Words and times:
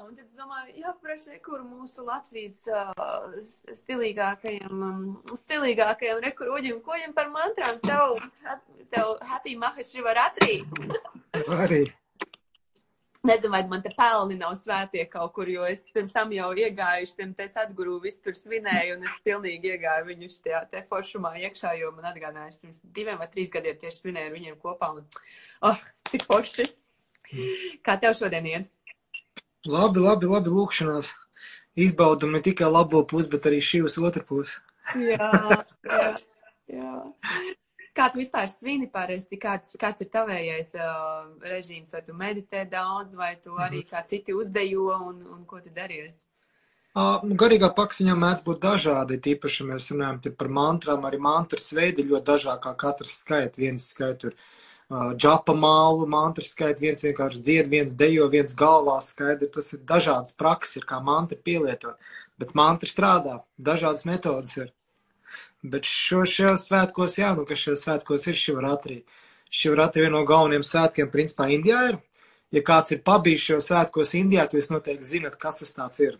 Un 0.00 0.14
tad 0.14 0.24
es 0.24 0.36
domāju, 0.38 0.72
jāprasa, 0.80 1.36
kur 1.44 1.62
mūsu 1.66 2.04
Latvijas 2.06 2.60
uh, 2.70 3.34
stilīgākajam, 3.76 4.82
um, 4.86 5.36
stilīgākajam 5.42 6.22
rekuroģim, 6.24 6.78
ko 6.84 6.94
viņam 6.94 7.14
par 7.16 7.30
mantrām 7.34 7.80
tev, 7.84 8.14
tev 8.94 9.16
happy 9.26 9.56
mahashivaratri. 9.60 10.60
Arī. 11.64 11.82
Nezinu, 13.26 13.52
vai 13.52 13.60
man 13.68 13.82
te 13.84 13.90
pelni 13.92 14.38
nav 14.40 14.54
svētie 14.56 15.02
kaut 15.10 15.34
kur, 15.36 15.50
jo 15.52 15.66
es 15.68 15.82
pirms 15.92 16.14
tam 16.16 16.30
jau 16.32 16.48
iegāju, 16.56 17.10
tiem 17.18 17.34
te 17.36 17.50
atguru, 17.60 17.98
visu 18.00 18.22
tur 18.24 18.38
svinēju, 18.38 18.96
un 18.96 19.04
es 19.10 19.20
pilnīgi 19.26 19.74
iegāju 19.74 20.08
viņus 20.08 20.40
tajā 20.46 20.62
te 20.70 20.84
foršumā 20.88 21.34
iekšā, 21.42 21.74
jo 21.82 21.92
man 21.98 22.08
atgādājas, 22.14 22.62
pirms 22.62 22.80
diviem 22.96 23.20
vai 23.20 23.28
trīs 23.34 23.52
gadiem 23.52 23.76
tieši 23.82 24.06
svinēju 24.06 24.30
ar 24.30 24.38
viņiem 24.38 24.60
kopā, 24.62 24.94
un, 24.96 25.24
oh, 25.68 25.88
tik 26.08 26.24
forši. 26.30 26.70
Kā 27.86 28.00
tev 28.00 28.16
šodien 28.18 28.48
iet? 28.48 28.70
Labi, 29.68 30.00
labi, 30.00 30.24
labi, 30.24 30.48
lūkšanās. 30.48 31.12
Izbaudam 31.76 32.32
ne 32.32 32.40
tikai 32.40 32.68
labo 32.70 33.02
pusi, 33.04 33.28
bet 33.28 33.48
arī 33.50 33.60
šī 33.60 33.82
uz 33.84 33.98
otru 34.00 34.24
pusi. 34.24 34.60
jā, 34.96 35.30
jā, 35.90 36.06
jā. 36.72 36.92
Kā 37.94 38.06
tu 38.08 38.20
vispār 38.22 38.48
svini 38.48 38.88
parasti? 38.88 39.36
Kāds, 39.40 39.74
kāds 39.76 40.00
ir 40.00 40.08
tavējais 40.14 40.72
uh, 40.78 41.28
režīms? 41.44 41.92
Vai 41.92 42.02
tu 42.06 42.16
meditē 42.16 42.64
daudz, 42.70 43.14
vai 43.18 43.34
tu 43.42 43.58
arī 43.60 43.82
kā 43.84 44.00
citi 44.08 44.32
uzdejo, 44.32 44.88
un, 45.10 45.20
un 45.28 45.44
ko 45.44 45.60
tu 45.60 45.72
daries? 45.74 46.24
Uh, 46.96 47.20
garīgā 47.38 47.68
paksa 47.76 48.02
viņam 48.02 48.24
mēdz 48.24 48.46
būt 48.46 48.64
dažādi, 48.64 49.20
tīpaši 49.22 49.68
mēs 49.68 49.92
runājam 49.92 50.22
par 50.40 50.48
mantrām, 50.50 51.04
arī 51.06 51.20
mantras 51.22 51.68
veidi 51.76 52.08
ļoti 52.08 52.26
dažādi, 52.32 52.62
kā 52.64 52.72
katrs 52.80 53.20
skait, 53.20 53.60
viens 53.60 53.92
skait 53.92 54.18
tur 54.24 54.32
uh, 54.32 54.48
džapa 54.90 55.54
mālu, 55.54 56.06
mantras 56.10 56.50
skait, 56.50 56.80
viens 56.82 57.04
vienkārši 57.04 57.40
dzied, 57.46 57.68
viens 57.70 57.94
dejo, 57.94 58.26
viens 58.32 58.56
galvā 58.58 58.96
skaidri, 59.06 59.46
tas 59.54 59.70
ir 59.76 59.84
dažādas 59.86 60.34
prakses, 60.34 60.80
ir 60.80 60.86
kā 60.88 60.98
mantra 61.04 61.38
pielietot, 61.38 61.94
bet 62.38 62.56
mantra 62.58 62.90
strādā, 62.90 63.36
dažādas 63.58 64.06
metodas 64.08 64.56
ir. 64.58 64.72
Bet 65.62 65.86
šo, 65.86 66.24
šajos 66.26 66.66
svētkos, 66.66 67.18
jā, 67.20 67.30
nu, 67.38 67.46
kas 67.46 67.62
šajos 67.62 67.84
svētkos 67.86 68.26
ir 68.32 68.38
Šivaratri. 68.40 69.02
Šivaratri 69.50 70.06
viena 70.06 70.16
no 70.16 70.24
galvenajiem 70.26 70.66
svētkiem, 70.66 71.10
principā, 71.12 71.46
Indijā 71.54 71.84
ir. 71.92 72.00
Ja 72.50 72.64
kāds 72.66 72.90
ir 72.90 73.04
pabijis 73.06 73.44
šajos 73.46 73.70
svētkos 73.70 74.16
Indijā, 74.18 74.48
tad 74.48 74.58
jūs 74.58 74.72
noteikti 74.72 75.06
zinat, 75.06 75.38
kas 75.38 75.62
tas 75.62 75.76
tāds 75.76 76.02
ir. 76.02 76.18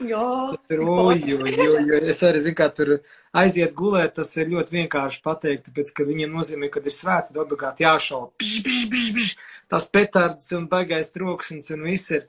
Jā, 0.00 0.22
oj, 0.72 0.78
oj, 0.80 1.20
oj, 1.36 1.90
es 2.08 2.22
arī 2.24 2.40
zinu, 2.42 2.56
kā 2.56 2.68
tur 2.72 2.94
aiziet 3.36 3.74
gulēt, 3.76 4.14
tas 4.16 4.30
ir 4.40 4.48
ļoti 4.48 4.78
vienkārši 4.78 5.20
pateikt, 5.22 5.68
tāpēc, 5.68 5.92
ka 5.92 6.06
viņiem 6.08 6.32
nozīmē, 6.32 6.70
kad 6.72 6.86
ir 6.88 6.94
svēti, 6.96 7.30
tad 7.30 7.42
obligāti 7.44 7.84
jāšauba. 7.84 8.32
Tas 9.68 9.86
petards 9.92 10.48
un 10.56 10.66
baigais 10.72 11.12
troksnis 11.12 11.70
un 11.76 11.84
viss 11.86 12.14
ir. 12.16 12.24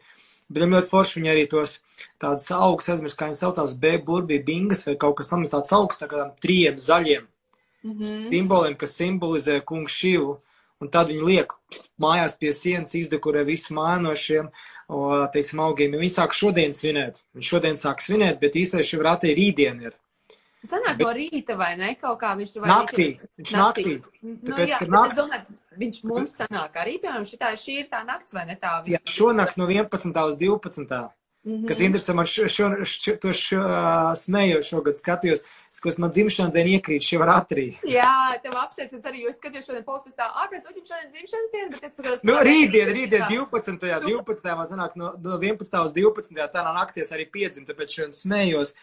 Bet 0.51 0.59
viņam 0.59 0.75
ļoti 0.75 0.91
forši 0.91 1.19
viņi 1.19 1.31
arī 1.31 1.43
tos 1.49 1.77
tādas 2.21 2.49
augstas, 2.51 2.97
aizmirst, 2.97 3.17
kā 3.17 3.29
viņi 3.29 3.39
saucās, 3.39 3.77
B 3.79 3.95
burbī 4.05 4.41
bingas 4.43 4.83
vai 4.85 4.97
kaut 4.99 5.15
kas 5.21 5.31
tam 5.31 5.45
tāds 5.47 5.71
augsts, 5.73 6.03
tā 6.03 6.09
kādām 6.11 6.35
trījiem 6.43 6.75
zaļiem 6.77 7.23
mm 7.83 7.91
-hmm. 7.91 8.29
simboliem, 8.29 8.75
kas 8.75 8.97
simbolizē 8.99 9.61
kungu 9.61 9.89
šivu. 9.89 10.41
Un 10.83 10.89
tad 10.91 11.07
viņi 11.13 11.23
liek 11.23 11.53
mājās 12.03 12.33
pie 12.39 12.51
sienas, 12.51 12.91
izdekorē 12.99 13.45
visu 13.47 13.71
māju 13.77 14.01
no 14.03 14.11
šiem, 14.19 14.49
teiksim, 15.33 15.61
augiem. 15.63 15.95
Viņi 15.95 16.11
sāk 16.17 16.35
šodien 16.35 16.75
svinēt. 16.75 17.21
Viņi 17.37 17.47
šodien 17.53 17.79
sāk 17.79 18.03
svinēt, 18.03 18.41
bet 18.43 18.57
īstenībā 18.59 18.83
šī 18.89 18.99
vrātī 18.99 19.31
rītdien 19.37 19.79
ir. 19.87 19.95
Sanāk 20.63 20.97
Bet- 20.99 21.07
no 21.07 21.13
rīta 21.15 21.57
vai 21.59 21.73
ne? 21.75 21.95
Kaut 21.99 22.19
kā 22.21 22.35
viņš 22.39 22.59
vai 22.61 22.69
Naktī. 22.69 23.07
Viņš 23.39 23.51
naktī. 23.59 23.95
Nu, 24.23 24.35
Tāpēc, 24.47 24.67
jā, 24.69 24.77
ka 24.79 24.85
bet 24.85 24.93
nakt- 24.93 25.11
es 25.11 25.17
domāju, 25.19 25.57
viņš 25.81 25.97
mums 26.11 26.35
sanāk 26.37 26.77
arī, 26.83 26.93
piemēram, 27.03 27.25
šitā, 27.27 27.49
šī 27.63 27.79
ir 27.81 27.87
tā 27.91 28.03
nakts 28.07 28.33
vai 28.33 28.45
ne 28.45 28.55
tā? 28.55 28.71
Jā, 28.87 28.99
šonakt 29.05 29.57
no 29.57 29.67
11. 29.67 30.27
uz 30.27 30.35
12. 30.39 31.09
Mhm. 31.43 31.65
Kas 31.67 31.81
interesē, 31.83 32.13
man 32.15 32.27
šo, 32.29 32.45
šo, 32.47 32.67
šo, 32.87 33.13
to 33.19 33.33
šo, 33.35 33.59
uh, 33.59 34.13
smēju 34.15 34.61
šogad 34.63 34.95
skatījos, 34.95 35.41
kas 35.83 35.97
man 35.99 36.13
dzimšanas 36.15 36.53
diena 36.55 36.71
iekrīt 36.77 37.03
šī 37.03 37.19
vrātrī. 37.19 37.65
Jā, 37.83 38.37
tev 38.43 38.55
apsveicams 38.61 39.09
arī, 39.09 39.25
jo 39.25 39.31
es 39.33 39.41
skatījos 39.41 39.67
šodien 39.67 39.83
postus 39.83 40.15
tā, 40.15 40.29
ārpēc, 40.45 40.69
uģim 40.71 40.85
šodien 40.87 41.09
dzimšanas 41.11 41.51
diena, 41.51 41.71
bet 41.73 41.83
es 41.83 41.95
skatos. 41.97 42.23
Nu, 42.29 42.37
rītdien, 42.47 42.93
rītdien 42.95 43.25
12. 43.27 43.83
12. 44.07 44.55
man 44.55 44.69
sanāk 44.69 44.95
no, 44.99 45.11
no 45.19 45.35
11. 45.35 45.75
uz 45.83 45.95
12. 45.97 46.39
tā 46.53 46.63
no 46.63 46.71
nakties 46.77 47.11
arī 47.11 47.27
piedzim, 47.33 47.67
tāpēc 47.67 47.97
šodien 47.97 48.15
smējos. 48.15 48.77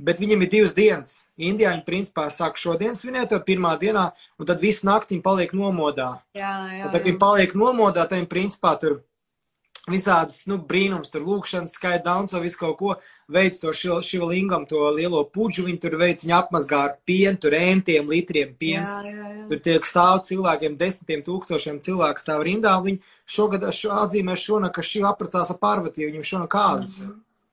Bet 0.00 0.18
viņam 0.22 0.40
ir 0.42 0.48
divas 0.50 0.72
dienas. 0.74 1.10
Indijā 1.36 1.74
viņi 1.74 1.84
principā 1.84 2.24
sāk 2.32 2.56
šodien 2.58 2.96
svinēt 2.96 3.28
to 3.30 3.38
pirmā 3.44 3.74
dienā, 3.78 4.06
un 4.40 4.48
tad 4.48 4.64
visu 4.64 4.88
nakti 4.88 5.14
viņi 5.14 5.24
paliek 5.24 5.52
nomodā. 5.54 6.14
Jā, 6.34 6.54
jā. 6.72 6.86
Un 6.88 6.94
tad 6.96 7.02
jā. 7.02 7.10
viņi 7.10 7.20
paliek 7.20 7.52
nomodā, 7.60 8.08
tad 8.08 8.16
viņi 8.16 8.30
principā 8.32 8.72
tur 8.80 9.02
visādas, 9.90 10.40
nu, 10.50 10.58
brīnums, 10.58 11.10
tur 11.12 11.24
lūkšanas, 11.26 11.74
skaita 11.78 12.04
danco, 12.06 12.40
visu 12.42 12.58
kaut 12.60 12.76
ko, 12.80 12.94
veids 13.32 13.60
to 13.62 13.72
šivalingam, 13.74 14.66
to 14.68 14.82
lielo 14.96 15.22
puģu, 15.30 15.66
viņi 15.68 15.82
tur 15.82 15.98
veids, 16.00 16.24
viņi 16.26 16.36
apmazgā 16.38 16.80
ar 16.88 16.96
pienu, 17.08 17.38
tur 17.42 17.54
entiem 17.58 18.10
litriem 18.10 18.54
piens. 18.58 18.90
Jā, 18.90 19.12
jā, 19.12 19.28
jā. 19.36 19.44
Tur 19.52 19.62
tiek 19.68 19.86
stāv 19.86 20.24
cilvēkiem, 20.26 20.78
desmitiem 20.80 21.22
tūkstošiem 21.26 21.78
cilvēku 21.86 22.22
stāv 22.22 22.42
rindā, 22.46 22.74
un 22.80 22.90
viņi 22.90 23.14
šogad 23.36 23.68
šo 23.74 23.94
atzīmē 24.02 24.34
šonakt, 24.38 24.74
ka 24.74 24.86
šī 24.86 25.06
apracās 25.06 25.54
ar 25.54 25.62
Parvatiju, 25.62 26.10
viņam 26.10 26.28
šonakt 26.32 26.54
kāzas. 26.56 26.98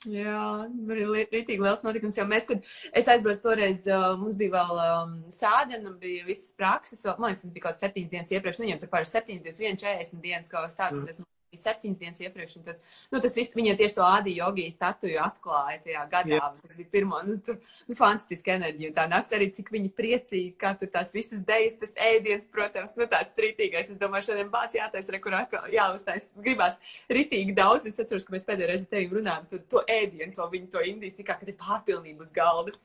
Jā, 0.09 0.67
arī 0.91 1.05
rītīgi 1.31 1.61
liels 1.63 1.83
notikums, 1.85 2.17
jo 2.17 2.25
mēs, 2.27 2.47
kad 2.49 2.65
es 2.91 3.07
aizbraucu 3.07 3.45
toreiz, 3.45 3.85
uh, 3.87 4.09
mums 4.19 4.35
bija 4.39 4.57
vēl 4.57 4.81
um, 4.83 5.13
sādena, 5.31 5.93
bija 6.01 6.25
visas 6.27 6.51
prakses, 6.59 6.99
vēl, 7.05 7.15
man 7.21 7.31
liekas, 7.31 7.45
tas 7.45 7.53
bija 7.55 7.63
kaut 7.63 7.71
kāds 7.71 7.85
septiņas 7.85 8.11
dienas 8.11 8.33
iepriekš, 8.35 8.59
nu, 8.59 8.67
viņiem 8.67 8.81
tur 8.81 8.91
pāris 8.91 9.13
septiņas 9.15 9.45
dienas, 9.45 9.61
vien 9.63 9.79
četrdesmit 9.79 10.25
dienas, 10.25 10.51
kaut 10.51 10.67
kas 10.67 10.75
tāds, 10.75 10.99
Mm. 10.99 11.05
mm. 11.05 11.07
tas 11.07 11.21
bija 11.23 11.32
septiņas 11.59 11.99
dienas 12.01 12.21
iepriekš, 12.23 12.55
un 12.59 12.65
tad, 12.67 12.81
nu, 13.13 13.21
tas 13.23 13.37
viss, 13.37 13.55
viņiem 13.57 13.77
tieši 13.79 13.97
to 13.97 14.05
ādi 14.07 14.35
jogi 14.37 14.67
statuju 14.73 15.19
atklāja 15.23 15.79
tajā 15.85 16.03
gadā, 16.11 16.37
Jā. 16.37 16.49
tas 16.61 16.77
bija 16.77 16.91
pirmo, 16.93 17.21
nu, 17.27 17.37
tur, 17.45 17.59
nu, 17.89 17.97
fantastiska 17.99 18.55
enerģija, 18.55 18.91
un 18.91 18.97
tā 18.97 19.07
nakts 19.11 19.35
arī, 19.37 19.49
cik 19.55 19.73
viņi 19.73 19.91
priecīgi, 19.97 20.53
kā 20.61 20.73
tur 20.79 20.91
tās 20.93 21.13
visas 21.15 21.43
dejas, 21.47 21.77
tas 21.81 21.95
ēdiens, 22.09 22.49
protams, 22.53 22.95
nu, 22.99 23.07
tāds 23.11 23.37
rītīgais, 23.45 23.91
es 23.93 24.01
domāju, 24.01 24.29
šodien 24.31 24.51
bāc 24.53 24.77
jātais, 24.77 25.11
re, 25.13 25.21
kur 25.23 25.37
atkal 25.37 25.69
jāuztais, 25.73 26.31
gribās 26.43 26.79
rītīgi 27.11 27.55
daudz, 27.57 27.89
es 27.89 27.99
atceros, 28.01 28.25
ka 28.27 28.35
mēs 28.35 28.47
pēdējo 28.47 28.71
reizi 28.71 28.89
tevi 28.91 29.19
runājām, 29.19 29.49
to, 29.51 29.61
to 29.75 29.85
ēdienu, 29.89 30.33
to 30.35 30.49
viņu, 30.55 30.71
to 30.73 30.85
indijas, 30.93 31.21
kā, 31.23 31.37
kad 31.39 31.49
ir 31.49 31.59
pārpilnība 31.59 32.25
uz 32.25 32.33
galda, 32.35 32.75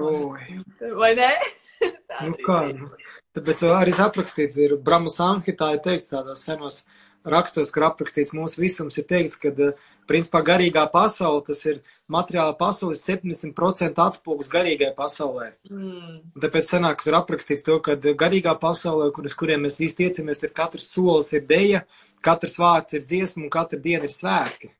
Oi, 0.00 0.60
vai 0.98 1.14
ne? 1.18 1.32
Tā 2.10 2.26
nu 2.28 2.36
kā, 2.44 2.58
nu. 2.76 2.90
Tāpēc 3.36 3.62
arī 3.70 3.94
aprakstīts 4.04 4.58
ir 4.60 4.76
Brahma 4.84 5.12
Samhitā, 5.12 5.70
ir 5.76 5.82
teikts 5.84 6.12
tādos 6.12 6.42
senos 6.44 6.82
rakstos, 7.24 7.70
kur 7.74 7.84
aprakstīts 7.88 8.32
mūsu 8.36 8.62
visums, 8.62 8.96
ir 8.98 9.06
teikts, 9.08 9.36
ka, 9.40 9.48
eh, 9.48 9.72
principā, 10.08 10.42
garīgā 10.44 10.86
pasaule, 10.92 11.44
tas 11.44 11.64
ir 11.66 11.80
materiāla 12.08 12.56
pasaules 12.58 13.04
70% 13.04 13.98
atspoguļs 13.98 14.50
garīgai 14.50 14.94
pasaulē. 14.96 15.52
Mm, 15.70 16.20
Tāpēc 16.40 16.64
sanāk, 16.64 16.98
ka 16.98 17.04
tur 17.04 17.18
aprakstīts 17.20 17.64
to, 17.64 17.78
ka 17.80 17.96
garīgā 17.96 18.58
pasaulē, 18.58 19.12
kur, 19.12 19.24
uz 19.24 19.34
kuriem 19.34 19.66
mēs 19.66 19.78
visi 19.78 19.96
tiecamies, 19.96 20.40
tur 20.40 20.50
katrs 20.50 20.90
solis 20.90 21.32
ir 21.32 21.46
deja, 21.46 21.84
katrs 22.22 22.58
vārds 22.58 22.94
ir 22.94 23.02
dziesma 23.04 23.44
un 23.44 23.50
katra 23.50 23.78
diena 23.78 24.04
ir 24.04 24.14
svētki. 24.14 24.70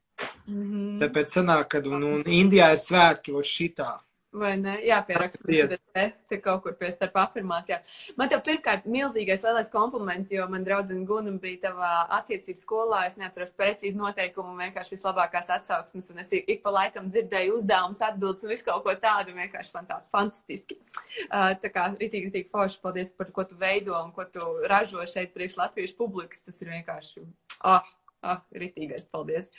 mhm. 0.46 1.00
Tāpēc 1.00 1.26
sanāk, 1.28 1.68
ka 1.68 1.78
un, 1.84 2.02
un 2.02 2.22
Indijā 2.24 2.72
ir 2.72 2.80
svētki, 2.80 3.32
vot 3.32 3.44
šitā. 3.44 4.00
Vai 4.30 4.52
ne? 4.62 4.76
Jā, 4.86 5.00
pierakstu 5.02 5.42
Diena. 5.48 5.74
te, 5.90 6.04
te 6.30 6.36
kaut 6.38 6.60
kur 6.62 6.76
pie 6.78 6.92
starp 6.94 7.16
afirmācijām. 7.18 7.82
Man 8.18 8.30
tev 8.30 8.44
pirmkārt 8.46 8.84
milzīgais 8.86 9.42
lielais 9.42 9.70
kompliments, 9.72 10.30
jo 10.30 10.44
man 10.52 10.62
draudzene 10.66 11.02
Guna 11.08 11.32
bija 11.42 11.64
tavā 11.64 11.90
attiecības 12.20 12.62
skolā. 12.62 13.00
Es 13.08 13.18
neatceros 13.18 13.50
precīzi 13.58 13.98
noteikumu, 13.98 14.54
vienkārši 14.60 14.94
vislabākās 14.94 15.50
atsauksmes, 15.56 16.12
un 16.14 16.22
es 16.22 16.30
ik 16.38 16.62
pa 16.62 16.70
laikam 16.76 17.10
dzirdēju 17.10 17.58
uzdevumus, 17.58 18.02
atbildes 18.06 18.46
un 18.46 18.54
visu 18.54 18.68
kaut 18.68 18.86
ko 18.86 18.94
tādu, 19.02 19.34
vienkārši 19.34 19.74
man 19.74 19.90
tā 19.90 19.98
fantastiski. 20.14 20.78
Uh, 21.26 21.50
tā 21.58 21.74
kā 21.74 21.90
ritīgi, 21.96 22.30
ritīgi 22.30 22.52
forši, 22.54 22.78
paldies 22.86 23.10
par 23.10 23.34
ko 23.34 23.48
tu 23.50 23.58
veido 23.58 23.98
un 23.98 24.14
ko 24.14 24.28
tu 24.30 24.46
ražo 24.70 25.02
šeit 25.10 25.34
priekš 25.34 25.58
latviešu 25.58 25.98
publikas. 25.98 26.46
Tas 26.46 26.62
ir 26.62 26.70
vienkārši, 26.76 27.26
ah, 27.66 27.82
ah, 28.22 28.40
ritīgais, 28.56 29.06
paldies. 29.12 29.50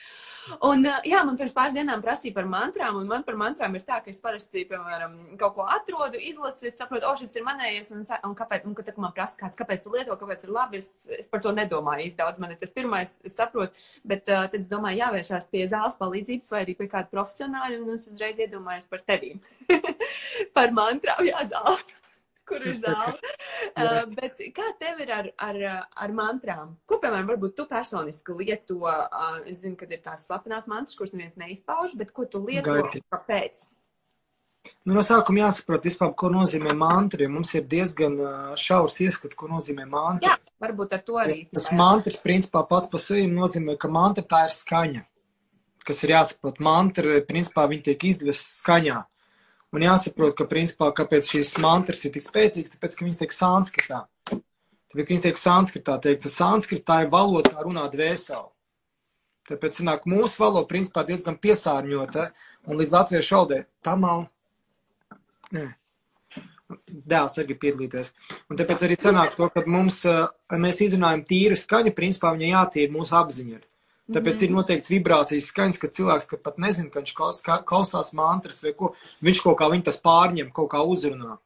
Un, 0.66 0.86
uh, 0.86 1.00
jā, 1.08 1.22
man 1.28 1.38
pirms 1.40 1.56
pāris 1.56 1.76
dienām 1.76 2.04
prasīja 2.04 2.36
par 2.36 2.48
mantrām, 2.50 3.00
un 3.02 3.10
man 3.10 3.26
par 3.28 3.38
mantrām 3.40 3.76
ir 3.78 3.86
tā, 3.88 4.00
ka 4.04 4.12
es 4.14 4.22
parasti, 4.24 4.66
piemēram, 4.70 5.16
kaut 5.42 5.56
ko 5.58 5.68
atrodu, 5.70 6.20
izlasu, 6.32 6.68
es 6.70 6.78
saprotu, 6.80 7.08
o, 7.10 7.14
šis 7.20 7.38
ir 7.40 7.46
manējais, 7.48 7.94
un, 7.96 8.04
un 8.30 8.36
kāpēc, 8.38 8.68
un, 8.70 8.76
kad 8.78 8.92
man 9.02 9.16
prasa 9.18 9.40
kāds, 9.40 9.60
kāpēc 9.60 9.86
tu 9.86 9.96
lieto, 9.96 10.18
kāpēc 10.20 10.46
ir 10.48 10.54
labi, 10.56 10.82
es, 10.82 11.08
es 11.20 11.32
par 11.32 11.44
to 11.46 11.54
nedomāju 11.58 12.08
īsti 12.10 12.22
daudz, 12.22 12.42
man 12.44 12.54
ir 12.54 12.62
tas 12.62 12.76
pirmais, 12.76 13.18
es 13.28 13.38
saprotu, 13.40 13.88
bet 14.08 14.30
uh, 14.30 14.46
tad 14.52 14.60
es 14.62 14.72
domāju, 14.72 15.02
jāvēršās 15.04 15.50
pie 15.54 15.66
zāles 15.72 15.98
palīdzības 16.02 16.54
vai 16.54 16.66
arī 16.66 16.78
pie 16.80 16.90
kāda 16.92 17.12
profesionāļa, 17.14 17.82
un 17.82 17.98
es 17.98 18.08
uzreiz 18.12 18.42
iedomājos 18.42 18.90
par 18.92 19.06
tevīm. 19.08 19.42
par 20.58 20.74
mantrām, 20.76 21.26
jā, 21.28 21.46
zāles. 21.52 22.01
Kur 22.52 22.68
ir 22.68 22.80
zāle? 22.82 23.18
Uh, 23.72 24.02
bet 24.18 24.40
kā 24.56 24.66
tev 24.82 25.00
ir 25.04 25.12
ar, 25.14 25.28
ar, 25.40 25.58
ar 26.04 26.14
mantrām? 26.18 26.74
Ko, 26.90 26.98
piemēram, 27.00 27.28
varbūt 27.30 27.54
tu 27.56 27.66
personiski 27.70 28.34
lieto? 28.36 28.80
Uh, 28.84 29.38
es 29.48 29.62
zinu, 29.62 29.78
ka 29.80 29.86
ir 29.88 30.02
tās 30.04 30.26
slepenās 30.28 30.66
mantras, 30.68 30.98
kuras 30.98 31.14
neviens 31.14 31.38
neizpauž, 31.40 31.94
bet 32.00 32.12
ko 32.16 32.26
tu 32.28 32.42
lieto? 32.44 32.74
Gaiti. 32.74 33.04
Kāpēc? 33.14 33.62
Nu, 34.86 34.96
no 34.98 35.04
sākuma 35.06 35.44
jāsaprot, 35.46 35.86
vispār, 35.88 36.12
ko 36.18 36.32
nozīmē 36.34 36.74
mantra. 36.78 37.30
Mums 37.32 37.54
ir 37.58 37.64
diezgan 37.70 38.18
uh, 38.18 38.52
šaurs 38.60 38.98
ieskats, 39.06 39.38
ko 39.38 39.50
nozīmē 39.54 39.88
mantra. 39.90 40.34
Jā, 40.34 40.58
varbūt 40.66 40.98
ar 40.98 41.06
to 41.08 41.22
arī. 41.22 41.40
Tas 41.54 41.70
mantras, 41.78 42.20
principā, 42.22 42.66
pats 42.70 42.90
par 42.92 43.02
sevi 43.02 43.30
nozīmē, 43.32 43.78
ka 43.82 43.90
mantra 43.94 44.26
tā 44.26 44.44
ir 44.50 44.58
skaņa. 44.58 45.06
kas 45.88 46.04
ir 46.06 46.18
jāsaprot. 46.18 46.60
Mantra, 46.62 47.22
principā, 47.30 47.66
viņi 47.72 47.88
tiek 47.90 48.10
izdevesti 48.12 48.60
skaņā. 48.60 49.00
Un 49.72 49.86
jāsaprot, 49.86 50.36
ka, 50.36 50.48
principā, 50.52 50.90
kāpēc 50.96 51.30
šīs 51.32 51.54
mantras 51.64 52.02
ir 52.04 52.12
tik 52.12 52.26
spēcīgas, 52.26 52.74
tāpēc, 52.74 52.96
ka 52.98 53.06
viņas 53.06 53.22
tiek 53.22 53.36
sanskritā. 53.36 54.00
Tāpēc, 54.28 55.06
ka 55.06 55.12
viņas 55.14 55.28
tiek 55.28 55.40
sanskritā, 55.40 55.96
teikts, 56.04 56.34
sanskritā 56.34 56.98
ir 57.06 57.12
valoda, 57.14 57.54
kā 57.54 57.64
runāt 57.64 57.96
dvēseli. 57.96 58.50
Tāpēc, 59.48 59.80
sanāk, 59.80 60.04
mūsu 60.12 60.44
valoda, 60.44 60.68
principā, 60.68 61.06
diezgan 61.08 61.40
piesārņota, 61.40 62.28
un 62.68 62.82
līdz 62.82 62.92
latviešu 62.98 63.38
valdē 63.38 63.62
tamal, 63.88 64.28
nē, 65.56 65.70
dēls 66.88 67.40
arī 67.42 67.56
piedalīties. 67.64 68.12
Un 68.52 68.60
tāpēc 68.60 68.86
arī 68.86 69.00
sanāk 69.00 69.36
to, 69.40 69.48
ka 69.56 69.64
mums, 69.68 70.04
mēs 70.52 70.84
izrunājam 70.84 71.24
tīru 71.28 71.58
skaņu, 71.60 71.96
principā 71.96 72.36
viņa 72.36 72.52
jātīra 72.58 72.96
mūsu 72.96 73.16
apziņa. 73.24 73.64
Tāpēc 74.10 74.34
mm 74.34 74.40
-hmm. 74.40 74.44
ir 74.44 74.52
noteikts 74.56 74.92
vibrācijas 74.92 75.48
skaņas, 75.52 75.78
ka 75.80 75.88
cilvēks, 75.88 76.28
ka 76.28 76.38
pat 76.38 76.58
nezina, 76.58 76.90
ka 76.90 77.00
viņš 77.00 77.14
klausās 77.70 78.12
mantras 78.18 78.64
vai 78.64 78.74
ko, 78.74 78.94
viņš 79.22 79.42
kaut 79.44 79.58
kā 79.60 79.70
viņu 79.72 79.84
tas 79.88 80.02
pārņem, 80.02 80.52
kaut 80.52 80.72
kā 80.72 80.82
uzrunā. 80.82 81.38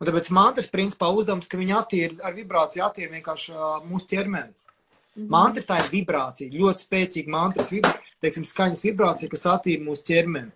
Un 0.00 0.08
tāpēc 0.08 0.30
mantras 0.30 0.66
principā 0.66 1.12
uzdevums, 1.12 1.46
ka 1.46 1.60
viņi 1.60 1.76
attīra 1.76 2.26
ar 2.26 2.34
vibrāciju, 2.34 2.84
attīra 2.84 3.12
vienkārši 3.12 3.52
uh, 3.52 3.78
mūsu 3.90 4.10
ķermeni. 4.10 4.50
Mm 4.50 5.22
-hmm. 5.22 5.30
Mantra 5.30 5.62
tā 5.62 5.84
ir 5.84 5.90
vibrācija, 5.92 6.50
ļoti 6.50 6.84
spēcīga 6.86 7.30
mantras, 7.30 7.70
vibra, 7.70 7.94
teiksim, 8.20 8.44
skaņas 8.44 8.84
vibrācija, 8.84 9.30
kas 9.30 9.46
attīra 9.46 9.84
mūsu 9.84 10.04
ķermeni. 10.10 10.50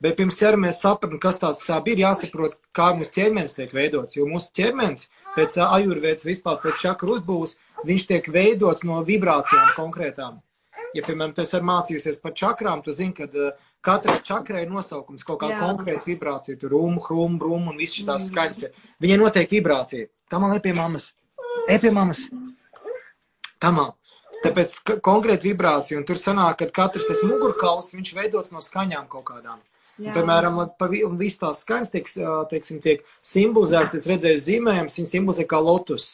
Bet 0.00 0.16
pirms 0.16 0.34
ķermenis 0.34 0.82
sapratni, 0.82 1.18
kas 1.18 1.38
tāds 1.38 1.64
sāp, 1.64 1.88
ir 1.88 1.98
jāsaprot, 1.98 2.58
kā 2.74 2.92
mūsu 2.92 3.10
ķermenis 3.16 3.54
tiek 3.54 3.72
veidots. 3.72 4.16
Jo 4.16 4.26
mūsu 4.26 4.52
ķermenis 4.52 5.08
pēc 5.36 5.56
ajurvēdas 5.62 6.24
vispār 6.24 6.58
pēc 6.62 6.80
čakru 6.82 7.14
uzbūves, 7.14 7.58
viņš 7.84 8.06
tiek 8.06 8.28
veidots 8.28 8.82
no 8.82 9.04
vibrācijām 9.04 9.68
konkrētām 9.76 10.42
ja, 10.96 11.04
piemēram, 11.06 11.34
tu 11.36 11.44
esi 11.44 11.60
mācījusies 11.62 12.20
par 12.24 12.34
čakrām, 12.38 12.82
tu 12.84 12.94
zini, 12.96 13.14
ka 13.16 13.28
uh, 13.28 13.56
katrai 13.84 14.18
čakrai 14.24 14.66
ir 14.66 14.72
nosaukums, 14.72 15.24
kaut 15.26 15.40
kāda 15.42 15.60
konkrēta 15.62 16.10
vibrācija, 16.10 16.58
tur 16.60 16.76
rum, 16.76 17.00
hrum, 17.06 17.38
brum 17.40 17.72
un 17.72 17.80
viss 17.80 17.98
šīs 17.98 18.08
mm. 18.08 18.28
skaņas. 18.28 18.84
Viņai 19.02 19.18
notiek 19.22 19.58
vibrācija. 19.58 20.10
Tamā 20.32 20.54
ej 20.56 20.62
pie 20.64 20.76
mammas. 20.76 21.12
Ej 21.68 21.82
pie 21.82 21.92
mammas. 21.94 22.26
Tamā. 23.62 23.90
Tāpēc 24.42 24.74
konkrēta 25.06 25.46
vibrācija, 25.46 26.00
un 26.00 26.06
tur 26.06 26.18
sanāk, 26.18 26.58
ka 26.62 26.70
katrs 26.82 27.06
tas 27.06 27.20
mugurkauls, 27.22 27.92
viņš 27.94 28.14
veidots 28.16 28.50
no 28.54 28.62
skaņām 28.64 29.06
kaut 29.10 29.28
kādām. 29.28 29.60
Jā. 30.02 30.14
Piemēram, 30.16 30.56
viss 31.20 31.38
tās 31.38 31.60
skaņas 31.62 31.92
tiek, 31.92 32.08
teiksim, 32.50 32.80
tiek 32.82 33.04
simbolizēts, 33.22 33.94
es 33.98 34.08
redzēju 34.10 34.40
zīmējums, 34.40 34.96
viņi 34.98 35.12
simbolizē 35.12 35.46
kā 35.46 35.60
lotus. 35.62 36.08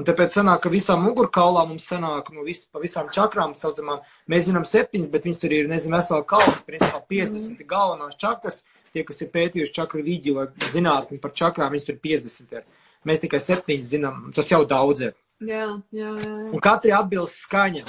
Un 0.00 0.06
tāpēc 0.08 0.32
sanāk, 0.32 0.62
ka 0.64 0.70
visām 0.72 1.02
mugurkaulām 1.04 1.68
mums 1.72 1.84
sanāk, 1.90 2.30
nu, 2.32 2.44
vis, 2.46 2.64
pa 2.72 2.80
visām 2.80 3.10
čakrām, 3.12 3.52
saucamām, 3.58 4.00
mēs 4.32 4.46
zinām 4.48 4.64
septiņas, 4.68 5.10
bet 5.12 5.26
viņas 5.28 5.42
tur 5.42 5.52
ir, 5.52 5.68
nezinu, 5.68 5.96
vesela 5.98 6.24
kaulas, 6.28 6.62
principā 6.64 7.02
50 7.12 7.58
mm. 7.58 7.66
galvenās 7.68 8.16
čakras, 8.20 8.62
tie, 8.94 9.04
kas 9.08 9.20
ir 9.20 9.32
pētījuši 9.34 9.76
čakru 9.76 10.04
vidi 10.06 10.32
vai 10.36 10.46
zinātni 10.72 11.20
par 11.20 11.34
čakrām, 11.36 11.74
viņas 11.74 11.90
tur 11.90 12.00
50 12.08 12.56
ir. 12.56 12.64
Mēs 13.08 13.20
tikai 13.24 13.42
septiņas 13.42 13.92
zinām, 13.92 14.24
tas 14.36 14.48
jau 14.48 14.62
daudz 14.68 15.08
ir. 15.10 15.14
Jā, 15.42 15.66
jā, 15.90 16.14
jā. 16.22 16.34
Un 16.54 16.62
katrai 16.62 16.94
atbilst 16.96 17.42
skaņa, 17.44 17.84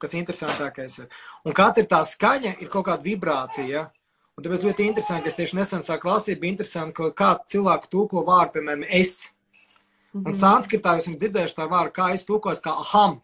kas 0.00 0.16
interesantākais 0.16 1.02
ir. 1.02 1.12
Un 1.44 1.54
katra 1.56 1.84
tā 1.88 2.00
skaņa 2.08 2.56
ir 2.64 2.70
kaut 2.72 2.88
kāda 2.88 3.04
vibrācija, 3.04 3.66
ja? 3.68 3.84
Un 4.34 4.42
tāpēc 4.42 4.64
ļoti 4.66 4.88
interesanti, 4.88 5.22
ka 5.22 5.30
es 5.30 5.38
tieši 5.38 5.58
nesen 5.60 5.84
sāku 5.86 6.10
lasīt, 6.10 6.40
bija 6.40 6.56
interesanti, 6.56 6.96
ka 6.96 7.12
kā 7.14 7.30
cilvēki 7.50 7.90
tūko 7.92 8.24
vārdu, 8.26 8.56
piemēram, 8.56 8.86
es. 8.88 9.30
Mm 10.14 10.20
-hmm. 10.22 10.28
Un 10.28 10.32
sanskritā 10.32 10.94
jūs 10.94 11.08
esat 11.08 11.20
dzirdējuši 11.20 11.56
tā 11.58 11.64
vārdu, 11.70 11.92
kā 11.92 12.12
es 12.14 12.26
tūkos, 12.26 12.60
kā 12.62 12.70
aham. 12.70 13.20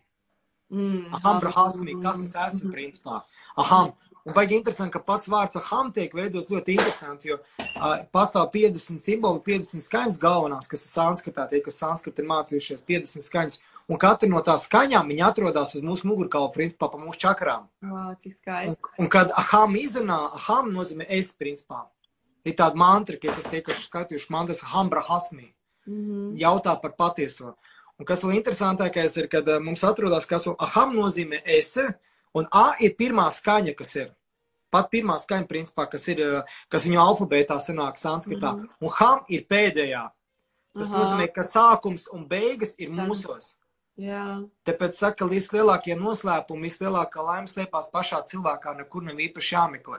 Mm, 0.70 1.14
aham 1.14 1.40
brahasmi, 1.40 1.96
kas 2.02 2.22
es 2.22 2.34
esmu, 2.34 2.70
principā. 2.72 3.22
Aham. 3.56 3.92
Un 4.24 4.34
baigi 4.34 4.54
interesanti, 4.54 4.92
ka 4.92 4.98
pats 4.98 5.28
vārds 5.28 5.56
aham 5.56 5.92
tiek 5.92 6.12
veidots 6.14 6.50
ļoti 6.50 6.74
interesanti, 6.76 7.28
jo 7.28 7.36
uh, 7.38 8.04
pastāv 8.12 8.50
50 8.52 9.00
simboli, 9.00 9.40
50 9.46 9.80
skaņas 9.80 10.18
galvenās, 10.18 10.68
kas 10.68 10.84
ir 10.84 10.90
sanskritā, 10.92 11.46
tie, 11.48 11.60
kas 11.60 11.78
sanskritā 11.80 12.22
ir 12.22 12.28
mācījušies, 12.28 12.82
50 12.86 13.28
skaņas. 13.28 13.62
Un 13.88 13.98
katra 13.98 14.28
no 14.28 14.42
tās 14.46 14.66
skaņām 14.68 15.08
viņa 15.10 15.30
atrodas 15.30 15.74
uz 15.74 15.82
mūsu 15.82 16.06
mugurkaula, 16.06 16.52
principā, 16.52 16.90
pa 16.90 16.98
mūsu 16.98 17.18
čakrām. 17.18 17.68
Wow, 17.82 18.14
cik 18.18 18.34
skaisti. 18.34 18.76
Un, 18.98 19.04
un 19.04 19.08
kad 19.08 19.30
aham 19.30 19.74
izrunā, 19.74 20.20
aham 20.34 20.70
nozīmē 20.70 21.06
es, 21.08 21.32
principā. 21.34 21.86
Ir 22.44 22.54
tāda 22.54 22.76
mantra, 22.76 23.16
ka 23.16 23.34
tas 23.34 23.48
tiek 23.50 23.66
skatījuši 23.66 24.30
mantras 24.30 24.62
aham 24.62 24.90
brahasmi. 24.90 25.42
Mm 25.42 25.59
-hmm. 25.90 26.36
Jautā 26.40 26.80
par 26.82 26.94
patieso. 26.96 27.56
Un 27.98 28.06
kas 28.06 28.24
vēl 28.24 28.38
interesantākais 28.38 29.16
ir, 29.16 29.28
kad 29.28 29.48
uh, 29.48 29.60
mums 29.60 29.84
atrodas, 29.84 30.26
kas 30.26 30.48
aham 30.58 30.94
nozīmē 30.96 31.42
ese, 31.44 31.94
un 32.34 32.46
A 32.52 32.74
ir 32.80 32.94
pirmā 32.96 33.30
skaņa, 33.30 33.74
kas 33.76 33.96
ir. 33.96 34.14
Pat 34.70 34.90
pirmā 34.90 35.18
skaņa, 35.18 35.46
principā, 35.46 35.90
kas 35.90 36.08
ir, 36.08 36.20
uh, 36.20 36.42
kas 36.68 36.84
viņu 36.84 37.00
alfabētā 37.00 37.58
sanāk 37.60 37.98
sanskritā. 37.98 38.52
Mm 38.52 38.60
-hmm. 38.60 38.68
Un 38.80 38.88
ham 39.00 39.24
ir 39.28 39.46
pēdējā. 39.50 40.10
Tas 40.78 40.90
Aha. 40.90 40.98
nozīmē, 40.98 41.32
ka 41.34 41.42
sākums 41.42 42.06
un 42.12 42.28
beigas 42.28 42.74
ir 42.78 42.88
mūsos. 42.88 43.56
Jā. 44.00 44.46
Tāpēc 44.64 44.96
saka, 44.96 45.16
ka 45.16 45.26
vislielākie 45.28 45.96
noslēpumi, 45.98 46.62
vislielākā 46.62 47.24
laime 47.24 47.46
slēpās 47.46 47.90
pašā 47.92 48.22
cilvēkā, 48.30 48.76
nekur 48.78 49.02
nav 49.02 49.18
īpaši 49.20 49.54
jāmeklē. 49.54 49.98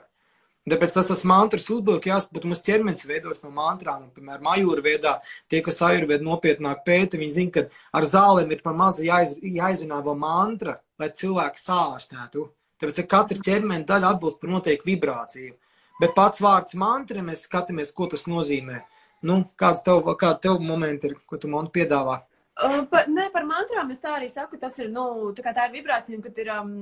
Tāpēc 0.69 0.91
tas, 0.93 1.07
tas 1.09 1.23
mantras 1.25 1.63
uzbūvē, 1.73 2.03
jāsaprot, 2.05 2.43
mums 2.45 2.61
ķermenis 2.61 3.07
veidos 3.09 3.41
no 3.41 3.49
mantrām. 3.55 4.03
Piemēram, 4.13 4.45
ajurvēdā 4.51 5.15
tie, 5.49 5.61
kas 5.65 5.81
ajurvēdā 5.87 6.21
nopietnāk 6.27 6.83
pēta, 6.85 7.17
viņi 7.17 7.33
zina, 7.33 7.53
ka 7.55 7.63
ar 7.97 8.05
zālēm 8.05 8.53
ir 8.53 8.61
par 8.61 8.77
mazu 8.77 9.07
jāiz, 9.07 9.33
jāizrunā 9.41 10.03
vēl 10.05 10.19
mantra, 10.21 10.77
lai 11.01 11.09
cilvēki 11.17 11.63
sārstētu. 11.63 12.45
Tāpēc, 12.77 13.01
ka 13.01 13.09
katra 13.15 13.41
ķermeņa 13.49 13.89
daļa 13.89 14.13
atbilst 14.13 14.41
par 14.41 14.53
noteiktu 14.53 14.91
vibrāciju. 14.91 15.55
Bet 16.01 16.13
pats 16.17 16.45
vārds 16.45 16.77
mantra, 16.77 17.25
mēs 17.25 17.47
skatāmies, 17.47 17.89
ko 17.97 18.11
tas 18.13 18.27
nozīmē. 18.29 18.83
Nu, 19.25 19.41
kāds 19.57 19.81
tev, 19.85 20.05
kāda 20.13 20.37
tev 20.45 20.61
momenti 20.61 21.09
ir, 21.09 21.17
ko 21.25 21.41
tu 21.41 21.49
man 21.49 21.73
piedāvā? 21.73 22.21
Uh, 22.59 22.81
pa, 22.91 23.05
nē, 23.07 23.29
par 23.31 23.45
mantrām 23.47 23.89
es 23.93 24.01
tā 24.03 24.11
arī 24.17 24.27
saku, 24.29 24.57
tas 24.59 24.75
ir, 24.81 24.89
nu, 24.91 25.31
tā 25.33 25.43
kā 25.45 25.53
tā 25.55 25.69
ir 25.69 25.75
vibrācija, 25.77 26.17
un, 26.17 26.23
kad 26.25 26.39
ir, 26.41 26.49
um, 26.51 26.73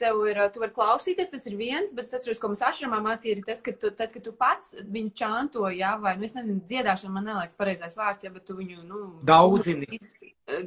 tev 0.00 0.18
ir, 0.26 0.40
tu 0.52 0.60
vari 0.60 0.74
klausīties, 0.74 1.30
tas 1.30 1.46
ir 1.46 1.54
viens, 1.60 1.92
bet 1.94 2.08
es 2.08 2.16
atceros, 2.18 2.40
ko 2.42 2.50
mums 2.50 2.64
ašramā 2.66 2.98
mācīja, 3.04 3.36
ir 3.38 3.46
tas, 3.46 3.62
ka 3.64 3.72
tu, 3.72 3.92
tad, 3.94 4.10
kad 4.12 4.26
tu 4.26 4.34
pats 4.36 4.74
viņu 4.82 5.14
čanto, 5.22 5.62
jā, 5.70 5.94
vai, 6.02 6.16
nu, 6.18 6.26
es 6.26 6.34
nezinu, 6.36 6.58
dziedāšana 6.66 7.14
man 7.14 7.30
neliekas 7.30 7.56
pareizais 7.56 7.96
vārds, 7.96 8.26
jā, 8.26 8.34
bet 8.34 8.48
tu 8.50 8.58
viņu, 8.58 8.82
nu. 8.82 9.00
Daudzini. 9.30 10.02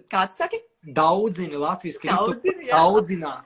Kāds 0.09 0.39
saki? 0.39 0.63
Daudzini, 0.87 1.59
latviski. 1.59 2.09
Daudzini, 2.09 2.69
jā. 2.71 2.79
Daudzinā. 2.79 3.37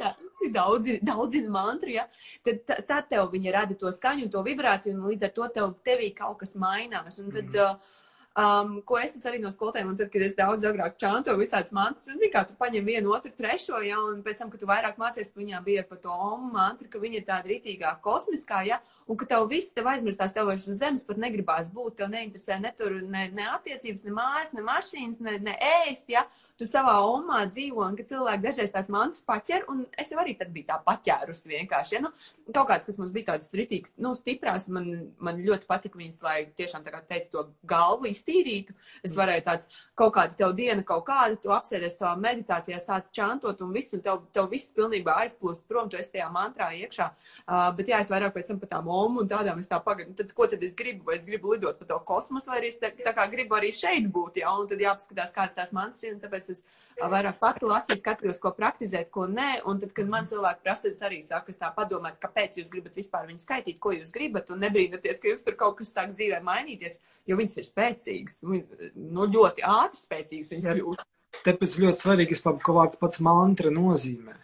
Daudzina, 0.54 1.04
daudzina 1.12 1.52
mantru, 1.58 1.92
ja? 1.98 2.06
tad, 2.46 2.62
tad, 2.70 2.86
tad 2.88 3.10
tev 3.12 3.34
viņa 3.34 3.58
rada 3.58 3.76
to 3.82 3.92
skaņu 3.92 4.30
un 4.30 4.34
to 4.38 4.46
vibrāciju, 4.46 4.96
un 4.96 5.10
līdz 5.10 5.28
ar 5.28 5.34
to 5.42 5.54
tev 5.58 5.74
tevī 5.84 6.14
kaut 6.16 6.46
kas 6.46 6.54
mainās. 6.60 7.18
Un 7.24 7.34
tad, 7.34 7.50
mm. 7.50 7.66
uh, 7.66 7.98
Um, 8.38 8.76
ko 8.86 9.00
es 9.02 9.16
arī 9.26 9.40
no 9.42 9.50
skolotājiem, 9.50 9.88
un 9.90 9.96
tad, 9.98 10.12
kad 10.14 10.22
es 10.22 10.36
daudz 10.38 10.62
agrāk 10.68 11.00
čanto 11.02 11.34
visādas 11.40 11.74
mantas, 11.74 12.06
un 12.08 12.20
zini, 12.20 12.30
kā 12.30 12.44
tu 12.46 12.54
paņem 12.60 12.86
vienu, 12.86 13.10
otru, 13.16 13.32
trešo, 13.36 13.80
ja, 13.82 13.98
un 14.06 14.20
pēc 14.24 14.44
tam, 14.44 14.52
kad 14.54 14.62
tu 14.62 14.68
vairāk 14.70 15.00
mācies, 15.02 15.32
viņā 15.34 15.58
bija 15.66 15.82
par 15.90 15.98
to 16.04 16.14
omu 16.14 16.52
mantru, 16.54 16.86
ka 16.94 17.02
viņa 17.02 17.18
ir 17.18 17.26
tāda 17.26 17.50
ritīgā 17.50 17.96
kosmiskā, 18.06 18.62
ja, 18.70 18.78
un 19.10 19.18
ka 19.18 19.26
tev 19.32 19.48
viss 19.50 19.74
tev 19.74 19.90
aizmirstās, 19.90 20.36
tev 20.36 20.46
vairs 20.52 20.68
uz 20.70 20.78
zemes 20.78 21.08
pat 21.10 21.18
negribās 21.20 21.72
būt, 21.74 21.98
tev 22.00 22.12
neinteresē 22.14 22.60
ne 22.62 22.72
tur, 22.78 23.00
ne, 23.02 23.26
ne 23.34 23.48
attiecības, 23.56 24.06
ne 24.06 24.14
mājas, 24.14 24.54
ne 24.54 24.64
mašīnas, 24.70 25.20
ne, 25.26 25.36
ne 25.50 25.58
ēst, 25.72 26.14
ja, 26.14 26.28
tu 26.60 26.70
savā 26.70 27.00
omā 27.10 27.42
dzīvo, 27.50 27.82
un 27.82 27.98
ka 27.98 28.06
cilvēki 28.14 28.46
dažreiz 28.46 28.76
tās 28.78 28.92
mantas 28.94 29.26
paķer, 29.26 29.66
un 29.74 29.84
es 29.98 30.14
jau 30.14 30.22
arī 30.22 30.38
tad 30.38 30.54
biju 30.54 30.70
tā 30.70 30.78
paķērus 30.86 31.48
vienkārši, 31.50 31.98
ja, 31.98 32.06
nu, 32.06 32.14
kaut 32.54 32.70
kāds, 32.70 32.86
kas 32.86 33.02
mums 33.02 33.12
bija 33.16 33.34
tāds 33.34 33.52
ritīgs, 33.58 33.98
nu, 33.98 34.14
stiprās, 34.16 34.70
man, 34.70 35.10
man 35.18 35.42
ļoti 35.42 35.68
patika 35.70 35.98
viņas, 35.98 36.22
lai 36.24 36.38
tiešām 36.56 36.86
tā 36.86 36.94
kā 36.94 37.02
teica 37.10 37.34
to 37.34 37.48
galvu 37.68 38.10
iztīrīt 38.20 38.50
tīrītu. 38.50 38.76
Es 39.04 39.16
varēju 39.18 39.46
tāds 39.46 39.70
kaut 40.00 40.14
kāda 40.16 40.36
tev 40.40 40.54
diena, 40.58 40.84
kaut 40.84 41.06
kāda, 41.08 41.38
tu 41.42 41.54
apsēdies 41.54 41.98
savā 42.00 42.16
meditācijā, 42.20 42.80
sāc 42.82 43.10
čantot 43.16 43.62
un 43.66 43.74
viss, 43.76 43.94
un 43.94 44.04
tev, 44.06 44.24
tev 44.36 44.50
viss 44.52 44.74
pilnībā 44.76 45.18
aizplūst 45.26 45.68
prom, 45.68 45.90
tu 45.90 46.00
esi 46.00 46.14
tajā 46.16 46.30
mantrā 46.34 46.72
iekšā. 46.78 47.10
Uh, 47.46 47.70
bet 47.78 47.92
jā, 47.92 48.02
es 48.04 48.12
vairāk 48.12 48.34
pēc 48.36 48.52
tam 48.52 48.62
par 48.62 48.72
tām 48.74 48.92
omu 48.94 49.24
un 49.24 49.32
tādām 49.32 49.60
es 49.60 49.70
tā 49.70 49.82
pagaidu. 49.84 50.16
Tad 50.20 50.34
ko 50.38 50.48
tad 50.50 50.64
es 50.64 50.76
gribu? 50.80 51.06
Vai 51.10 51.18
es 51.20 51.28
gribu 51.28 51.54
lidot 51.54 51.80
pa 51.80 51.88
to 51.90 52.00
kosmosu, 52.08 52.52
vai 52.52 52.62
arī 52.62 52.74
es 52.74 52.80
tā, 52.82 52.92
tā 52.96 53.16
kā 53.16 53.28
gribu 53.32 53.58
arī 53.60 53.72
šeit 53.76 54.08
būt, 54.14 54.42
jā, 54.44 54.54
un 54.56 54.70
tad 54.70 54.84
jāpaskatās, 54.84 55.36
kāds 55.36 55.58
tās 55.58 55.74
mantras 55.76 56.06
ir, 56.06 56.16
un 56.16 56.24
tāpēc 56.24 56.52
es 56.56 56.64
vairāk 57.00 57.40
pati 57.40 57.68
lasīju, 57.68 58.00
skatos, 58.02 58.40
ko 58.42 58.52
praktizēt, 58.56 59.10
ko 59.14 59.28
nē. 59.30 59.62
Un 59.70 59.80
tad, 59.82 59.94
kad 59.96 60.10
man 60.12 60.28
cilvēki 60.30 60.64
prasa, 60.66 60.88
tad 60.88 60.98
es 60.98 61.04
arī 61.06 61.20
saku, 61.24 61.54
es 61.54 61.60
tā 61.60 61.70
padomāju, 61.76 62.20
kāpēc 62.24 62.60
jūs 62.60 62.72
gribat 62.74 62.98
vispār 63.00 63.28
viņu 63.30 63.44
skaitīt, 63.44 63.80
ko 63.80 63.94
jūs 63.96 64.12
gribat, 64.16 64.52
un 64.52 64.64
nebrīnaties, 64.64 65.22
ka 65.22 65.32
jums 65.32 65.46
tur 65.48 65.56
kaut 65.60 65.78
kas 65.80 65.94
sāk 65.96 66.12
dzīvē 66.12 66.42
mainīties, 66.46 67.00
jo 67.30 67.40
viņas 67.40 67.60
ir 67.62 67.68
spēcīgas, 68.10 68.42
viņas, 68.44 68.92
nu, 68.96 69.28
ļoti 69.30 69.64
ātri 69.64 70.00
spēcīgas 70.00 70.52
viņas 70.54 70.70
kļūst. 70.74 71.06
Tāpēc 71.46 71.78
ļoti 71.84 72.02
svarīgi, 72.02 72.36
vispār, 72.36 72.58
ko 72.64 72.76
vārds 72.80 73.00
pats 73.00 73.22
mantra 73.22 73.72
nozīmē. 73.72 74.36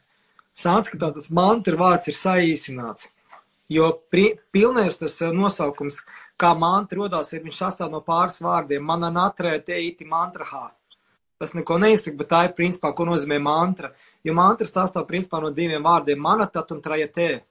Sānskatā 0.55 1.11
tas 1.15 1.31
mantra 1.35 1.75
vārds 1.75 2.07
ir 2.07 2.15
saīsināts, 2.15 3.09
jo 3.69 3.89
pri, 4.11 4.37
pilnēs 4.53 4.99
tas 5.01 5.17
nosaukums, 5.33 6.05
kā 6.39 6.53
mantra 6.55 7.01
rodās, 7.01 7.33
ir 7.33 7.43
viņš 7.43 7.57
sastāv 7.57 7.91
no 7.91 8.01
pāris 8.05 8.39
vārdiem. 8.43 8.83
Mana 8.83 9.11
natrē 9.11 9.57
te 9.63 9.75
iti 9.81 10.05
mantrahā 10.05 10.69
tas 11.35 11.51
neko 11.51 11.75
neizsaka, 11.83 12.15
bet 12.15 12.29
tā 12.31 12.37
ir 12.47 12.53
principā, 12.55 12.93
ko 12.95 13.03
nozīmē 13.09 13.41
mantra. 13.43 13.89
Jo 14.23 14.31
mantra 14.33 14.69
sastāv 14.69 15.03
principā 15.09 15.41
no 15.43 15.49
diviem 15.51 15.83
vārdiem- 15.83 16.15
manatat 16.27 16.71
un 16.71 16.79
trajatē. 16.81 17.41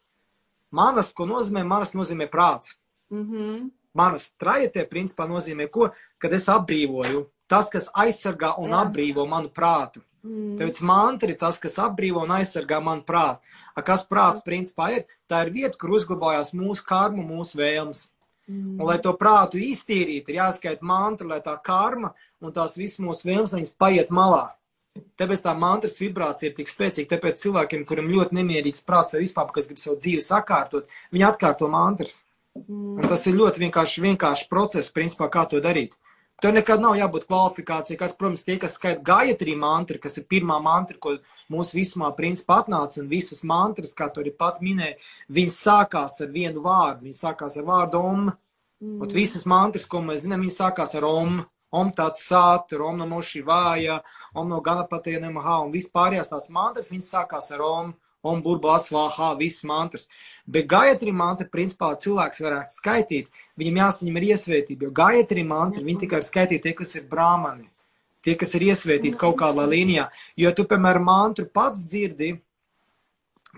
Manas, 0.72 1.12
ko 1.12 1.26
nozīmē? 1.28 1.66
Manas 1.68 1.92
nozīmē 1.92 2.30
prāts. 2.32 2.78
Mm 3.12 3.24
-hmm. 3.28 3.70
Manas 3.94 4.32
trajetē, 4.40 4.84
principā, 4.90 5.26
nozīmē 5.30 5.68
ko? 5.70 5.92
Kad 6.18 6.34
es 6.34 6.48
apbrīvoju. 6.50 7.28
Tas, 7.50 7.68
kas 7.70 7.90
aizsargā 7.94 8.54
un 8.58 8.72
Jā. 8.72 8.80
apbrīvo 8.86 9.26
manu 9.28 9.52
prātu. 9.52 10.02
Mm. 10.24 10.56
Tāpēc 10.58 10.80
mantra 10.80 11.28
ir 11.30 11.38
tas, 11.38 11.58
kas 11.60 11.76
apbrīvo 11.78 12.22
un 12.24 12.32
aizsargā 12.38 12.80
manu 12.82 13.04
prātu. 13.06 13.44
A, 13.76 13.84
kas 13.84 14.06
prāts 14.08 14.42
principā 14.42 14.88
ir? 14.96 15.04
Tā 15.28 15.44
ir 15.44 15.52
vieta, 15.52 15.76
kur 15.78 15.92
uzglabājās 15.98 16.54
mūsu 16.56 16.86
karma, 16.88 17.22
mūsu 17.22 17.60
vēlmes. 17.60 18.08
Mm. 18.48 18.80
Un, 18.80 18.84
lai 18.88 18.98
to 19.04 19.12
prātu 19.20 19.60
iztīrītu, 19.60 20.32
ir 20.32 20.40
jāskaita 20.40 20.84
mantra, 20.84 21.28
lai 21.36 21.40
tā 21.44 21.54
karma 21.64 22.14
un 22.40 22.52
tās 22.56 22.78
visas 22.80 23.00
mūsu 23.04 23.28
vēlmes 23.28 23.76
paiet 23.78 24.10
malā. 24.10 24.54
Tāpēc 25.18 25.40
tā 25.42 25.52
mantras 25.58 25.98
vibrācija 26.00 26.50
ir 26.50 26.56
tik 26.56 26.70
spēcīga. 26.70 27.16
Tāpēc 27.16 27.40
cilvēkiem, 27.40 27.82
kuriem 27.86 28.12
ļoti 28.14 28.38
nemierīgs 28.38 28.84
prāts 28.86 29.14
vai 29.14 29.24
vispār, 29.24 29.50
kas 29.54 29.66
grib 29.70 29.80
savu 29.82 29.98
dzīvi 30.00 30.22
sakārtot, 30.22 30.88
viņi 31.12 31.26
atkārto 31.28 31.68
mantras. 31.68 32.22
Mm. 32.22 32.33
Un 32.54 33.02
tas 33.02 33.26
ir 33.26 33.34
ļoti 33.38 33.64
vienkārši, 33.64 34.02
vienkārši 34.04 34.48
process, 34.50 34.92
principā, 34.94 35.28
kā 35.32 35.46
to 35.50 35.60
darīt. 35.62 35.96
Tur 36.42 36.54
nekad 36.54 36.82
nav 36.82 36.96
jābūt 36.98 37.26
kvalifikācijai, 37.28 37.98
kas, 37.98 38.14
protams, 38.18 38.42
tie, 38.46 38.56
kas 38.62 38.74
skaita 38.78 39.02
Gayatri 39.06 39.54
mantru, 39.58 40.00
kas 40.02 40.18
ir 40.18 40.26
pirmā 40.30 40.60
mantra, 40.62 40.98
ko 40.98 41.16
mūsu 41.50 41.78
visumā 41.78 42.10
principā 42.16 42.60
atnāca, 42.62 43.00
un 43.02 43.10
visas 43.10 43.44
mantras, 43.46 43.94
kā 43.94 44.10
to 44.10 44.22
arī 44.22 44.34
pat 44.34 44.58
minēja, 44.62 44.98
viņas 45.30 45.60
sākās 45.66 46.18
ar 46.24 46.32
vienu 46.34 46.62
vārdu, 46.64 47.06
viņas 47.06 47.22
sākās 47.26 47.58
ar 47.58 47.68
vārdu 47.70 48.02
om, 48.02 48.32
Mm. 48.84 49.00
un 49.02 49.08
visas 49.08 49.46
mantras, 49.46 49.86
ko 49.88 50.02
mēs 50.04 50.24
zinām, 50.24 50.42
viņas 50.44 50.58
sākās 50.60 50.94
ar 50.98 51.06
om, 51.08 51.38
om 51.72 51.90
tāds 51.94 52.24
sāt, 52.28 52.74
om 52.76 52.98
no 52.98 53.06
mošivāja, 53.08 54.00
om 54.34 54.50
no 54.50 54.60
ganapatē 54.60 55.14
nemaha, 55.22 55.60
un 55.64 55.72
vispārējās 55.72 56.28
tās 56.32 56.50
mantras, 56.52 56.90
viņas 56.92 57.12
sākās 57.14 57.52
ar 57.54 57.62
om, 57.64 57.94
om 58.24 58.40
burba 58.44 58.74
asvāhā, 58.78 59.34
visas 59.38 59.66
mantras. 59.68 60.08
Bet 60.46 60.68
Gayatri 60.70 61.12
mantra, 61.12 61.46
principā, 61.50 61.92
cilvēks 62.00 62.42
varētu 62.44 62.76
skaitīt, 62.78 63.30
viņam 63.60 63.80
jāsaņem 63.82 64.18
ir 64.20 64.26
iesvētība, 64.32 64.88
jo 64.88 64.96
Gayatri 64.96 65.44
mantra, 65.46 65.84
viņi 65.84 66.04
tikai 66.04 66.20
var 66.20 66.26
skaitīt 66.26 66.64
tie, 66.64 66.74
kas 66.78 66.96
ir 66.98 67.06
brāmani, 67.10 67.68
tie, 68.24 68.36
kas 68.40 68.56
ir 68.56 68.66
iesvētīti 68.70 69.20
kaut 69.20 69.36
kādā 69.42 69.68
līnijā. 69.68 70.08
Jo 70.40 70.54
tu, 70.56 70.66
piemēram, 70.70 71.06
mantru 71.08 71.46
pats 71.52 71.84
dzirdi, 71.84 72.34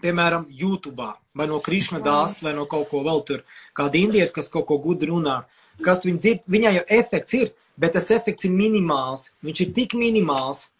piemēram, 0.02 0.46
YouTube, 0.50 1.12
vai 1.36 1.46
no 1.50 1.60
Krišna 1.64 2.00
dāsas, 2.04 2.42
vai 2.44 2.54
no 2.56 2.66
kaut 2.70 2.90
ko 2.90 3.02
vēl 3.06 3.22
tur, 3.28 3.44
kāda 3.76 4.00
indieta, 4.00 4.34
kas 4.38 4.50
kaut 4.52 4.66
ko 4.68 4.80
gudri 4.82 5.12
runā, 5.12 5.42
kas 5.84 6.02
viņu 6.04 6.22
dzird, 6.22 6.48
viņai 6.50 6.74
jau 6.78 6.86
efekts 6.98 7.36
ir, 7.38 7.52
bet 7.76 7.96
tas 7.96 8.10
efekts 8.14 8.48
ir 8.48 8.54
minimāls, 8.56 9.30
viņš 9.44 9.62
ir 9.64 9.76
tik 9.76 9.96
minimāls. 9.98 10.70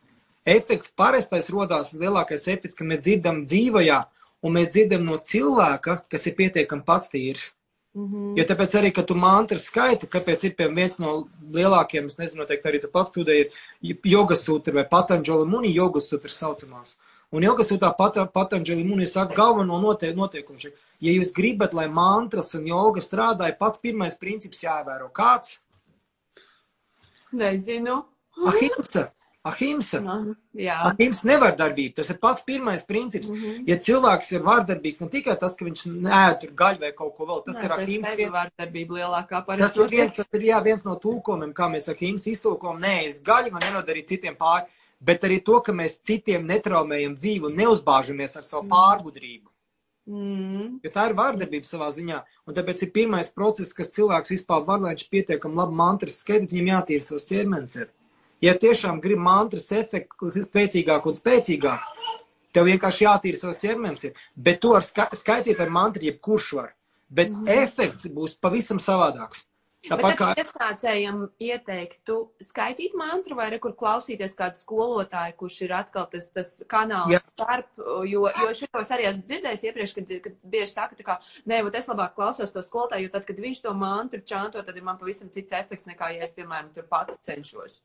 Efekts 0.47 0.93
parastais 0.95 1.51
rodās 1.51 1.93
lielākais 1.99 2.47
efekts, 2.53 2.77
ka 2.79 2.87
mēs 2.87 3.03
dzirdam 3.03 3.43
dzīvajā, 3.45 4.01
un 4.47 4.55
mēs 4.55 4.73
dzirdam 4.75 5.07
no 5.09 5.19
cilvēka, 5.19 6.03
kas 6.11 6.27
ir 6.31 6.37
pietiekami 6.39 6.87
pats 6.87 7.11
tīrs. 7.11 7.51
Mhm. 7.97 8.37
Jo 8.37 8.45
tāpēc 8.45 8.75
arī, 8.77 8.93
kad 8.95 9.07
tu 9.09 9.15
mantras 9.17 9.71
skaiti, 9.71 10.07
kāpēc 10.13 10.45
ir 10.45 10.55
piemēram 10.55 10.77
viens 10.77 10.99
no 11.01 11.13
lielākiem, 11.57 12.07
es 12.07 12.19
nezinu, 12.21 12.45
noteikti 12.45 12.69
arī 12.69 12.81
tu 12.83 12.91
pats 12.93 13.11
studēji, 13.11 13.49
ir 13.83 13.97
jogas 14.05 14.45
sutra 14.45 14.75
vai 14.77 14.85
patanģoli 14.85 15.49
muni 15.49 15.73
jogas 15.73 16.11
sutra 16.13 16.29
saucamās. 16.29 16.99
Un 17.33 17.43
jogas 17.43 17.73
sutrā 17.73 17.91
pat, 17.97 18.21
patanģoli 18.35 18.85
muni 18.87 19.07
saka 19.07 19.35
galveno 19.35 19.81
note, 19.81 20.13
noteikumu. 20.15 20.61
šeit. 20.61 20.77
Ja 21.01 21.11
jūs 21.13 21.33
gribat, 21.35 21.75
lai 21.75 21.89
mantras 21.89 22.55
un 22.55 22.69
joga 22.69 23.01
strādāja, 23.01 23.57
pats 23.59 23.81
pirmais 23.81 24.15
princips 24.15 24.63
jāievēro. 24.63 25.11
Kāds? 25.11 25.59
Nezinu. 27.33 28.05
Ahimsa. 28.47 29.11
Ahimsa. 29.47 30.01
Jā. 30.59 30.77
Ahimsa 30.91 31.29
nevardarbība. 31.29 31.95
Tas 32.01 32.11
ir 32.11 32.19
pats 32.23 32.43
pirmais 32.47 32.83
princips. 32.87 33.31
Mhm. 33.31 33.65
Ja 33.71 33.77
cilvēks 33.77 34.33
ir 34.35 34.43
vardarbīgs, 34.47 35.01
ne 35.05 35.09
tikai 35.13 35.37
tas, 35.39 35.55
ka 35.55 35.65
viņš 35.69 35.85
ēd 36.21 36.41
tur 36.43 36.55
gaļu 36.59 36.83
vai 36.83 36.93
kaut 36.97 37.15
ko 37.17 37.29
vēl, 37.31 37.43
tas 37.47 37.63
ir 37.63 37.75
ahimsa. 37.77 38.15
ahimsa. 38.15 38.33
Vārdarbība 38.39 38.99
lielākā 38.99 39.41
Tas 39.41 39.47
parasti. 39.47 39.85
ir 39.85 39.93
viens, 39.95 40.15
tas 40.17 40.27
ir 40.41 40.47
jā, 40.49 40.63
viens 40.65 40.85
no 40.85 40.97
tūkomiem, 40.99 41.53
kā 41.55 41.71
mēs 41.71 41.89
ar 41.93 41.95
himnu 42.01 42.19
iztūkojam. 42.35 42.81
Nē, 42.83 42.97
es 43.07 43.21
gaļu 43.23 43.53
man 43.53 43.63
nenodarīju 43.63 44.11
citiem 44.13 44.37
pāri, 44.37 44.67
bet 45.01 45.23
arī 45.23 45.43
to, 45.45 45.61
ka 45.61 45.73
mēs 45.73 46.01
citiem 46.03 46.47
netraumējam 46.47 47.17
dzīvi 47.17 47.47
un 47.51 47.57
neuzbāžamies 47.63 48.37
ar 48.37 48.43
savu 48.43 48.67
pārgudrību. 48.73 49.51
Mm. 50.07 50.79
Jo 50.85 50.91
tā 50.95 51.09
ir 51.11 51.17
vārdarbība 51.19 51.67
savā 51.67 51.89
ziņā. 51.91 52.21
Un 52.47 52.55
tāpēc 52.55 52.83
ir 52.87 52.93
pirmais 52.95 53.31
process, 53.35 53.75
kas 53.75 53.91
cilvēks 53.91 54.31
vispār 54.37 54.63
var, 54.67 54.79
lai 54.81 54.95
viņš 54.95 55.09
pietiekami 55.11 55.59
labi 55.59 55.75
mantras 55.75 56.21
skaidrs, 56.23 56.55
viņam 56.55 56.71
jātīra 56.77 57.03
savs 57.03 57.27
ķermenis. 57.31 57.75
Ir. 57.83 57.89
Ja 58.45 58.53
tiešām 58.61 59.01
grib 59.01 59.21
mantras 59.23 59.71
efektu 59.73 60.29
spēcīgāk 60.35 61.09
un 61.09 61.17
spēcīgāk, 61.17 62.07
tev 62.53 62.69
vienkārši 62.69 63.07
jātīra 63.07 63.41
savs 63.41 63.61
ķermenis. 63.63 64.09
Ir. 64.09 64.25
Bet 64.37 64.61
to 64.65 64.75
var 64.77 64.85
ska 64.85 65.09
skaitīt 65.17 65.61
ar 65.61 65.73
mantru, 65.73 66.05
jebkurš 66.11 66.53
var. 66.59 66.73
Bet 67.09 67.31
mm 67.31 67.53
efekts 67.63 68.09
būs 68.13 68.35
pavisam 68.43 68.81
savādāks. 68.83 69.47
Tāpat 69.87 70.17
kā 70.19 70.29
iesācējiem 70.41 71.21
ieteiktu 71.47 72.17
skaitīt 72.43 72.97
mantru 72.99 73.37
vai 73.39 73.47
kur 73.63 73.75
klausīties 73.79 74.35
kādu 74.39 74.59
skolotāju, 74.59 75.37
kurš 75.39 75.59
ir 75.63 75.75
atkal 75.79 76.09
tas, 76.11 76.27
tas 76.35 76.51
kanāls 76.71 77.15
Jā. 77.15 77.21
starp, 77.23 77.69
jo, 78.11 78.25
jo 78.27 78.49
šitos 78.61 78.91
arī 78.97 79.07
esmu 79.13 79.27
dzirdējis 79.29 79.65
iepriekš, 79.69 79.95
kad, 79.99 80.15
kad 80.25 80.39
bieži 80.43 80.73
saka, 80.73 80.99
tā 80.99 81.07
kā, 81.07 81.19
nē, 81.47 81.63
bet 81.69 81.79
es 81.79 81.91
labāk 81.93 82.17
klausos 82.19 82.55
to 82.55 82.65
skolotāju, 82.67 83.07
jo 83.07 83.15
tad, 83.15 83.29
kad 83.29 83.43
viņš 83.47 83.63
to 83.63 83.75
mantru 83.79 84.25
čanto, 84.27 84.65
tad 84.67 84.75
ir 84.75 84.87
man 84.87 84.99
pavisam 84.99 85.31
cits 85.31 85.55
efekts 85.55 85.87
nekā, 85.87 86.17
ja 86.17 86.27
es, 86.27 86.35
piemēram, 86.35 86.73
tur 86.75 86.91
pati 86.91 87.15
cenšos. 87.29 87.85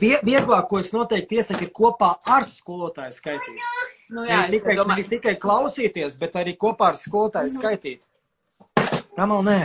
Vie, 0.00 0.14
vieglāk, 0.24 0.64
ko 0.70 0.78
es 0.80 0.90
noteikti 0.94 1.40
iesaku, 1.42 1.66
ir 1.66 1.72
kopā 1.76 2.14
ar 2.24 2.46
skolotāju 2.48 3.12
skaitīt. 3.12 3.64
Nu, 4.08 4.24
jā, 4.24 4.38
nevis, 4.46 4.54
tikai, 4.54 4.76
domāju... 4.78 4.94
nevis 4.94 5.10
tikai 5.12 5.34
klausīties, 5.40 6.16
bet 6.20 6.36
arī 6.40 6.54
kopā 6.56 6.92
ar 6.94 7.00
skolotāju 7.00 7.50
mm 7.50 7.58
skaitīt. 7.58 8.00
Kamal, 9.14 9.44
nē. 9.44 9.58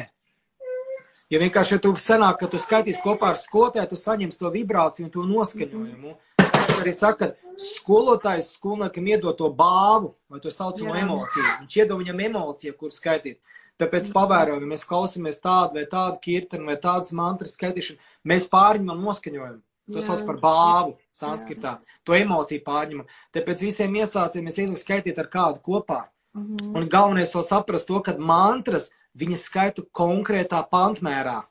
Ja 1.29 1.39
vienkārši 1.39 1.77
ja 1.77 1.81
tu 1.83 1.93
sanāk, 2.01 2.39
ka 2.41 2.49
tu 2.49 2.59
skaitīsi 2.59 3.03
kopā 3.03 3.31
ar 3.31 3.39
skolotāju, 3.39 3.91
tu 3.91 3.99
saņemsi 4.01 4.41
to 4.41 4.49
vibrāciju 4.53 5.07
un 5.07 5.13
to 5.13 5.25
noskaņojumu. 5.29 6.15
Tas 6.41 6.79
arī 6.81 6.93
saka, 6.95 7.29
ka 7.29 7.59
skolotājs 7.61 8.53
skolniekam 8.57 9.07
iedod 9.11 9.37
to 9.37 9.49
bāvu 9.53 10.13
vai 10.31 10.41
to 10.43 10.51
saucamo 10.51 10.95
emociju. 10.97 11.45
Viņš 11.61 11.77
iedod 11.79 12.01
viņam 12.01 12.23
emociju, 12.27 12.75
kur 12.79 12.91
skaitīt. 12.93 13.39
Tāpēc 13.79 14.09
pavērojam, 14.11 14.65
ja 14.65 14.73
mēs 14.73 14.83
klausāmies 14.87 15.39
tādu 15.39 15.79
vai 15.79 15.85
tādu 15.87 16.19
kirtanu 16.23 16.67
vai 16.67 16.75
tādas 16.83 17.13
mantras 17.15 17.55
skaitīšanu, 17.55 17.99
mēs 18.27 18.49
pārņemam 18.51 19.03
noskaņojumu. 19.05 19.61
To 19.89 20.01
sauc 20.05 20.21
par 20.27 20.37
bāvu 20.37 20.97
sanskritā. 21.15 21.77
To 22.05 22.13
emociju 22.13 22.61
pārņemam. 22.65 23.07
Tāpēc 23.33 23.63
visiem 23.65 23.95
iesācējiem 24.01 24.49
es 24.51 24.59
iesaku 24.61 24.81
skaitīt 24.83 25.21
ar 25.21 25.29
kādu 25.33 25.63
kopā. 25.65 26.03
Mm 26.37 26.57
-hmm. 26.57 26.75
Un 26.77 26.89
galvenais 26.89 27.33
vēl 27.35 27.43
saprast 27.43 27.87
to, 27.87 28.01
ka 28.01 28.13
mantras 28.17 28.91
viņas 29.17 29.45
skaitu 29.49 29.87
konkrētā 29.91 30.61
pantmērā. 30.71 31.41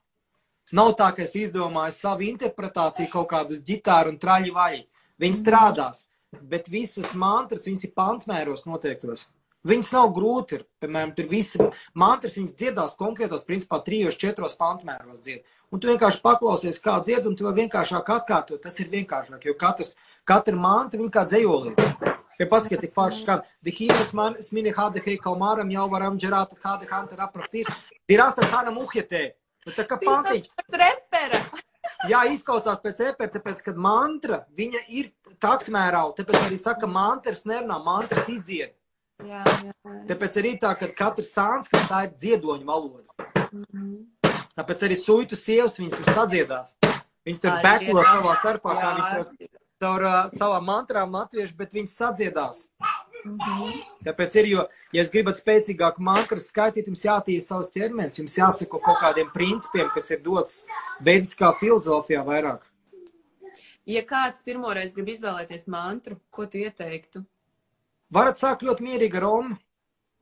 Nav 0.72 0.92
tā, 0.94 1.08
ka 1.16 1.22
es 1.22 1.34
izdomāju 1.34 1.92
savu 1.96 2.22
interpretāciju 2.28 3.10
kaut 3.10 3.28
kādus 3.28 3.64
ģitāru 3.64 4.08
un 4.12 4.18
traļu 4.18 4.54
vaļu. 4.54 4.84
Viņi 5.18 5.34
strādās, 5.34 6.06
bet 6.42 6.68
visas 6.68 7.14
mantras, 7.14 7.66
viņas 7.66 7.84
ir 7.84 7.92
pantmēros 7.96 8.66
noteiktos. 8.66 9.30
Viņas 9.66 9.90
nav 9.90 10.12
grūti, 10.14 10.58
ir, 10.58 10.66
piemēram, 10.78 11.12
tur 11.16 11.26
visi 11.30 11.58
mantras, 11.98 12.36
viņas 12.38 12.54
dziedās 12.60 12.94
konkrētos, 12.98 13.42
principā, 13.48 13.80
trijos, 13.82 14.18
četros 14.20 14.54
pantmēros 14.58 15.18
dzied. 15.24 15.42
Un 15.74 15.82
tu 15.82 15.90
vienkārši 15.90 16.22
paklausies, 16.22 16.78
kā 16.84 16.94
dzied, 17.02 17.26
un 17.26 17.34
tu 17.36 17.44
vēl 17.48 17.56
vienkāršāk 17.64 18.12
atkārtot, 18.14 18.62
tas 18.62 18.78
ir 18.78 18.88
vienkāršāk, 18.92 19.42
jo 19.44 19.56
katrs, 19.58 19.96
katra 20.28 20.54
mantra, 20.56 21.02
viņa 21.02 21.14
kā 21.16 21.26
dzējolīts. 21.28 21.90
Ja 22.38 22.46
paskatieties, 22.46 22.86
cik 22.86 22.94
forši 22.94 23.24
skan. 23.24 23.42
Dihīnas 23.66 24.14
man 24.14 24.36
smini 24.46 24.70
hāde 24.76 25.02
hei 25.02 25.16
kalmāram 25.18 25.72
jau 25.74 25.88
varam 25.90 26.20
džerāt 26.22 26.54
hāde 26.62 26.86
hantera 26.86 27.26
apraktīrs. 27.26 27.72
Dirasta 28.06 28.46
hana 28.52 28.70
muhjetē. 28.70 29.24
Nu, 29.66 29.74
tā 29.74 29.82
kā 29.90 29.98
pantiņš. 29.98 30.46
Repera. 30.70 31.42
Jā, 32.10 32.22
izklausās 32.30 32.78
pēc 32.84 33.02
repera, 33.08 33.32
tāpēc, 33.34 33.64
kad 33.66 33.78
mantra, 33.80 34.44
viņa 34.54 34.84
ir 34.94 35.10
taktmērā, 35.42 36.04
tāpēc 36.14 36.44
arī 36.44 36.60
saka, 36.62 36.86
mantras 36.86 37.42
nerunā, 37.48 37.80
mantras 37.82 38.30
izdzied. 38.30 38.77
Jā, 39.26 39.42
jā, 39.42 39.72
jā. 39.72 39.94
Tāpēc 40.08 40.36
arī 40.38 40.52
tā, 40.62 40.74
ka 40.78 40.88
katrs 40.94 41.32
sānskrit 41.34 41.88
tā 41.90 42.04
ir 42.06 42.12
dziedoņa 42.14 42.66
valoda. 42.66 43.04
Mm 43.50 43.64
-hmm. 43.64 43.96
Tāpēc 44.58 44.84
arī 44.86 44.96
suitu 44.96 45.36
sievas 45.36 45.78
viņas 45.78 45.96
tur 45.96 46.14
sadziedās. 46.14 46.76
Viņas 47.26 47.40
tur 47.40 47.56
beklo 47.62 48.02
savā 48.02 48.34
starpā, 48.38 48.74
kā 48.78 48.90
viņas 48.98 49.34
caur 49.82 50.02
uh, 50.02 50.30
savām 50.34 50.64
mantrām 50.64 51.14
latviešu, 51.14 51.54
bet 51.58 51.74
viņas 51.74 51.96
sadziedās. 52.00 52.68
Mm 53.24 53.38
-hmm. 53.38 53.82
Tāpēc 54.06 54.38
ir, 54.38 54.46
jo, 54.46 54.66
ja 54.92 55.02
es 55.02 55.10
gribat 55.10 55.36
spēcīgāku 55.36 55.98
mantru 55.98 56.38
skaitīt, 56.40 56.86
jums 56.86 57.04
jātīra 57.04 57.40
savs 57.40 57.70
ķermenis, 57.74 58.18
jums 58.18 58.38
jāsako 58.38 58.80
kaut 58.80 58.98
kādiem 59.02 59.32
principiem, 59.32 59.90
kas 59.94 60.10
ir 60.10 60.20
dots 60.22 60.66
veidiskā 61.00 61.52
filozofijā 61.60 62.24
vairāk. 62.24 62.60
Ja 63.86 64.02
kāds 64.02 64.44
pirmoreiz 64.44 64.92
grib 64.92 65.08
izvēlēties 65.08 65.66
mantru, 65.66 66.20
ko 66.30 66.46
tu 66.46 66.58
ieteiktu? 66.58 67.24
Varat 68.14 68.40
sākt 68.40 68.64
ļoti 68.66 68.84
mierīgi 68.84 69.16
ar 69.20 69.24
omu. 69.28 69.56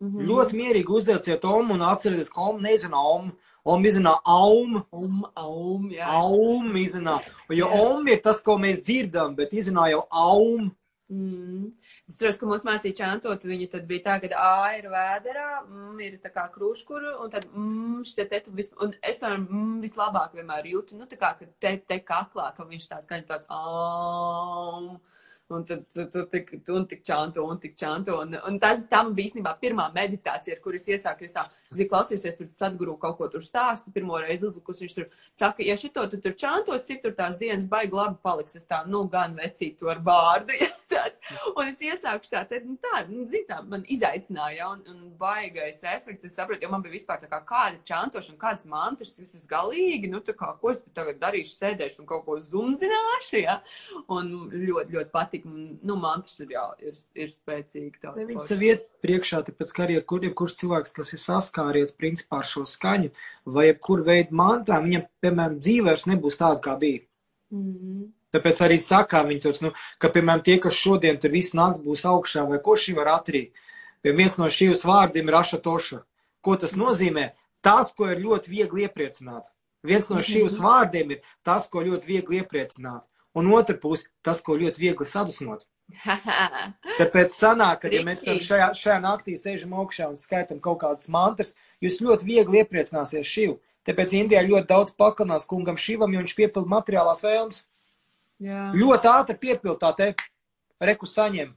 Mm 0.01 0.09
-hmm. 0.13 0.27
Ļoti 0.29 0.57
mierīgi 0.61 0.93
uzdevciet 0.93 1.45
omu 1.45 1.75
un 1.75 1.83
atcerieties, 1.83 2.33
ka 2.33 2.41
omu 2.41 2.61
nezina 2.61 3.01
omu. 3.01 3.33
Om 3.67 3.85
izrunā 3.85 4.13
aum. 4.25 4.83
Um, 4.93 5.23
aum, 5.35 5.91
jā. 5.91 6.07
Aum 6.07 6.77
izrunā. 6.77 7.19
Jo 7.51 7.67
Jā. 7.67 7.81
om 7.87 8.07
ir 8.07 8.21
tas, 8.23 8.39
ko 8.41 8.55
mēs 8.63 8.83
dzirdam, 8.87 9.35
bet 9.35 9.53
izrunā 9.53 9.89
jau 9.91 10.05
aum. 10.11 10.71
Mm. 11.11 11.67
Es 12.03 12.17
atceros, 12.17 12.39
ka 12.39 12.47
mūs 12.51 12.65
mācīja 12.67 12.97
čantot, 12.99 13.45
viņa 13.47 13.67
tad 13.71 13.85
bija 13.87 14.03
tā, 14.07 14.15
ka 14.23 14.31
A 14.43 14.73
ir 14.75 14.89
vēderā, 14.91 15.51
mm, 15.63 16.01
ir 16.03 16.17
tā 16.23 16.33
kā 16.35 16.47
kruškuru, 16.51 17.13
un 17.23 17.31
tad 17.31 17.47
mm, 17.53 18.01
šitie 18.07 18.27
te 18.31 18.41
tu 18.43 18.55
vis, 18.55 18.73
un 18.83 18.95
es, 19.03 19.21
piemēram, 19.21 19.45
mm, 19.47 19.77
vislabāk 19.85 20.35
vienmēr 20.35 20.67
jūtu, 20.73 20.99
nu 20.99 21.07
tā 21.07 21.19
kā, 21.21 21.37
ka 21.39 21.47
te, 21.63 21.77
te 21.79 22.01
kaklā, 22.03 22.49
ka 22.57 22.67
viņš 22.67 22.89
tā 22.91 22.99
skaņa 23.05 23.27
tāds, 23.29 23.47
ām. 23.51 24.97
Un 25.49 25.63
tad 25.63 25.85
tu, 25.95 26.03
tu 26.11 26.25
tik, 26.27 26.49
un 26.75 26.87
tik 26.91 27.05
čanto, 27.07 27.45
un 27.47 27.59
tik 27.63 27.77
čanto. 27.79 28.17
Un, 28.23 28.35
un 28.49 28.57
tas, 28.59 28.81
tam 28.91 29.13
bija 29.15 29.31
īstenībā 29.31 29.53
pirmā 29.61 29.85
meditācija, 29.95 30.57
ar 30.57 30.63
kuras 30.65 30.89
iesāku. 30.91 31.23
Es, 31.29 31.35
tā, 31.37 31.45
es 31.71 31.77
biju 31.79 31.93
klausījusies, 31.93 32.39
tur 32.41 32.49
sadguru 32.57 32.97
kaut 32.99 33.15
ko 33.21 33.29
tur 33.31 33.45
stāstu, 33.47 33.93
pirmo 33.95 34.19
reizi 34.19 34.49
uzlikus. 34.49 34.83
Viņš 34.83 34.97
tur 34.97 35.07
saka, 35.39 35.63
ja 35.63 35.77
šito 35.79 36.03
tu 36.11 36.19
tur 36.25 36.35
čantos, 36.41 36.87
cik 36.89 37.05
tur 37.05 37.15
tās 37.15 37.39
dienas 37.39 37.69
baigi 37.71 37.95
labi 37.95 38.19
paliks. 38.27 38.59
Es 38.59 38.67
tā, 38.67 38.83
nu, 38.91 39.05
gan 39.13 39.39
vecīt 39.39 39.79
to 39.79 39.93
ar 39.93 40.03
bārdu. 40.03 40.57
Ja, 40.67 40.73
tāds. 40.91 41.21
Un 41.55 41.69
es 41.69 41.81
iesāku 41.83 42.29
tā, 42.31 42.43
tad, 42.49 42.65
nu, 42.67 42.77
tā, 42.83 43.03
nu, 43.11 43.25
zin, 43.29 43.45
tā, 43.49 43.59
man 43.69 43.85
izaicināja, 43.93 44.71
un, 44.75 44.83
un 44.93 45.11
baigais 45.19 45.83
efekts. 45.83 46.27
Es 46.29 46.37
sapratu, 46.39 46.65
jo 46.65 46.71
man 46.73 46.85
bija 46.85 46.95
vispār 46.97 47.21
tā 47.23 47.31
kā 47.31 47.41
kāda 47.49 47.81
čantošana, 47.87 48.39
kādas 48.41 48.69
mantras, 48.71 49.13
tas 49.17 49.35
ir 49.37 49.45
galīgi, 49.51 50.11
nu, 50.13 50.23
tā 50.25 50.37
kā, 50.39 50.53
ko 50.61 50.73
es 50.75 50.83
tagad 50.97 51.21
darīšu, 51.23 51.57
sēdēšu 51.59 52.03
un 52.03 52.11
kaut 52.11 52.25
ko 52.27 52.39
zumzināšu, 52.43 53.43
ja. 53.43 53.59
Un 54.13 54.33
ļoti, 54.53 54.97
ļoti 54.97 55.13
patīk 55.15 55.36
patīk. 55.37 55.81
Nu, 55.83 55.97
mantras 55.97 56.39
ir, 56.41 56.51
jā, 56.55 56.65
ir, 56.81 56.95
ir 57.15 57.31
spēcīgi. 57.31 58.01
Ne, 58.17 58.27
viņi 58.27 58.45
sev 58.45 58.63
iet 58.63 58.87
priekšā, 59.03 59.43
tāpēc, 59.47 59.73
ka 59.73 59.85
arī 59.85 60.01
kur, 60.05 60.25
jebkurš 60.25 60.57
cilvēks, 60.63 60.93
kas 60.97 61.13
ir 61.13 61.19
saskāries 61.23 61.95
principā 61.97 62.41
ar 62.41 62.47
šo 62.47 62.65
skaņu 62.65 63.13
vai 63.47 63.69
jebkuru 63.71 64.05
veidu 64.07 64.37
mantrām, 64.37 64.85
viņam, 64.85 65.07
piemēram, 65.21 65.59
dzīvēs 65.61 66.07
nebūs 66.07 66.39
tāda, 66.41 66.61
kā 66.61 66.77
bija. 66.79 67.05
Mm 67.51 67.73
-hmm. 67.73 68.13
Tāpēc 68.33 68.61
arī 68.61 68.79
sakā 68.83 69.23
viņi 69.27 69.41
tos, 69.41 69.61
nu, 69.61 69.73
ka, 69.99 70.09
piemēram, 70.09 70.43
tie, 70.43 70.59
kas 70.59 70.75
šodien 70.75 71.19
tur 71.21 71.31
visu 71.31 71.57
nakti 71.57 71.83
būs 71.83 72.05
augšā 72.05 72.49
vai 72.49 72.59
ko 72.61 72.77
šī 72.77 72.95
var 72.95 73.09
atrīt. 73.09 73.53
Pie 74.03 74.13
viens 74.13 74.37
no 74.39 74.47
šīs 74.47 74.85
vārdiem 74.85 75.29
ir 75.29 75.35
ašatoša. 75.35 76.03
Ko 76.43 76.57
tas 76.57 76.77
nozīmē? 76.77 77.33
Tas, 77.61 77.95
ko 77.95 78.11
ir 78.11 78.19
ļoti 78.19 78.51
viegli 78.51 78.83
iepriecināt. 78.83 79.45
Viens 79.83 80.09
no 80.11 80.19
šīs 80.19 80.59
vārdiem 80.61 81.11
ir 81.11 81.23
tas, 81.43 81.69
ko 81.69 81.81
ļoti 81.81 82.07
viegli 82.07 82.37
iepriecināt 82.43 83.03
un 83.37 83.53
otra 83.53 83.77
puse- 83.79 84.09
tas, 84.27 84.41
ko 84.43 84.57
ļoti 84.57 84.83
viegli 84.83 85.07
sadusmot. 85.07 85.67
Tāpēc 87.01 87.35
sanāk, 87.37 87.85
ka, 87.85 87.93
ja 87.93 88.03
mēs 88.07 88.25
šajā, 88.25 88.73
šajā 88.75 88.99
naktī 89.05 89.37
sēžam 89.39 89.77
augšā 89.79 90.09
un 90.11 90.19
skaitam 90.19 90.59
kaut 90.63 90.81
kādas 90.83 91.11
mantras, 91.13 91.55
jūs 91.85 92.01
ļoti 92.03 92.27
viegli 92.27 92.63
iepriecināsies 92.65 93.29
šivu. 93.29 93.61
Tāpēc 93.87 94.17
Indijā 94.19 94.43
ļoti 94.43 94.67
daudz 94.67 94.97
pakanās 94.99 95.47
kungam 95.47 95.79
šivam, 95.79 96.11
jo 96.13 96.25
viņš 96.25 96.35
piepilda 96.35 96.73
materiālās 96.73 97.23
vēlmes. 97.23 97.61
Jā. 98.43 98.73
Ļoti 98.75 99.11
ātri 99.13 99.39
piepilda 99.45 99.79
tā 99.85 99.93
te, 100.01 100.09
reku 100.83 101.07
saņem. 101.07 101.55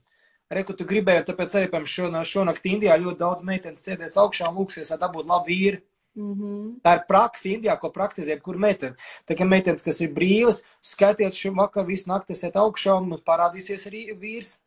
Reku 0.49 0.73
tu 0.73 0.85
gribēji, 0.89 1.25
tāpēc 1.27 1.55
arī, 1.57 1.69
piemēram, 1.69 2.25
šonakt 2.25 2.65
Indijā 2.65 2.95
ļoti 2.97 3.19
daudz 3.19 3.45
meitenes 3.45 3.83
sēdēs 3.85 4.17
augšā 4.17 4.49
un 4.49 4.61
lūksies, 4.61 4.89
lai 4.93 4.97
dabūtu 5.01 5.29
labu 5.29 5.49
vīru. 5.49 5.81
Mm 6.19 6.35
-hmm. 6.35 6.63
Tā 6.83 6.95
ir 6.95 7.03
praksa 7.07 7.49
Indijā, 7.49 7.79
ko 7.79 7.89
praktizē 7.89 8.35
jebkur 8.35 8.57
meitene. 8.57 8.95
Tā 9.27 9.35
kā 9.39 9.45
meitenes, 9.47 9.83
kas 9.83 10.01
ir 10.01 10.11
brīvas, 10.13 10.63
skatiet 10.81 11.33
šo 11.33 11.53
vakaru 11.55 11.87
visu 11.87 12.09
nakti, 12.09 12.33
esiet 12.33 12.55
augšā 12.55 12.97
un 12.97 13.15
parādīsies 13.31 13.87
arī 13.87 14.01
vīrs. 14.19 14.59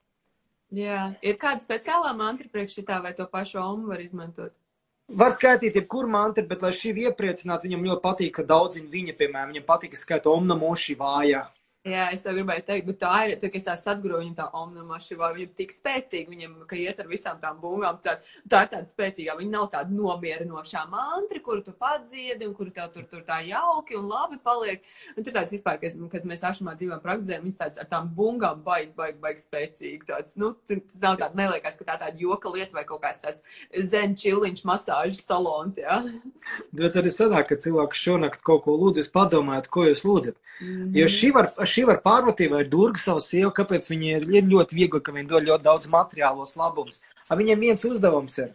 Jā, 0.72 1.14
ir 1.22 1.36
kāda 1.36 1.60
speciālā 1.60 2.16
mantra 2.16 2.48
priekš 2.48 2.78
šitā 2.78 3.02
vai 3.02 3.12
to 3.12 3.26
pašu 3.26 3.58
omu 3.60 3.88
var 3.88 4.00
izmantot? 4.00 4.52
Var 5.08 5.30
skaitīt 5.30 5.74
jebkuru 5.74 6.08
mantru, 6.08 6.46
bet, 6.48 6.62
lai 6.62 6.70
šī 6.72 6.94
iepriecinātu, 6.96 7.68
viņam 7.68 7.84
ļoti 7.84 8.02
patīk, 8.02 8.32
ka 8.34 8.42
daudziņi 8.42 8.88
viņa, 8.88 9.12
piemēram, 9.18 9.50
viņam 9.52 9.66
patīk, 9.66 9.90
ka 9.90 9.96
skaita 9.96 10.30
omna 10.30 10.54
moši 10.54 10.96
vājā. 10.96 11.42
Jā, 11.82 12.04
es 12.14 12.20
tev 12.22 12.36
gribēju 12.36 12.62
teikt, 12.62 12.84
bet 12.86 12.98
tā 13.00 13.12
ir, 13.26 13.32
tā, 13.42 13.48
ka 13.50 13.58
es 13.58 13.64
tā 13.66 13.72
satguru 13.74 14.20
viņam 14.20 14.34
tā 14.38 14.44
omnamašīva, 14.54 15.32
viņa 15.34 15.42
ir 15.42 15.54
tik 15.58 15.72
spēcīga, 15.74 16.30
viņam, 16.30 16.52
ka 16.70 16.76
iet 16.78 17.00
ar 17.02 17.08
visām 17.10 17.40
tām 17.42 17.56
bungām, 17.58 17.96
tā, 18.04 18.12
tā 18.46 18.60
ir 18.62 18.68
tāda 18.70 18.86
spēcīgā, 18.86 19.34
viņa 19.40 19.50
nav 19.50 19.64
tāda 19.72 19.90
nomierinošā 19.90 20.84
mantra, 20.92 21.40
kuru 21.42 21.64
tu 21.66 21.74
padziedi 21.74 22.46
un 22.46 22.54
kuru 22.54 22.70
tev 22.76 22.92
tur, 22.94 23.08
tur 23.10 23.24
tā 23.26 23.40
jauki 23.48 23.98
un 23.98 24.06
labi 24.12 24.38
paliek. 24.44 24.86
Un 25.16 25.26
tur 25.26 25.34
tāds 25.34 25.50
vispār, 25.56 25.80
kas, 25.82 25.96
kas 26.12 26.28
mēs 26.30 26.44
ašamā 26.52 26.76
dzīvojam 26.78 27.02
praktizējam, 27.02 27.48
viņš 27.48 27.58
tāds 27.64 27.82
ar 27.82 27.90
tām 27.90 28.12
bungām 28.14 28.62
baigi, 28.62 28.94
baigi, 29.02 29.18
baigi 29.26 29.42
spēcīgi. 29.42 30.06
Tāds, 30.12 30.38
nu, 30.38 30.52
tas 30.70 31.02
nav 31.02 31.18
tāda, 31.18 31.34
neliekas, 31.42 31.80
ka 31.80 31.88
tā 31.90 31.98
tāda 32.04 32.14
joka 32.22 32.54
lieta 32.54 32.78
vai 32.78 32.86
kaut 32.86 33.02
kāds 33.02 33.26
tāds 33.26 33.42
zen 33.90 34.14
čiliņš 34.22 34.62
masāžas 34.70 35.24
salons, 35.26 35.82
jā. 35.82 35.98
Bet 36.70 37.02
arī 37.02 37.10
sanāk, 37.10 37.50
ka 37.50 37.58
cilvēks 37.58 38.06
šonakt 38.06 38.46
kaut 38.46 38.68
ko 38.68 38.78
lūdz, 38.78 39.02
jūs 39.02 39.12
padomājat, 39.18 39.66
ko 39.66 39.88
jūs 39.90 40.06
lūdzat. 40.06 40.38
Mm 40.62 40.70
-hmm. 40.70 40.96
Jo 41.00 41.10
šī 41.10 41.34
var, 41.34 41.52
šī 41.72 41.84
var 41.88 42.00
pārmetīja 42.04 42.52
vai 42.52 42.62
durga 42.68 43.00
savu 43.00 43.22
sievu, 43.24 43.50
kāpēc 43.56 43.88
viņi 43.90 44.10
ir, 44.16 44.26
ir 44.38 44.48
ļoti 44.50 44.76
viegli, 44.76 45.00
ka 45.00 45.14
viņi 45.14 45.28
dod 45.30 45.46
ļoti 45.48 45.66
daudz 45.66 45.90
materiālos 45.92 46.54
labumus. 46.60 47.02
A 47.28 47.38
viņiem 47.38 47.64
viens 47.66 47.84
uzdevums 47.88 48.36
ir, 48.42 48.50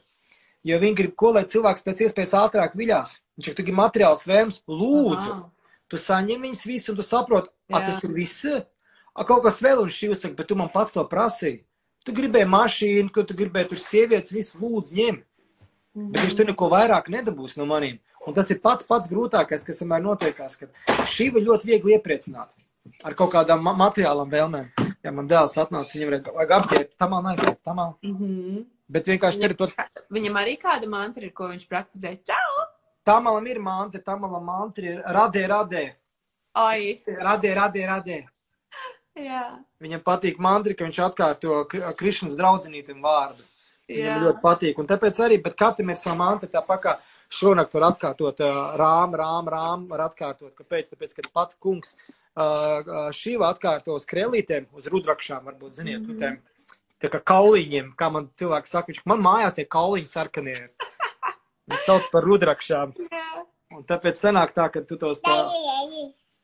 jo 0.68 0.80
viņi 0.82 0.98
grib 1.00 1.16
ko, 1.20 1.34
lai 1.36 1.46
cilvēks 1.50 1.86
pēc 1.86 2.04
iespējas 2.06 2.36
ātrāk 2.38 2.78
viļās. 2.78 3.18
Viņš 3.38 3.52
ir 3.52 3.58
tik 3.60 3.72
materiāls 3.76 4.26
vēms, 4.30 4.62
lūdzu, 4.70 5.32
Aha. 5.34 5.46
tu 5.90 6.00
saņem 6.02 6.46
viņus 6.48 6.66
visu 6.70 6.94
un 6.94 7.00
tu 7.00 7.06
saproti, 7.06 7.50
a 7.74 7.82
tas 7.86 8.04
ir 8.06 8.14
viss. 8.14 8.46
A 9.18 9.26
kaut 9.26 9.42
kas 9.48 9.64
vēl 9.66 9.82
un 9.82 9.90
šī 9.90 10.12
uzsaka, 10.14 10.38
bet 10.38 10.52
tu 10.52 10.58
man 10.58 10.70
pats 10.70 10.94
to 10.94 11.02
prasīji. 11.10 11.64
Tu 12.06 12.14
gribēji 12.16 12.48
mašīnu, 12.54 13.10
ko 13.12 13.24
tu 13.26 13.36
gribēji 13.36 13.72
tur 13.72 13.82
sievietes, 13.82 14.36
visu 14.36 14.62
lūdzu 14.62 14.96
ņem. 15.00 15.18
-hmm. 15.98 16.12
Bet 16.14 16.22
viņš 16.22 16.38
tur 16.38 16.46
neko 16.46 16.70
vairāk 16.70 17.10
nedabūs 17.10 17.58
no 17.58 17.66
maniem. 17.66 17.98
Un 18.28 18.34
tas 18.34 18.52
ir 18.52 18.62
pats 18.62 18.86
pats 18.86 19.10
grūtākais, 19.10 19.66
kas 19.66 19.82
vienmēr 19.82 20.04
notiekās, 20.04 20.60
ka 20.60 21.06
šī 21.08 21.32
var 21.34 21.42
ļoti 21.42 21.72
viegli 21.72 21.96
iepriecināt 21.96 22.52
ar 23.04 23.16
kaut 23.18 23.34
kādām 23.34 23.62
ma 23.64 23.74
materiālām 23.78 24.32
vēlmēm. 24.32 24.72
Ja 25.04 25.14
man 25.16 25.28
dēls 25.30 25.58
atnāca, 25.62 25.94
viņam 25.94 26.32
vajag 26.36 26.54
apģērbt, 26.58 26.98
tam 27.00 27.14
man 27.16 27.30
aizsākt, 27.32 27.62
tam 27.64 27.76
man. 27.80 27.94
Mm 28.04 28.18
-hmm. 28.18 28.66
Bet 28.88 29.08
vienkārši 29.08 29.40
viņam, 29.40 29.56
to... 29.60 29.68
viņam 30.16 30.40
arī 30.42 30.58
kāda 30.60 30.88
mantra 30.88 31.24
ir, 31.24 31.34
ko 31.34 31.48
viņš 31.52 31.68
praktizē. 31.68 32.18
Čau! 32.24 32.66
Tamalam 33.04 33.48
ir 33.48 33.60
mantra, 33.60 34.02
tamalam 34.02 34.44
mantra 34.44 34.86
ir 34.86 35.04
radē, 35.16 35.48
radē. 35.48 35.84
Ai. 36.54 37.04
Radē, 37.08 37.54
radē, 37.56 37.86
radē. 37.88 38.18
Jā. 39.18 39.44
Viņam 39.82 40.02
patīk 40.06 40.40
mantra, 40.40 40.74
ka 40.74 40.86
viņš 40.86 41.00
atkārto 41.06 41.62
Krišnas 41.98 42.38
draudzenītam 42.38 43.02
vārdu. 43.02 43.44
Jā. 43.88 43.96
Viņam 43.96 44.26
ļoti 44.26 44.44
patīk. 44.44 44.80
Un 44.82 44.90
tāpēc 44.90 45.22
arī, 45.26 45.40
bet 45.44 45.56
katram 45.58 45.94
ir 45.94 46.00
sava 46.00 46.18
mantra 46.20 46.50
tāpat 46.52 46.84
kā 46.84 46.96
šonakt 47.30 47.74
var 47.78 47.90
atkārtot 47.92 48.44
rām, 48.80 49.16
rām, 49.16 49.50
rām, 49.52 49.88
var 49.92 50.06
atkārtot. 50.10 50.54
Kāpēc? 50.58 50.92
Tāpēc, 50.94 51.16
ka 51.18 51.30
pats 51.34 51.60
kungs 51.60 51.96
šīva 52.38 53.50
atkārto 53.54 53.96
uz 53.98 54.06
krēlītēm, 54.06 54.68
uz 54.78 54.88
rudrakšām, 54.94 55.46
varbūt, 55.46 55.74
ziniet, 55.80 56.02
mm 56.04 56.14
-hmm. 56.14 56.18
tiem, 56.20 56.38
tā 57.02 57.10
kā 57.10 57.22
kauliņiem, 57.34 57.94
kā 57.98 58.12
man 58.14 58.30
cilvēki 58.38 58.68
saka, 58.68 58.92
viņš, 58.92 59.02
man 59.06 59.22
mājās 59.22 59.58
tie 59.58 59.66
kauliņi 59.66 60.08
sarkanie 60.08 60.56
ir. 60.56 60.72
Viņi 61.68 61.84
sauc 61.86 62.12
par 62.12 62.24
rudrakšām. 62.24 62.94
Yeah. 63.08 63.44
Un 63.76 63.84
tāpēc 63.84 64.16
sanāk 64.16 64.54
tā, 64.56 64.70
ka 64.72 64.82
tu 64.88 64.96
tos 64.96 65.20
tā, 65.22 65.34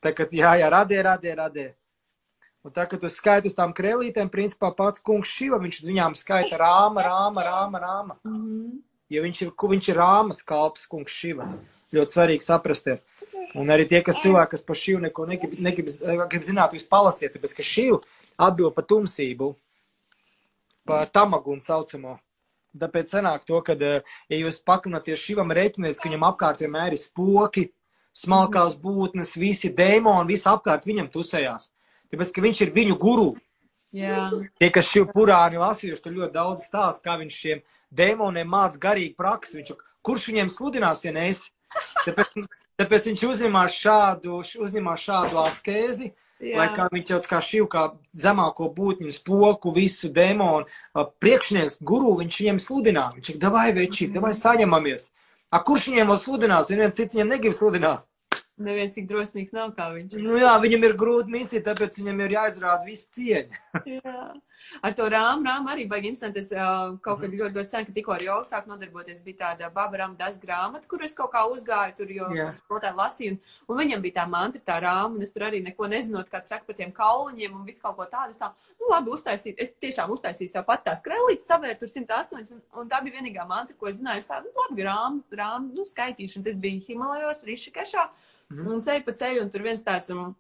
tā 0.04 0.12
ka, 0.12 0.28
jā, 0.36 0.52
jā, 0.60 0.68
radē, 0.70 1.00
radē, 1.08 1.36
radē. 1.40 1.68
Un 2.64 2.72
tā, 2.76 2.86
ka 2.88 3.00
tu 3.00 3.10
skaiti 3.12 3.50
uz 3.52 3.56
tām 3.56 3.74
krēlītēm, 3.76 4.30
principā 4.32 4.70
pats 4.76 5.04
kungs 5.04 5.32
šiva, 5.32 5.60
viņš 5.64 5.82
uz 5.82 5.88
viņām 5.88 6.18
skaita 6.20 6.60
rāma, 6.60 7.04
rāma, 7.08 7.46
rāma, 7.48 7.82
rāma. 7.84 8.18
Mm 8.24 8.36
-hmm. 8.36 8.82
Jo 9.10 9.24
viņš 9.24 9.42
ir, 9.42 9.52
viņš 9.74 9.90
ir 9.90 9.98
rāmas 9.98 10.44
kalps 10.44 10.86
kungs 10.88 11.12
šiva. 11.12 11.48
Ļoti 11.94 12.12
svarīgi 12.12 12.46
saprast. 12.46 12.88
Ir. 12.88 13.02
Un 13.60 13.70
arī 13.74 13.86
tie, 13.90 14.02
kas 14.06 14.18
cilvēki, 14.24 14.56
kas 14.56 14.66
par 14.66 14.80
šīm 14.80 15.04
neko 15.08 15.28
negrib, 15.30 15.58
negrib, 15.62 15.92
grib 16.32 16.46
zināt, 16.46 16.74
jūs 16.74 16.88
palasiet, 16.90 17.36
tāpēc, 17.36 17.54
ka 17.58 17.66
šī 17.68 17.88
atbild 18.42 18.74
par 18.74 18.88
tumsību, 18.90 19.52
par 20.90 21.12
tamagunu 21.14 21.62
saucamo. 21.64 22.18
Tāpēc 22.74 23.14
sanāk 23.14 23.46
to, 23.46 23.60
ka, 23.62 23.76
eh, 23.78 24.02
ja 24.30 24.38
jūs 24.40 24.64
pakanaties 24.66 25.22
šivam 25.22 25.54
rēķinies, 25.54 26.00
ka 26.02 26.10
viņam 26.10 26.26
apkārt 26.32 26.64
vienmēr 26.64 26.96
ir 26.96 27.02
spoki, 27.02 27.68
smalkās 28.14 28.76
būtnes, 28.82 29.36
visi 29.38 29.70
dēmoni, 29.70 30.34
visi 30.34 30.50
apkārt 30.50 30.88
viņam 30.90 31.12
tusējās. 31.14 31.70
Tāpēc, 32.10 32.34
ka 32.34 32.42
viņš 32.42 32.62
ir 32.62 32.74
viņu 32.74 32.98
guru. 32.98 33.30
Jā. 33.94 34.32
Tie, 34.58 34.72
kas 34.74 34.90
šī 34.90 35.06
purāni 35.14 35.62
lasījuši, 35.62 36.02
tur 36.02 36.18
ļoti 36.18 36.34
daudz 36.34 36.66
stāst, 36.66 37.04
kā 37.06 37.14
viņš 37.22 37.38
šiem 37.38 37.62
dēmoniem 37.94 38.50
māca 38.50 38.82
garīgi 38.82 39.14
praksi. 39.18 39.60
Viņš, 39.60 39.74
kurš 40.02 40.28
viņiem 40.32 40.50
sludinās, 40.50 41.06
ja 41.06 41.14
ne 41.14 41.28
es? 41.30 41.46
Tāpēc, 42.06 42.34
Tāpēc 42.82 43.08
viņš 43.12 43.24
uzņemās 43.30 43.78
šādu, 43.78 44.42
uzņemās 44.66 45.02
šādu 45.08 45.40
askēzi, 45.44 46.10
Jā. 46.44 46.56
lai 46.58 46.70
kā 46.76 46.88
viņš 46.92 47.12
jau 47.14 47.20
kā 47.30 47.42
šīv, 47.46 47.68
kā 47.72 47.84
zemāko 48.20 48.70
būtņu, 48.74 49.14
spoku, 49.14 49.72
visu 49.76 50.10
demonu, 50.14 50.66
priekšnieks, 51.24 51.78
guru, 51.86 52.16
viņš 52.24 52.40
viņiem 52.42 52.64
sludinā. 52.64 53.06
Viņš 53.18 53.36
ir, 53.36 53.38
davai 53.44 53.68
veči, 53.78 54.08
mm. 54.10 54.18
davai 54.18 54.34
saņemamies. 54.38 55.12
A, 55.54 55.62
kurš 55.62 55.92
viņiem 55.92 56.10
vēl 56.10 56.20
sludinās? 56.20 56.74
Viens 56.74 56.98
cits 56.98 57.16
viņiem 57.16 57.36
negrib 57.36 57.56
sludināt. 57.56 58.08
Neviens 58.64 58.94
tik 58.98 59.06
drosmīgs 59.10 59.54
nav 59.54 59.72
kā 59.78 59.92
viņš. 59.94 60.18
Nu 60.22 60.38
jā, 60.42 60.54
viņam 60.62 60.84
ir 60.90 60.98
grūta 60.98 61.32
misija, 61.34 61.64
tāpēc 61.66 61.98
viņam 62.02 62.26
ir 62.26 62.36
jāizrāda 62.36 62.86
viss 62.90 63.10
cieņa. 63.14 63.62
jā. 64.00 64.18
ar 64.82 64.94
to 64.98 65.08
rāmu, 65.10 65.44
rāmu 65.48 65.72
arī 65.74 65.88
baigi 65.90 66.10
interesanti. 66.12 66.40
Es 66.44 66.52
uh, 66.52 66.96
kaut 67.04 67.22
kad 67.22 67.32
ļoti, 67.34 67.54
ļoti 67.58 67.70
sen, 67.70 67.86
kad 67.88 67.96
tikko 67.98 68.14
ar 68.16 68.24
jogu 68.26 68.50
sāku 68.52 68.72
nodarboties, 68.72 69.22
bija 69.26 69.38
tāda 69.44 69.70
baba 69.74 69.98
rāma 70.02 70.18
das 70.18 70.40
grāmata, 70.42 70.88
kur 70.88 71.04
es 71.04 71.14
kaut 71.18 71.32
kā 71.34 71.44
uzgāju 71.52 71.96
tur, 71.98 72.12
jo 72.12 72.30
Jā. 72.36 72.50
skolotāji 72.62 72.98
lasīju, 73.00 73.32
un, 73.38 73.40
un 73.74 73.82
viņam 73.84 74.02
bija 74.02 74.18
tā 74.22 74.28
mantra, 74.30 74.62
tā 74.62 74.80
rāma, 74.84 75.16
un 75.16 75.22
es 75.22 75.32
tur 75.36 75.48
arī 75.50 75.62
neko 75.64 75.88
nezinot, 75.92 76.30
kā 76.32 76.44
saka 76.46 76.66
par 76.66 76.76
tiem 76.76 76.92
kauliņiem 76.92 77.56
un 77.60 77.66
visu 77.68 77.82
kaut 77.84 77.98
ko 77.98 78.06
tādu. 78.10 78.32
Es 78.36 78.42
tā, 78.42 78.52
nu 78.80 78.92
labi, 78.92 79.14
uztaisīt, 79.18 79.56
es 79.60 79.74
tiešām 79.84 80.12
uztaisīju 80.16 80.54
tāpat 80.58 80.84
tās 80.90 81.02
krēlītes, 81.06 81.48
savērt 81.50 81.80
tur 81.84 81.92
108, 81.92 82.54
un, 82.58 82.62
un 82.82 82.90
tā 82.90 83.02
bija 83.04 83.20
vienīgā 83.22 83.48
mantra, 83.48 83.76
ko 83.78 83.88
es 83.92 84.00
zināju. 84.02 84.24
Es 84.24 84.30
tā, 84.30 84.42
nu 84.44 84.52
labi, 84.64 84.86
rāmu, 84.88 85.24
rāmu, 85.32 85.74
nu 85.78 85.86
skaitīšu, 85.88 86.40
un 86.40 86.44
tas 86.50 86.58
bija 86.58 86.82
Himalajos, 86.88 87.44
Rišikešā, 87.50 88.08
Mhm. 88.54 88.68
un 88.70 88.82
seju 88.84 89.02
pa 89.06 89.12
ceļu, 89.18 89.42
un 89.42 89.50
tur 89.50 89.62
viens 89.66 89.82
tāds, 89.84 90.10
um, 90.14 90.36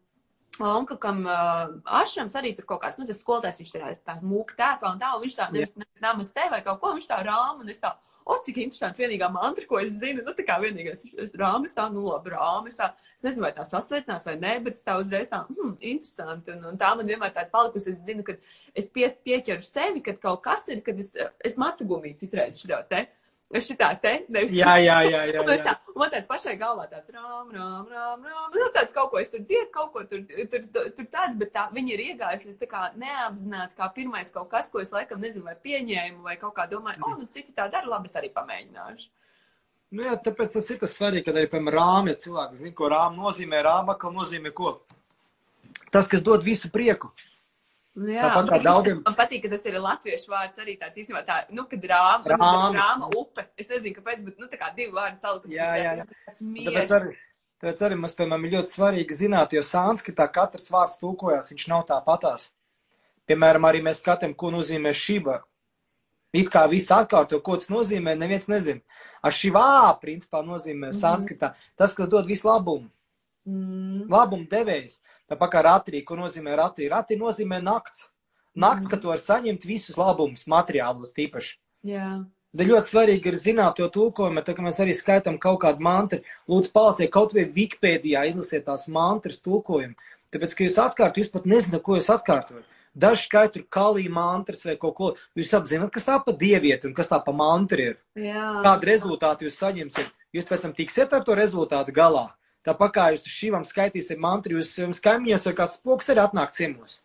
Onka, 0.62 1.00
kam 1.02 1.24
uh, 1.26 1.72
ašams 1.98 2.36
arī 2.38 2.52
tur 2.54 2.68
kaut 2.70 2.84
kāds, 2.84 3.00
nu, 3.02 3.08
tas 3.10 3.18
skolotājs, 3.24 3.58
viņš 3.58 3.72
tā, 3.74 3.88
tā 4.06 4.14
mūka 4.22 4.54
tērpā 4.60 4.92
un 4.94 5.00
tā, 5.02 5.10
un 5.16 5.24
viņš 5.24 5.38
tā, 5.40 5.48
nevis, 5.50 5.72
nevis 5.74 6.04
namas 6.04 6.30
te 6.36 6.46
vai 6.52 6.60
kaut 6.62 6.78
ko, 6.84 6.92
viņš 6.94 7.08
tā 7.10 7.18
rāma, 7.26 7.64
un 7.64 7.72
es 7.74 7.82
tā, 7.82 7.90
o, 8.22 8.38
cik 8.46 8.60
interesanti, 8.62 9.02
vienīgā 9.02 9.32
mantra, 9.34 9.66
ko 9.66 9.80
es 9.82 9.96
zinu, 9.98 10.22
nu, 10.22 10.36
tā 10.38 10.46
kā 10.46 10.60
vienīgais, 10.62 11.02
viņš 11.02 11.16
tas 11.18 11.34
rāmas 11.42 11.74
tā, 11.74 11.88
nu, 11.90 12.06
labi, 12.06 12.36
rāmas 12.36 12.78
tā, 12.78 12.92
es 13.18 13.26
nezinu, 13.26 13.48
vai 13.48 13.52
tā 13.58 13.66
sasveicinās 13.66 14.30
vai 14.30 14.36
nē, 14.44 14.54
bet 14.68 14.78
es 14.78 14.86
tā 14.86 15.00
uzreiz 15.02 15.34
tā, 15.34 15.42
hmm, 15.50 15.74
interesanti, 15.80 16.54
un, 16.54 16.70
un 16.70 16.78
tā 16.86 16.94
man 17.00 17.10
vienmēr 17.10 17.34
tāda 17.34 17.50
palikusi, 17.54 17.96
es 17.96 18.06
zinu, 18.06 18.22
ka 18.28 18.38
es 18.78 18.92
pie, 18.94 19.10
pieķeru 19.26 19.66
sevi, 19.66 20.06
kad 20.06 20.22
kaut 20.22 20.46
kas 20.46 20.70
ir, 20.70 20.86
kad 20.86 21.02
es, 21.02 21.16
es 21.42 21.58
matu 21.58 21.90
gumiju 21.90 22.22
citreiz 22.22 22.62
šitā 22.62 22.84
te, 22.94 23.08
es 23.08 23.23
šitā 23.62 23.90
te, 24.02 24.14
nevis. 24.34 24.54
Jā, 24.58 24.74
jā, 24.82 24.98
jā, 25.06 25.20
jā. 25.30 25.44
Jā. 25.54 25.58
tā, 25.62 25.74
un 25.94 26.00
man 26.02 26.12
tāds 26.14 26.30
pašai 26.30 26.56
galvā 26.58 26.88
tāds 26.90 27.14
rām, 27.14 27.52
rām, 27.54 27.90
rām, 27.92 28.24
rām. 28.26 28.48
Nu, 28.56 28.70
tāds 28.74 28.96
kaut 28.96 29.12
ko 29.12 29.20
es 29.22 29.30
tur 29.30 29.44
dziedu, 29.44 29.70
kaut 29.74 29.92
ko 29.94 30.06
tur, 30.10 30.24
tur, 30.26 30.64
tur, 30.74 30.88
tur 30.98 31.10
tāds, 31.14 31.38
bet 31.40 31.54
tā, 31.54 31.68
viņi 31.76 31.94
ir 31.94 32.06
iegājuši, 32.08 32.54
es 32.54 32.62
tā 32.62 32.70
kā 32.72 32.88
neapzināti, 32.98 33.78
kā 33.78 33.90
pirmais 33.94 34.34
kaut 34.34 34.50
kas, 34.54 34.72
ko 34.74 34.82
es 34.82 34.94
laikam 34.96 35.22
nezinu, 35.22 35.46
vai 35.50 35.58
pieņēmu, 35.68 36.24
vai 36.26 36.38
kaut 36.42 36.56
kā 36.58 36.66
domāju, 36.72 37.04
o, 37.06 37.18
nu, 37.20 37.30
citi 37.34 37.54
tā 37.54 37.68
dara, 37.70 37.90
labi, 37.94 38.10
es 38.10 38.18
arī 38.18 38.32
pamēģināšu. 38.34 39.12
Nu, 39.94 40.02
jā, 40.08 40.16
tāpēc 40.26 40.56
tas 40.56 40.72
ir 40.74 40.80
tas 40.82 40.96
svarīgi, 40.98 41.28
kad 41.28 41.38
arī, 41.38 41.52
piemēram, 41.52 41.78
rāmi, 41.78 42.16
ja 42.16 42.22
cilvēki 42.26 42.58
zina, 42.64 42.76
ko 42.80 42.90
rāma 42.90 43.14
nozīmē, 43.20 43.60
rāma 43.62 43.94
atkal 43.94 44.16
nozīmē 44.16 44.50
ko? 44.58 44.80
Tas, 45.94 46.10
kas 46.10 46.26
dod 46.26 46.42
visu 46.42 46.72
prieku. 46.74 47.12
Nu, 47.96 48.08
jā, 48.10 48.24
Tāpat 48.26 48.48
kā 48.50 48.58
bet 48.58 48.64
daudziem- 48.66 49.02
Man 49.06 49.16
patīk, 49.16 49.42
ka 49.44 49.50
tas 49.50 49.66
ir 49.70 49.74
latviešu 49.78 50.28
vārds 50.34 50.58
arī 50.58 50.80
tāds 50.80 50.98
īstenībā 50.98 51.26
tā, 51.28 51.36
nu, 51.52 51.66
kad 51.70 51.80
rāma, 51.84 52.26
Rāma. 52.26 52.38
rāma, 52.40 52.74
rāma 52.74 53.10
upe. 53.16 53.46
Es 53.56 53.68
nezinu, 53.70 53.96
kāpēc, 54.00 54.24
bet, 54.26 54.40
nu, 54.40 54.48
tā 54.48 54.58
kā 54.58 54.76
divi 54.76 54.92
vārdi 54.92 55.20
salikuši. 55.22 55.54
Jā, 55.54 55.76
jā, 55.78 55.92
jā. 56.00 56.06
Tas 56.26 56.42
mies. 56.42 56.90
Tāpēc 57.62 57.80
arī, 57.88 57.96
mums, 58.00 58.16
piemēram, 58.18 58.46
ir 58.48 58.52
ļoti 58.58 58.72
svarīgi 58.74 59.14
zināt, 59.22 59.54
jo 59.54 59.62
sanskritā 59.62 60.26
katrs 60.34 60.70
vārds 60.74 60.98
tulkojās, 61.00 61.52
viņš 61.54 61.68
nav 61.70 61.86
tāpatās. 61.88 62.52
Piemēram, 63.30 63.64
arī 63.70 63.82
mēs 63.86 64.02
skatām, 64.02 64.36
ko 64.36 64.50
nozīmē 64.52 64.90
šiba. 64.92 65.44
It 66.34 66.50
kā 66.50 66.68
viss 66.68 66.90
atkārto, 66.90 67.42
ko 67.44 67.56
tas 67.58 67.68
nozīmē, 67.70 68.18
neviens 68.18 68.48
nezina. 68.50 68.82
Ar 69.24 69.32
šivā, 69.32 70.02
principā, 70.02 70.42
nozīmē 70.44 70.90
Mhm. 70.90 70.98
sanskritā 70.98 71.54
tas, 71.78 71.94
kas 71.94 72.08
dod 72.10 72.26
visu 72.26 72.48
labumu. 72.50 72.90
Mm. 73.48 74.08
Labumu 74.10 74.48
devējs. 74.50 75.00
Tāpat 75.32 75.52
kā 75.52 75.64
ratrī, 75.64 76.04
ko 76.06 76.16
nozīmē 76.20 76.56
ratrī. 76.60 76.90
Ratrī 76.92 77.18
nozīmē 77.18 77.62
nakts. 77.64 78.10
Nakts, 78.56 78.86
Mhm. 78.86 78.90
kad 78.90 79.02
tu 79.02 79.08
vari 79.08 79.20
saņemt 79.20 79.64
visus 79.66 79.96
labumus, 79.96 80.46
materiālus 80.46 81.14
tīpaši. 81.14 81.56
Jā. 81.86 82.26
Tad 82.56 82.68
ļoti 82.68 82.86
svarīgi 82.86 83.26
ir 83.26 83.34
zināt 83.34 83.76
to 83.78 83.90
tulkojumu, 83.90 84.44
tā 84.46 84.54
kā 84.54 84.62
mēs 84.62 84.78
arī 84.80 84.94
skaitām 84.94 85.40
kaut 85.40 85.62
kādu 85.62 85.80
mantru. 85.80 86.22
Lūdzu, 86.48 86.72
palasiet 86.72 87.10
kaut 87.10 87.34
vai 87.34 87.46
Wikipēdijā, 87.46 88.28
izlasiet 88.30 88.66
tās 88.66 88.88
mantras 88.88 89.40
tulkojumu. 89.42 89.96
Tāpēc, 90.32 90.56
ka 90.56 90.64
jūs 90.64 90.78
atkārtojat, 90.78 91.18
jūs 91.18 91.32
pat 91.32 91.44
nezināt, 91.46 91.82
ko 91.82 91.96
jūs 91.96 92.10
atkārtojat. 92.14 92.64
Daži 92.96 93.26
skait 93.26 93.54
tur 93.54 93.64
kalī 93.64 94.08
mantras 94.08 94.64
vai 94.66 94.76
kaut 94.76 94.94
ko. 94.96 95.16
Jūs 95.36 95.50
apzināt, 95.58 95.92
kas 95.92 96.06
tā 96.06 96.24
pa 96.24 96.32
dievieti 96.32 96.86
un 96.86 96.94
kas 96.94 97.08
tā 97.08 97.24
pa 97.26 97.32
mantru 97.32 97.80
ir. 97.80 97.98
Jā. 98.16 98.62
Kādu 98.62 98.86
rezultātu 98.86 99.48
jūs 99.50 99.58
saņemsiet. 99.58 100.12
Jūs 100.32 100.46
pēc 100.46 100.62
tam 100.62 100.74
tiksiet 100.74 101.12
ar 101.12 101.24
to 101.24 101.34
rezultātu 101.34 101.92
galā. 101.92 102.30
Tāpat 102.64 102.94
kā 102.96 103.08
jūs 103.12 103.26
šīm 103.28 103.66
skaitīsiet 103.68 104.22
mantru, 104.24 104.60
jūs 104.60 104.72
jums 104.80 105.02
kaimiņos 105.04 105.50
ar 105.50 105.58
kāds 105.58 105.80
spoks 105.82 106.12
arī 106.14 106.24
atnāk 106.24 106.54
ciemos. 106.56 107.02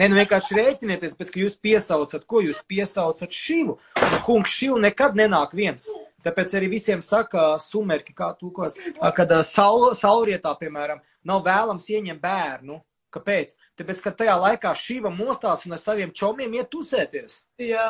Nē, 0.00 0.08
nu 0.08 0.16
vienkārši 0.16 0.56
rēķinieties, 0.56 1.16
pēc 1.18 1.30
ka 1.30 1.40
jūs 1.42 1.58
piesaucat, 1.60 2.24
ko 2.24 2.40
jūs 2.40 2.62
piesaucat 2.66 3.34
šivu. 3.36 3.76
Un 4.00 4.14
kungs 4.24 4.54
šivu 4.56 4.78
nekad 4.80 5.18
nenāk 5.18 5.52
viens. 5.54 5.84
Tāpēc 6.24 6.54
arī 6.56 6.70
visiem 6.72 7.02
saka 7.04 7.58
sumerki, 7.60 8.14
kā 8.16 8.30
tūkos, 8.38 8.78
kad 9.16 9.34
saulrietā, 9.44 10.54
piemēram, 10.58 11.02
nav 11.28 11.44
vēlams 11.44 11.88
ieņemt 11.92 12.22
bērnu. 12.22 12.78
Kāpēc? 13.12 13.52
Tāpēc, 13.76 13.98
ka 14.02 14.10
tajā 14.22 14.34
laikā 14.40 14.72
šiva 14.78 15.10
mostās 15.12 15.66
un 15.66 15.74
ar 15.76 15.80
saviem 15.82 16.12
čomiem 16.16 16.54
iet 16.56 16.72
uzsēties. 16.78 17.42
Jā. 17.60 17.86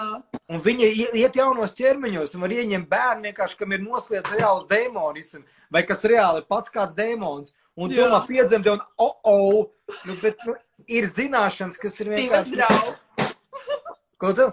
Un 0.51 0.59
viņi 0.65 0.89
ie- 0.91 1.13
iet 1.23 1.39
jaunos 1.39 1.75
ķermeņos 1.79 2.35
un 2.35 2.41
var 2.43 2.55
ieņemt 2.57 2.89
bērnu 2.91 3.29
vienkārši, 3.31 3.59
kam 3.61 3.73
ir 3.73 3.85
noslēdz 3.87 4.35
reāls 4.35 4.67
dēmonisms, 4.69 5.47
vai 5.71 5.85
kas 5.87 6.03
reāli 6.03 6.43
ir 6.43 6.49
pats 6.51 6.71
kāds 6.75 6.97
dēmons. 6.99 7.53
Un 7.79 7.89
Jā. 7.89 8.03
domā, 8.05 8.19
piedzemdē, 8.29 8.75
un 8.75 8.83
oh, 9.01 9.15
oh, 9.25 9.71
nu, 10.05 10.17
bet 10.21 10.37
nu, 10.45 10.53
ir 10.89 11.07
zināšanas, 11.09 11.79
kas 11.81 11.95
ir 12.03 12.11
vienkārši. 12.13 12.59
draugs. 12.59 13.33
Ko 14.21 14.33
tu? 14.37 14.51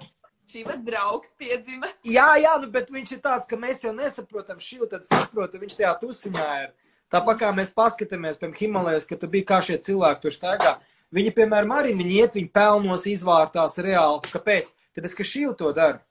Šīvas 0.49 0.79
draugs 0.85 1.33
piedzima. 1.37 1.89
Jā, 2.07 2.29
jā, 2.41 2.53
nu, 2.61 2.69
bet 2.71 2.89
viņš 2.89 3.11
ir 3.17 3.19
tāds, 3.25 3.45
ka 3.49 3.57
mēs 3.59 3.83
jau 3.83 3.91
nesaprotam 3.93 4.57
šī, 4.57 4.79
tad 4.89 5.03
saprotam, 5.05 5.59
viņš 5.61 5.75
tajā 5.81 5.91
tusiņā 6.01 6.47
ir. 6.63 6.71
Tāpat 7.09 7.39
kā 7.41 7.49
mēs 7.57 7.73
paskatāmies, 7.77 8.37
piemēram, 8.37 8.57
Himalajās, 8.59 9.07
ka 9.09 9.17
tur 9.17 9.31
bija 9.33 9.47
kā 9.49 9.59
šie 9.65 9.79
cilvēki 9.81 10.25
tur 10.25 10.35
staigā. 10.35 10.75
Viņi, 11.15 11.31
piemēram, 11.37 11.71
arī 11.73 11.95
viņi 11.97 12.17
iet, 12.21 12.35
viņi 12.37 12.51
pelnos 12.53 13.07
izvārtās 13.09 13.79
reāli. 13.81 14.29
Kāpēc? 14.29 14.69
Tāpēc, 14.93 15.15
ka 15.17 15.25
šī 15.25 15.47
to 15.57 15.71
dara. 15.73 16.03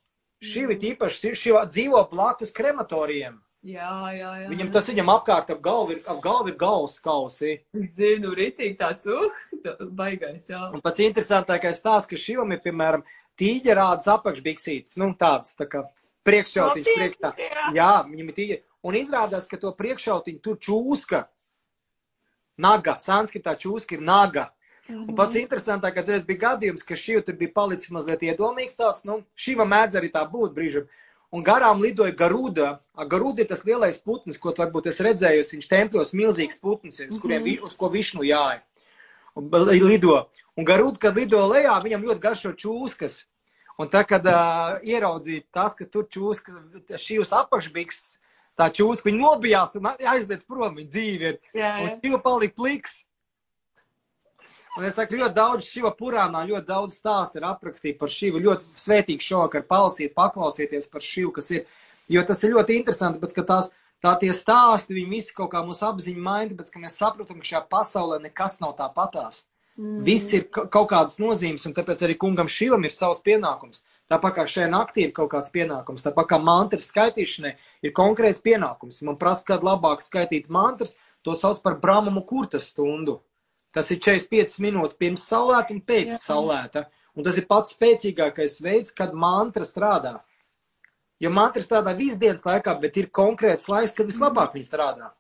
Šī 0.43 0.65
ir 0.67 0.89
īpaši, 0.93 1.35
šī 1.39 1.55
dzīvo 1.71 2.03
blakus 2.11 2.51
krematorijiem. 2.55 3.39
Jā, 3.67 3.91
jā, 4.15 4.31
jā. 4.39 4.49
Viņam 4.53 4.69
tas 4.75 4.87
viņam 4.87 5.11
apkārt 5.17 5.49
ap 5.51 5.63
galvu 5.63 5.97
ir, 5.97 6.03
ap 6.07 6.21
galvu 6.23 6.53
ir 6.53 6.57
galvas 6.59 6.95
kausi. 7.03 7.57
Zinu, 7.75 8.31
ritīgi 8.39 8.77
tāds, 8.79 9.07
uh, 9.11 9.83
baigais, 9.99 10.47
jā. 10.51 10.61
Un 10.71 10.83
pats 10.83 11.03
interesantākais 11.03 11.83
tās, 11.83 12.07
ka 12.07 12.19
šim 12.19 12.55
ir, 12.55 12.63
piemēram, 12.63 13.03
tīģerādas 13.39 14.07
apakšbiksītes, 14.15 14.95
nu 15.03 15.11
tāds, 15.19 15.57
tā 15.59 15.67
kā 15.71 15.83
priekššautiņš 16.29 16.93
priektā. 16.95 17.33
Jā. 17.39 17.67
Jā, 17.75 17.91
viņam 18.07 18.31
ir 18.31 18.39
tīģeri. 18.39 18.63
Un 18.87 18.95
izrādās, 18.95 19.49
ka 19.51 19.59
to 19.59 19.73
priekššautiņu 19.75 20.41
tur 20.45 20.59
čūska. 20.63 21.25
Naga, 22.59 22.97
sanskritā 23.03 23.55
čūska 23.59 23.99
ir 23.99 24.03
naga. 24.03 24.49
Un 24.89 25.13
pats 25.19 25.37
interesantākais 25.37 26.09
reiz 26.09 26.25
bija 26.25 26.47
gadījums, 26.47 26.83
ka 26.87 26.97
šī 26.97 27.19
tur 27.27 27.37
bija 27.37 27.53
palicis 27.55 27.91
mazliet 27.93 28.23
iedomīgs 28.25 28.79
tāds, 28.79 29.05
nu, 29.05 29.21
šīm 29.37 29.61
mēdz 29.69 29.99
arī 30.01 30.09
tā 30.15 30.23
būt 30.31 30.55
brīžam. 30.57 30.87
Un 31.29 31.43
garām 31.45 31.83
lidoja 31.85 32.15
Garuda. 32.17 32.79
Garuda 32.97 33.45
ir 33.45 33.49
tas 33.51 33.61
lielais 33.69 33.99
putns, 34.01 34.39
ko 34.41 34.55
varbūt 34.57 34.89
esi 34.89 35.05
redzējis. 35.05 35.53
Viņš 35.53 35.67
tempļos 35.69 36.15
milzīgs 36.17 36.57
putns, 36.63 37.03
uz, 37.05 37.19
kuriem, 37.21 37.45
vi- 37.45 37.59
uz 37.61 37.75
ko 37.77 37.91
višnu 37.93 38.25
jāja. 38.25 38.63
Un 39.37 39.51
lido. 39.51 40.23
Un 40.57 40.65
Garuda, 40.65 40.99
kad 40.99 41.15
lido 41.21 41.37
lejā, 41.47 41.77
viņam 41.85 42.07
ļoti 42.09 42.21
garšo 42.21 42.55
čūskas. 42.57 43.27
Un 43.79 43.87
tā, 43.93 44.07
kad 44.09 44.25
uh, 44.27 44.81
ieraudzīja 44.83 45.45
tas, 45.53 45.77
ka 45.77 45.85
tur 45.85 46.09
čūska, 46.09 46.57
šī 46.97 47.21
uz 47.21 47.31
apakšbiks, 47.31 48.19
tā 48.59 48.69
čūska, 48.75 49.07
viņa 49.09 49.21
nobijās 49.23 49.77
un 49.79 49.91
aizdēc 49.95 50.43
prom, 50.49 50.75
viņa 50.81 50.91
dzīve 50.95 51.31
ir. 51.33 51.39
Jā, 51.55 51.73
Un 51.83 51.89
jā. 51.89 51.99
šīva 52.03 52.23
palika 52.25 52.59
pliks. 52.59 53.05
Un 54.79 54.85
es 54.87 54.95
saku, 54.95 55.17
ļoti 55.19 55.35
daudz 55.35 55.67
šīva 55.67 55.91
purānā, 55.99 56.45
ļoti 56.47 56.69
daudz 56.69 56.99
stāstu 57.01 57.41
ir 57.41 57.47
aprakstīti 57.49 57.99
par 57.99 58.13
šīvu. 58.15 58.43
Ļoti 58.45 58.69
svētīgi 58.79 59.25
šovakar 59.27 59.65
palasiet, 59.67 60.13
paklausieties 60.15 60.87
par 60.93 61.03
šīvu, 61.03 61.33
kas 61.39 61.51
ir. 61.57 61.65
Jo 62.09 62.23
tas 62.25 62.43
ir 62.47 62.55
ļoti 62.55 62.77
interesanti, 62.79 63.19
bet 63.21 63.35
ka 63.37 63.43
tās, 63.49 63.73
tā 64.05 64.13
tie 64.21 64.31
stāsti, 64.37 64.95
viņi 64.97 65.11
visi 65.11 65.35
kaut 65.35 65.51
kā 65.53 65.65
mūsu 65.67 65.83
apziņu 65.89 66.23
maina, 66.23 66.55
bet 66.57 66.71
ka 66.73 66.81
mēs 66.81 66.95
saprotam, 67.01 67.41
ka 67.43 67.49
šajā 67.51 67.65
pasaulē 67.75 68.21
nekas 68.29 68.61
nav 68.63 68.77
tāpatās. 68.79 69.43
Mm. 69.79 69.99
Viss 70.07 70.33
ir 70.35 70.47
ka- 70.51 70.67
kaut 70.67 70.89
kādas 70.91 71.19
nozīmes, 71.23 71.67
un 71.67 71.75
tāpēc 71.75 72.01
arī 72.07 72.17
kungam 72.19 72.49
šivam 72.51 72.87
ir 72.87 72.95
savs 72.95 73.21
pienākums. 73.27 73.83
Tāpat 74.09 74.39
kā 74.39 74.45
šajā 74.49 74.69
naktī 74.73 75.05
ir 75.05 75.13
kaut 75.17 75.29
kāds 75.35 75.53
pienākums, 75.53 76.05
tāpat 76.07 76.31
kā 76.31 76.39
mantras 76.41 76.87
skaitīšanai 76.89 77.53
ir 77.85 77.93
konkrēts 77.97 78.41
pienākums. 78.45 79.03
Man 79.05 79.19
prasa, 79.21 79.45
kad 79.51 79.67
labāk 79.67 80.01
skaitīt 80.01 80.49
mantras, 80.49 80.95
to 81.25 81.35
sauc 81.37 81.61
par 81.65 81.77
brāmumu 81.83 82.25
kurtas 82.27 82.71
stundu. 82.73 83.19
Tas 83.77 83.91
ir 83.93 84.01
45 84.01 84.63
minūtes 84.65 84.97
pirms 84.97 85.27
saulēta 85.29 85.75
un 85.77 85.83
pēc 85.85 86.15
Jā. 86.15 86.23
saulēta. 86.23 86.87
Un 87.19 87.27
tas 87.27 87.37
ir 87.37 87.45
pats 87.51 87.75
spēcīgākais 87.75 88.61
veids, 88.65 88.95
kad 88.97 89.13
mantra 89.13 89.67
strādā. 89.69 90.15
Jo 91.21 91.33
mantra 91.35 91.61
strādā 91.61 91.93
visdienas 91.99 92.47
laikā, 92.47 92.77
bet 92.81 92.97
ir 92.97 93.11
konkrēts 93.13 93.69
laiks, 93.69 93.93
kad 93.93 94.09
vislabāk 94.09 94.55
viņi 94.55 94.69
strādā. 94.71 95.11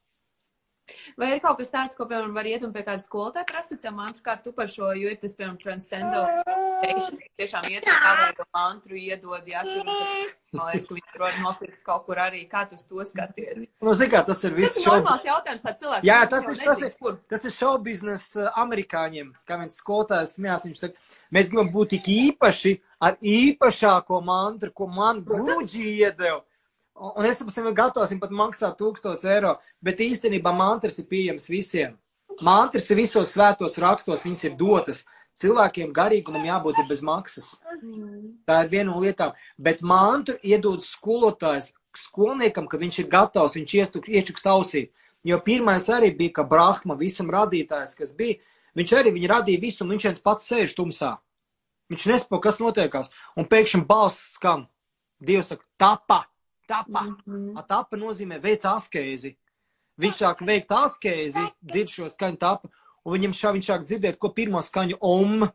Vai 1.18 1.34
ir 1.34 1.42
kaut 1.44 1.58
kas 1.60 1.72
tāds, 1.74 1.98
ko, 1.98 2.06
piemēram, 2.08 2.34
var 2.36 2.48
iet 2.48 2.64
un 2.66 2.72
pie 2.74 2.84
kāda 2.86 3.04
skolotāja 3.04 3.48
prasīt, 3.48 3.84
ja 3.84 3.92
mantru 3.94 4.24
kā 4.24 4.38
tu 4.42 4.54
par 4.56 4.70
šo, 4.72 4.92
jo 4.98 5.12
ir 5.12 5.20
tas, 5.20 5.36
piemēram, 5.38 5.60
transcendal. 5.62 6.28
meditation 6.82 7.18
tiešām 7.38 7.68
iet 7.72 7.86
ar 7.88 7.98
kādu 8.02 8.46
mantru 8.54 8.98
iedod, 8.98 9.46
jā, 9.46 9.62
tur, 9.66 9.88
man 10.56 10.70
liekas, 10.70 10.86
ka 10.88 10.96
viņi 10.96 11.20
var 11.22 11.38
nopirkt 11.42 11.80
kaut 11.86 12.04
kur 12.06 12.20
arī, 12.22 12.42
kā 12.50 12.64
tu 12.68 12.78
uz 12.78 12.84
to 12.88 13.04
skaties. 13.06 13.68
Nu, 13.82 13.94
zin 13.98 14.10
kā, 14.12 14.22
tas 14.26 14.42
ir 14.44 14.54
Tas 14.54 14.58
viss 14.58 14.80
ir 14.80 14.86
šobrīd. 14.86 15.04
normāls 15.04 15.28
jautājums, 15.28 15.64
tā 15.64 15.74
cilvēki. 15.82 16.08
Jā, 16.08 16.18
tas 16.30 16.50
ir, 16.50 16.60
tas 16.64 16.82
ir, 16.82 16.92
kur. 16.98 17.18
tas 17.30 17.46
ir 17.46 17.54
show 17.54 17.78
biznesa 17.82 18.52
amerikāņiem, 18.64 19.32
kā 19.48 19.58
viens 19.62 19.78
skolotājs 19.82 20.36
smējās, 20.38 20.68
viņš 20.68 20.84
saka, 20.84 21.16
mēs 21.34 21.50
gribam 21.52 21.72
būt 21.74 21.96
tik 21.96 22.12
īpaši 22.14 22.76
ar 23.04 23.18
īpašāko 23.22 24.22
mantru, 24.24 24.74
ko 24.74 24.90
man 24.90 25.24
grūģi 25.26 25.84
iedeva. 25.98 26.42
Un 26.98 27.26
es 27.28 27.38
esmu 27.38 27.72
gatavs 27.74 28.10
viņam 28.10 28.20
pat 28.24 28.34
maksāt 28.34 28.78
1000 28.80 29.24
eiro, 29.30 29.54
bet 29.82 30.00
īstenībā 30.02 30.50
mantras 30.54 30.98
ir 30.98 31.06
pieejamas 31.06 31.46
visiem. 31.50 31.94
Mantras 32.42 32.90
ir 32.90 32.98
visos 32.98 33.30
svētos 33.34 33.78
rakstos, 33.82 34.24
viņas 34.26 34.44
ir 34.48 34.56
dotas. 34.58 35.04
Cilvēkiem 35.38 35.92
garīgumam 35.94 36.42
jābūt 36.48 36.80
bez 36.88 37.02
maksas. 37.06 37.60
Tā 38.46 38.64
ir 38.64 38.70
viena 38.72 38.90
no 38.90 38.98
lietām. 38.98 39.36
Bet 39.58 39.82
mantu 39.86 40.34
iedod 40.42 40.82
skolotājs 40.82 41.72
skolniekam, 41.94 42.66
kad 42.66 42.82
viņš 42.82 42.98
ir 43.04 43.10
gatavs, 43.12 43.54
viņš 43.54 43.74
iestu- 43.78 44.02
iečuks 44.02 44.42
tausī. 44.42 44.88
Jo 45.22 45.38
pirmais 45.38 45.86
arī 45.90 46.10
bija, 46.16 46.32
ka 46.34 46.42
Brahma, 46.42 46.96
visam 46.98 47.30
radītājs, 47.30 47.96
kas 47.98 48.14
bija, 48.14 48.38
viņš 48.76 48.90
arī 48.98 49.14
viņu 49.14 49.28
radīja 49.30 49.60
visu, 49.60 49.84
un 49.84 49.90
viņš 49.94 50.04
viens 50.08 50.22
pats 50.22 50.50
sēž 50.50 50.74
tumsā. 50.74 51.18
Viņš 51.90 52.06
nesaprot, 52.06 52.42
kas 52.42 52.58
notiekās. 52.58 53.10
Un 53.36 53.46
pēkšņi 53.46 53.86
balss 53.86 54.34
skan. 54.34 54.66
Dievs 55.22 55.48
saka, 55.50 55.64
tapa, 55.78 56.26
tapa. 56.68 57.04
Mhm. 57.26 57.56
A 57.58 57.64
tapa 57.66 57.98
nozīmē 58.00 58.40
veic 58.42 58.66
askēzi. 58.68 59.34
Viņš 59.98 60.20
sāk 60.20 60.44
veikt 60.46 60.70
askēzi, 60.70 61.42
dzird 61.58 61.90
šo 61.90 62.06
skaņu 62.12 62.38
tapa, 62.38 62.70
un 63.02 63.16
viņam 63.16 63.34
šā 63.34 63.52
viņš 63.56 63.70
sāk 63.72 63.88
dzirdēt, 63.88 64.18
ko 64.22 64.30
pirmo 64.30 64.62
skaņu 64.62 65.00
om. 65.02 65.48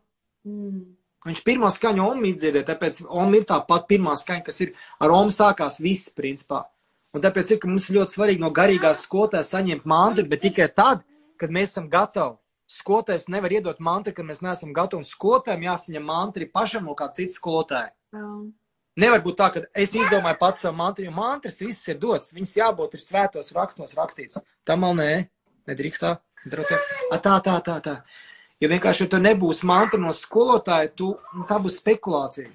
Mm. 0.44 0.82
Viņš 1.24 1.40
pirmo 1.48 1.70
skaņu 1.72 2.04
omu 2.04 2.28
izdzirdēja, 2.28 2.68
tāpēc 2.68 3.06
omu 3.08 3.40
ir 3.40 3.46
tā 3.48 3.62
pat 3.64 3.86
pirmā 3.88 4.18
skaņa, 4.20 4.44
kas 4.44 4.60
ir 4.66 4.74
ar 5.00 5.14
omu 5.16 5.32
sākās 5.32 5.80
viss, 5.80 6.12
principā. 6.12 6.66
Un 7.16 7.24
tāpēc 7.24 7.54
ir, 7.54 7.60
ka 7.62 7.70
mums 7.70 7.88
ir 7.88 8.02
ļoti 8.02 8.18
svarīgi 8.18 8.44
no 8.44 8.50
garīgās 8.52 9.06
skolotājas 9.06 9.54
saņemt 9.54 9.86
mantru, 9.88 10.26
bet 10.28 10.44
tikai 10.44 10.68
tad, 10.76 11.06
kad 11.40 11.54
mēs 11.54 11.72
esam 11.72 11.88
gatavi. 11.92 12.36
Skolotājs 12.74 13.30
nevar 13.30 13.54
iedot 13.54 13.80
mantru, 13.84 14.16
kad 14.18 14.26
mēs 14.26 14.42
neesam 14.42 14.72
gatavi, 14.76 15.04
un 15.04 15.08
skolotājiem 15.08 15.66
jāsaņem 15.68 16.06
mantri 16.10 16.48
pašam 16.50 16.88
no 16.90 16.96
kā 16.98 17.10
cits 17.16 17.38
skolotāja. 17.38 17.92
Jā. 18.16 18.28
Nevar 19.00 19.24
būt 19.26 19.40
tā, 19.40 19.48
ka 19.50 19.62
es 19.74 19.96
izdomāju 19.98 20.38
pats 20.38 20.62
savu 20.62 20.78
mantru, 20.78 21.08
jo 21.08 21.14
mantras 21.16 21.58
viss 21.64 21.88
ir 21.90 21.98
dots, 22.02 22.34
viņas 22.36 22.58
jābūt 22.60 22.94
ir 22.94 23.02
svētos 23.02 23.50
rakstos 23.56 23.96
rakstīts. 23.98 24.38
Tam 24.70 24.86
vēl 24.86 25.00
nē, 25.00 25.08
nedrīkst 25.72 26.04
tā, 26.04 26.12
netraucē. 26.46 26.78
A, 27.10 27.18
tā, 27.18 27.40
tā, 27.42 27.56
tā, 27.66 27.80
tā. 27.82 27.96
Jo 28.62 28.70
vienkārši, 28.70 29.08
ja 29.08 29.12
tu 29.12 29.20
nebūs 29.20 29.64
mantra 29.66 29.98
no 30.00 30.14
skolotāja, 30.14 30.92
tu, 30.94 31.10
nu, 31.34 31.46
tā 31.50 31.58
būs 31.64 31.80
spekulācija. 31.82 32.52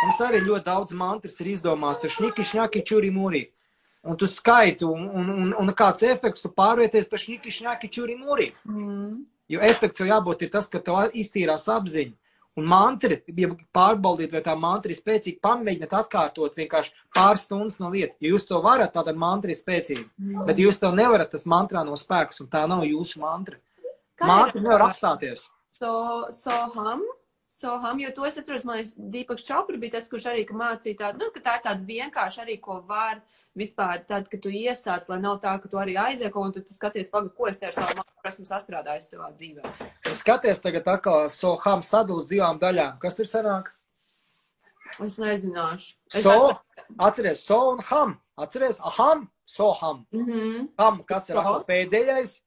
Mums 0.00 0.20
arī 0.24 0.40
ļoti 0.46 0.66
daudz 0.66 0.96
mantras 0.96 1.36
ir 1.44 1.52
izdomās, 1.52 2.00
tur 2.00 2.12
šņiki, 2.14 2.46
šņaki, 2.52 2.82
čuri, 2.88 3.12
mūri. 3.12 3.44
Un 4.08 4.16
tu 4.16 4.24
skaiti, 4.24 4.88
un, 4.88 5.04
un, 5.12 5.28
un, 5.34 5.52
un 5.60 5.74
kāds 5.76 6.02
efekts, 6.08 6.40
tu 6.40 6.48
pārvieties 6.56 7.08
pa 7.10 7.20
šņiki, 7.20 7.52
šņaki, 7.52 7.92
čuri, 7.92 8.16
mūri. 8.16 8.48
Mm. 8.64 9.20
Jo 9.50 9.60
efekts 9.66 10.00
jau 10.00 10.08
jābūt 10.08 10.46
ir 10.46 10.52
tas, 10.54 10.70
ka 10.72 10.80
tev 10.84 11.12
iztīrās 11.20 11.68
apziņa. 11.68 12.16
Un 12.60 12.68
mantri, 12.68 13.20
ja 13.40 13.48
pārbaudīt, 13.74 14.34
vai 14.36 14.42
tā 14.44 14.52
mantra 14.58 14.92
ir 14.92 14.98
spēcīga, 14.98 15.40
pamēģiniet 15.46 15.94
atkārtot 15.96 16.58
vienkārši 16.60 16.92
pāris 17.16 17.46
stundas 17.48 17.80
no 17.80 17.88
vietas. 17.94 18.18
Ja 18.20 18.34
jūs 18.34 18.44
to 18.48 18.60
varat, 18.64 18.92
tad 18.92 19.16
mantra 19.16 19.54
ir 19.54 19.58
spēcīga. 19.58 20.04
Bet 20.44 20.60
ja 20.60 20.68
jūs 20.68 20.82
to 20.82 20.92
nevarat, 20.92 21.32
tas 21.32 21.48
mantrā 21.48 21.84
nav 21.86 21.96
spēks, 22.00 22.42
un 22.44 22.50
tā 22.52 22.66
nav 22.68 22.84
jūsu 22.84 23.22
mantra. 23.22 23.56
Kā 24.20 24.28
Mantra 24.28 24.60
nevar 24.60 24.84
apstāties. 24.90 25.46
So, 25.78 25.90
soham, 26.36 27.00
soham, 27.48 28.00
jo 28.02 28.10
to 28.16 28.26
es 28.28 28.36
atceros, 28.36 28.66
man 28.68 28.82
liekas, 28.82 28.92
Dīpaks 29.14 29.46
Čopra 29.46 29.80
bija 29.80 29.96
tas, 29.96 30.10
kurš 30.12 30.26
arī 30.28 30.44
mācīja 30.44 30.98
tādu, 30.98 31.22
nu, 31.22 31.30
ka 31.32 31.40
tā 31.46 31.56
ir 31.56 31.64
tāda 31.64 31.88
vienkārši 31.88 32.42
arī, 32.44 32.58
ko 32.60 32.82
var 32.88 33.22
vispār 33.56 34.04
tad, 34.06 34.28
kad 34.30 34.40
tu 34.42 34.48
iesāc, 34.48 35.08
lai 35.10 35.18
nav 35.20 35.40
tā, 35.42 35.56
ka 35.62 35.68
tu 35.68 35.76
arī 35.80 35.96
aizieko 35.98 36.42
un 36.44 36.52
tu, 36.52 36.62
skaties, 36.70 37.10
paga, 37.10 37.28
ko 37.34 37.46
es 37.50 37.56
te 37.58 37.66
ar 37.66 37.72
savu 37.72 37.96
māku 37.98 38.28
esmu 38.30 38.46
sastrādājis 38.46 39.10
savā 39.14 39.30
dzīvē. 39.34 39.62
Skaties 40.20 40.60
tagad 40.62 40.86
atkal 40.88 41.28
soham 41.30 41.82
sadalus 41.82 42.28
divām 42.30 42.60
daļām. 42.62 42.98
Kas 43.02 43.14
tur 43.18 43.24
sanāk? 43.24 43.72
Es 45.00 45.18
nezināšu. 45.18 45.94
Es 46.14 46.22
So, 46.22 46.30
atceros- 46.30 46.60
atceries, 46.98 47.44
so 47.46 47.58
un 47.72 47.78
ham. 47.90 48.20
Atceries, 48.38 48.78
aham, 48.80 49.28
soham. 49.46 50.06
Mhm. 50.12 50.68
Ham, 50.78 51.02
kas 51.04 51.28
ir 51.30 51.34
So. 51.36 51.64
pēdējais. 51.68 52.40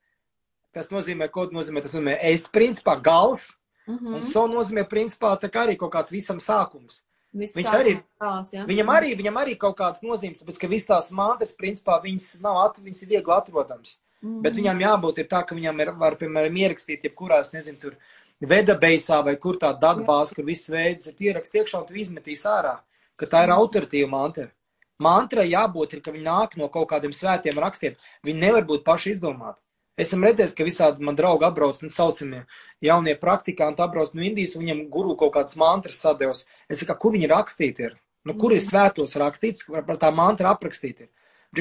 Tas 0.74 0.90
nozīmē, 0.90 1.30
ko 1.32 1.46
nozīmē, 1.48 1.82
tas 1.82 1.94
nozīmē 1.94 2.18
es, 2.22 2.48
principā, 2.48 3.02
gals. 3.02 3.54
Mhm. 3.88 4.16
Un 4.16 4.24
so 4.24 4.48
nozīmē, 4.48 4.88
principā, 4.90 5.40
tā 5.40 5.50
kā 5.50 5.68
arī 5.68 5.78
kaut 5.78 5.92
kāds 5.92 6.10
visam 6.12 6.38
sākums. 6.40 7.04
Viņš 7.34 7.70
arī- 7.74 8.04
Tās, 8.22 8.54
ja? 8.54 8.66
Viņam 8.66 8.90
arī, 8.94 9.16
viņam 9.18 9.38
arī 9.42 9.58
kaut 9.58 9.78
kāds 9.78 10.04
nozīmes, 10.06 10.44
tāpēc, 10.44 10.60
ka 10.60 10.68
visas 10.68 10.88
tās 10.88 11.12
mantras, 11.12 11.54
principā, 11.54 12.02
viņas 12.04 12.42
nav, 12.42 12.58
at, 12.66 12.78
viņas 12.78 13.04
ir 13.04 13.10
viegli 13.10 13.34
atrodams. 13.34 13.98
Mhm. 14.22 14.42
Bet 14.42 14.54
viņam 14.54 14.80
jābūt 14.80 15.18
ir 15.18 15.26
tā, 15.28 15.46
ka 15.48 15.56
viņam 15.56 15.82
ir, 15.82 15.92
var, 15.94 16.16
piemēram, 16.16 16.56
ierakstīt 16.56 17.02
jebkurā, 17.04 17.40
es 17.42 17.52
nezinu, 17.52 17.80
tur 17.80 17.96
vedabeisā 18.42 19.24
vai 19.24 19.36
kur 19.36 19.56
tā 19.56 19.74
datbāze, 19.80 20.36
kur 20.36 20.46
viss 20.46 20.70
veids 20.70 21.08
ir 21.08 21.16
ierakst 21.20 21.54
iekšā 21.54 21.80
un 21.82 21.88
tu 21.88 21.94
izmetīs 21.94 22.46
ārā, 22.46 22.80
ka 23.18 23.26
tā 23.26 23.44
ir 23.46 23.50
autoritīva 23.56 24.10
mantra. 24.10 24.52
Mantra 25.00 25.44
jābūt 25.44 25.94
ir, 25.98 26.02
ka 26.02 26.12
viņi 26.12 26.24
nāk 26.24 26.56
no 26.58 26.70
kaut 26.70 26.90
kādiem 26.90 27.12
svētiem 27.12 27.58
rakstiem. 27.60 27.96
Viņi 28.24 28.40
nevar 28.40 28.64
būt 28.64 28.84
paši 28.86 29.16
izdomāti. 29.16 29.58
Esam 30.00 30.24
redzējis, 30.26 30.56
ka 30.58 30.66
visādi 30.66 31.06
man 31.06 31.18
draugi 31.18 31.46
apbrauc, 31.46 31.78
nu, 31.84 31.92
saucamie 31.94 32.44
jaunie 32.82 33.14
praktikanti 33.20 33.84
apbrauc 33.86 34.16
no 34.18 34.24
Indijas, 34.26 34.56
un 34.58 34.66
viņam 34.66 34.88
guru 34.94 35.14
kaut 35.20 35.36
kādas 35.36 35.58
mantras 35.62 36.00
sadevs. 36.02 36.48
Es 36.66 36.82
saku, 36.82 36.96
kur 37.04 37.14
viņi 37.14 37.30
rakstīti 37.30 37.86
ir? 37.90 38.00
Nu, 38.26 38.34
kur 38.40 38.56
ir 38.56 38.64
svētos 38.64 39.14
rakstīts, 39.20 39.68
par 39.70 40.00
tā 40.02 40.10
mantra 40.16 40.56
aprakstīti 40.56 41.06
ir? 41.06 41.12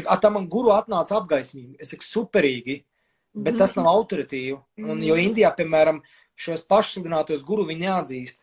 "A, 0.06 0.16
tā 0.16 0.30
man 0.32 0.48
guru 0.48 0.72
atnāca 0.72 1.18
apgaismīgi. 1.20 1.76
Es 1.78 1.92
saku, 1.92 2.08
superīgi, 2.08 2.84
bet 3.34 3.58
tas 3.58 3.76
nav 3.76 3.90
autoritīvi. 3.92 4.58
Un, 4.78 5.02
jo 5.04 5.14
Indijā, 5.20 5.52
piemēram, 5.56 6.00
šos 6.36 6.64
pašsludinātos 6.64 7.44
guru 7.44 7.66
viņi 7.68 7.84
neatzīst. 7.84 8.40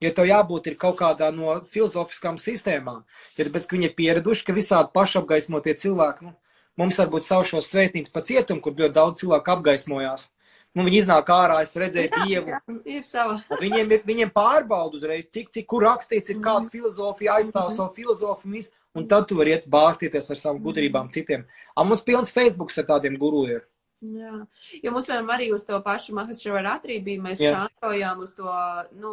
Jo 0.00 0.10
tev 0.14 0.26
jābūt 0.26 0.66
ir 0.70 0.76
kaut 0.78 0.98
kādā 0.98 1.30
no 1.34 1.60
filozofiskām 1.66 2.36
sistēmām. 2.38 3.04
Jo 3.36 3.46
tāpēc, 3.46 3.66
ka 3.66 3.76
viņi 3.76 3.88
ir 3.90 3.94
pieraduši, 3.94 4.44
ka 4.46 4.52
visādi 4.52 4.94
pašapgaismotie 4.94 5.74
cilvēki, 5.74 6.28
nu, 6.28 6.34
mums 6.78 6.98
varbūt 7.00 7.26
savu 7.26 7.44
šo 7.50 7.60
svētnīcu 7.64 8.12
pa 8.14 8.22
cietumu, 8.24 8.62
kur 8.64 8.76
ļoti 8.78 8.94
daudz 8.96 9.22
cilvēku 9.22 9.56
apgaismojās. 9.56 10.28
Nu, 10.76 10.84
viņi 10.84 10.98
iznāk 11.00 11.30
ārā, 11.32 11.62
es 11.64 11.72
redzēju 11.80 12.10
dievu. 12.26 12.52
Jā, 12.52 12.58
ir 12.86 13.06
sava. 13.08 13.38
Viņiem 13.58 13.94
ir 13.96 14.02
viņiem 14.06 14.30
pārbauda 14.34 14.98
uzreiz, 15.00 15.24
cik, 15.32 15.48
cik 15.54 15.66
kur 15.66 15.82
rakstīts, 15.88 16.30
ir 16.30 16.42
kāda 16.44 16.68
filozofija 16.70 17.38
aizstāv 17.40 17.72
savu 17.74 17.94
filozofiju, 17.96 18.68
un 18.94 19.08
tad 19.08 19.26
tu 19.30 19.38
vari 19.40 19.56
iet 19.56 19.66
bārstīties 19.66 20.28
ar 20.30 20.38
savām 20.38 20.60
gudrībām 20.62 21.08
citiem. 21.10 21.46
Un 21.76 21.88
mums 21.88 22.04
pilns 22.04 22.30
Facebook 22.30 22.70
ar 22.78 22.86
tādiem 22.92 23.16
guru 23.18 23.46
ir. 23.48 23.64
Jā, 23.98 24.46
jo 24.84 24.90
mums, 24.94 25.08
piemēram, 25.08 25.30
arī 25.34 25.48
uz 25.50 25.64
to 25.66 25.80
pašu 25.82 26.14
Mahasravarātrī 26.14 27.00
bija, 27.02 27.22
mēs 27.24 27.40
Jā. 27.42 27.64
čātojām 27.64 28.20
uz 28.22 28.30
to, 28.36 28.52
nu, 29.00 29.12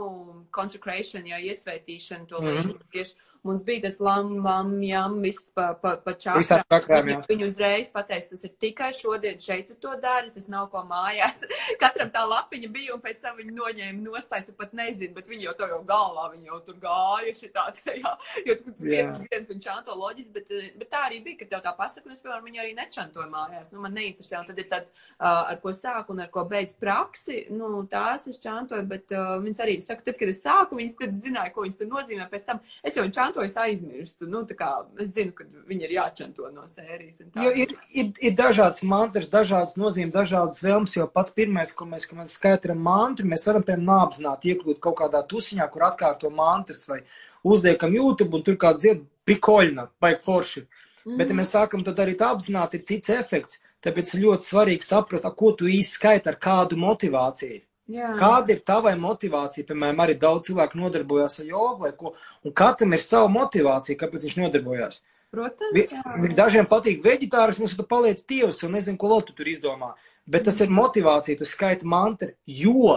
consecration, 0.54 1.24
jā, 1.26 1.40
iesvētīšanu, 1.42 2.28
to 2.30 2.42
Mhm. 2.42 2.52
līniju 2.52 2.92
tieši. 2.94 3.16
Mums 3.46 3.64
bija 3.66 3.86
tas 3.86 4.00
lam, 4.02 4.40
lam, 4.46 4.74
jam, 4.84 5.20
viss 5.24 5.52
pa, 5.56 5.72
pa, 5.82 5.96
pa 6.02 6.16
čakrām. 6.18 7.12
Viņi, 7.30 7.46
uzreiz 7.46 7.92
pateica, 7.94 8.32
tas 8.34 8.46
ir 8.48 8.54
tikai 8.62 8.92
šodien 8.98 9.38
šeit 9.42 9.70
tu 9.70 9.78
to 9.86 9.94
dari, 10.02 10.32
tas 10.34 10.50
nav 10.52 10.72
ko 10.74 10.82
mājās. 10.88 11.44
Katram 11.82 12.10
tā 12.14 12.26
lapiņa 12.26 12.72
bija, 12.74 12.96
un 12.96 13.04
pēc 13.04 13.22
tam 13.22 13.38
viņi 13.40 13.54
noņēma 13.56 14.02
nostāju, 14.02 14.50
tu 14.50 14.58
pat 14.58 14.74
nezini, 14.78 15.14
bet 15.16 15.30
viņi 15.30 15.48
jau 15.50 15.56
to 15.60 15.70
jau 15.70 15.82
galvā, 15.88 16.30
viņi 16.34 16.50
jau 16.50 16.60
tur 16.66 16.80
gāja 16.82 17.36
šitā, 17.38 17.68
jā, 18.02 18.16
jo 18.50 18.58
tu 18.62 18.74
piecas 18.82 19.22
dienas 19.22 19.50
viņi 19.50 19.64
čanto 19.64 19.96
loģiski, 20.00 20.34
bet, 20.36 20.52
eh, 20.52 20.72
bet 20.80 20.92
tā 20.92 21.06
arī 21.10 21.22
bija, 21.24 21.40
ka 21.42 21.50
tev 21.54 21.64
tā 21.66 21.76
pasaka, 21.78 22.10
un 22.10 22.16
es, 22.16 22.22
piemēram, 22.24 22.46
viņi 22.50 22.62
arī 22.64 22.74
nečantoju 22.78 23.30
mājās, 23.32 23.72
nu, 23.74 23.82
man 23.84 23.96
neinteresē, 23.98 24.40
un 24.42 24.50
tad 24.50 24.60
ir 24.62 24.70
tad, 24.72 24.90
uh, 24.90 25.46
ar 25.52 25.62
ko 25.62 25.74
sāku 25.76 26.16
un 26.16 26.24
ar 26.26 26.32
ko 26.34 26.46
beidz 26.50 26.78
praksi, 26.80 27.46
nu, 27.54 27.70
tās 27.92 28.28
es 28.32 28.42
čantoju, 28.42 28.86
bet 28.90 29.14
uh, 29.16 29.38
viņas 29.44 29.64
arī 29.66 29.78
saka, 29.84 30.08
tad, 30.10 30.20
kad 30.20 30.32
es 30.32 30.42
sāku, 30.44 30.80
viņas 30.80 30.98
tad 31.02 31.16
zināja, 31.22 31.54
ko 31.54 31.66
viņas 31.66 31.82
tur 31.82 31.92
nozīmē, 31.92 32.30
pēc 32.32 32.48
tam 32.50 32.62
es 32.84 32.98
jau 32.98 33.06
čantoju, 33.06 33.35
es 33.44 33.58
aizmirstu, 33.60 34.28
nu, 34.32 34.44
kā 34.58 34.70
es 35.02 35.12
zinu, 35.16 35.34
ka 35.36 35.44
viņi 35.68 35.88
ir 35.88 35.94
jāčanto 35.98 36.48
no 36.54 36.64
sērijas. 36.72 37.24
Jo 37.42 37.52
ir, 37.52 37.74
ir, 37.92 38.14
ir 38.22 38.36
dažādas 38.38 38.84
mantras, 38.88 39.28
dažādas 39.32 39.76
nozīmes, 39.80 40.14
dažādas 40.14 40.64
vēlmes. 40.64 40.96
Jo 40.96 41.10
pats 41.12 41.36
pirmais, 41.36 41.74
ko 41.76 41.88
mēs, 41.90 42.08
mēs 42.16 42.38
skaitām 42.40 42.80
mantru, 42.86 43.28
mēs 43.28 43.46
varam, 43.50 43.66
piemēram, 43.66 43.90
nāapzināti 43.90 44.54
iekļūt 44.54 44.82
kaut 44.84 45.00
kādā 45.02 45.26
tusiņā, 45.28 45.68
kur 45.74 45.88
atkārto 45.90 46.32
mantras 46.32 46.86
vai 46.88 47.02
uzliekam 47.44 47.94
YouTube 47.98 48.40
un 48.40 48.48
tur 48.48 48.60
kā 48.62 48.72
dzied 48.78 49.04
prikoļna, 49.28 49.90
baig 50.02 50.24
forši. 50.24 50.66
Mhm. 51.06 51.18
Bet, 51.20 51.30
ja 51.30 51.38
mēs 51.42 51.54
sākam 51.54 51.84
to 51.86 51.94
darīt 51.94 52.24
apzināti, 52.26 52.80
ir 52.80 52.88
cits 52.88 53.14
efekts. 53.14 53.62
Tāpēc 53.86 54.16
ļoti 54.18 54.42
svarīgi 54.42 54.82
saprast, 54.82 55.28
ko 55.38 55.52
tu 55.54 55.68
īsti 55.70 56.00
skaiti 56.00 56.32
ar 56.32 56.40
kādu 56.42 56.78
motivāciju. 56.82 57.62
Jā. 57.92 58.16
Kāda 58.18 58.56
ir 58.56 58.62
tava 58.66 58.94
motivācija? 58.98 59.66
Piemēram, 59.68 60.00
arī 60.02 60.16
daudz 60.18 60.50
cilvēku 60.50 60.80
nodarbojas 60.80 61.38
ar 61.44 61.50
jogu 61.52 61.84
vai 61.86 61.92
ko, 61.98 62.16
un 62.42 62.54
katram 62.58 62.96
ir 62.98 63.04
sava 63.04 63.28
motivācija, 63.30 63.98
kāpēc 64.00 64.26
viņš 64.26 64.38
nodarbojas. 64.40 65.04
Protams, 65.36 65.92
jā. 65.92 66.34
Dažiem 66.38 66.66
patīk 66.70 67.04
veģetārisms, 67.04 67.76
tu 67.78 67.86
paliec 67.86 68.22
tievs 68.26 68.64
un 68.66 68.74
nezinu, 68.78 68.98
ko 68.98 69.12
vēl 69.12 69.26
tu 69.28 69.36
tur 69.38 69.50
izdomā. 69.52 69.92
Bet 70.26 70.48
tas 70.48 70.58
ir 70.64 70.74
motivācija, 70.74 71.38
tu 71.38 71.46
skaiti 71.46 71.86
mantru, 71.86 72.32
jo 72.48 72.96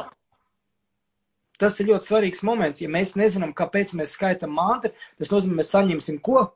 tas 1.59 1.77
ir 1.83 1.90
ļoti 1.90 2.07
svarīgs 2.07 2.44
moments. 2.46 2.81
Ja 2.81 2.88
mēs 2.92 3.16
nezinām, 3.18 3.53
kāpēc 3.57 3.92
mēs 3.98 4.14
skaitam 4.16 4.55
mantru, 4.57 4.94
tas 5.18 5.33
nozīmē, 5.33 5.59
mēs 5.61 5.74
saņemsim 5.74 6.20
ko? 6.24 6.46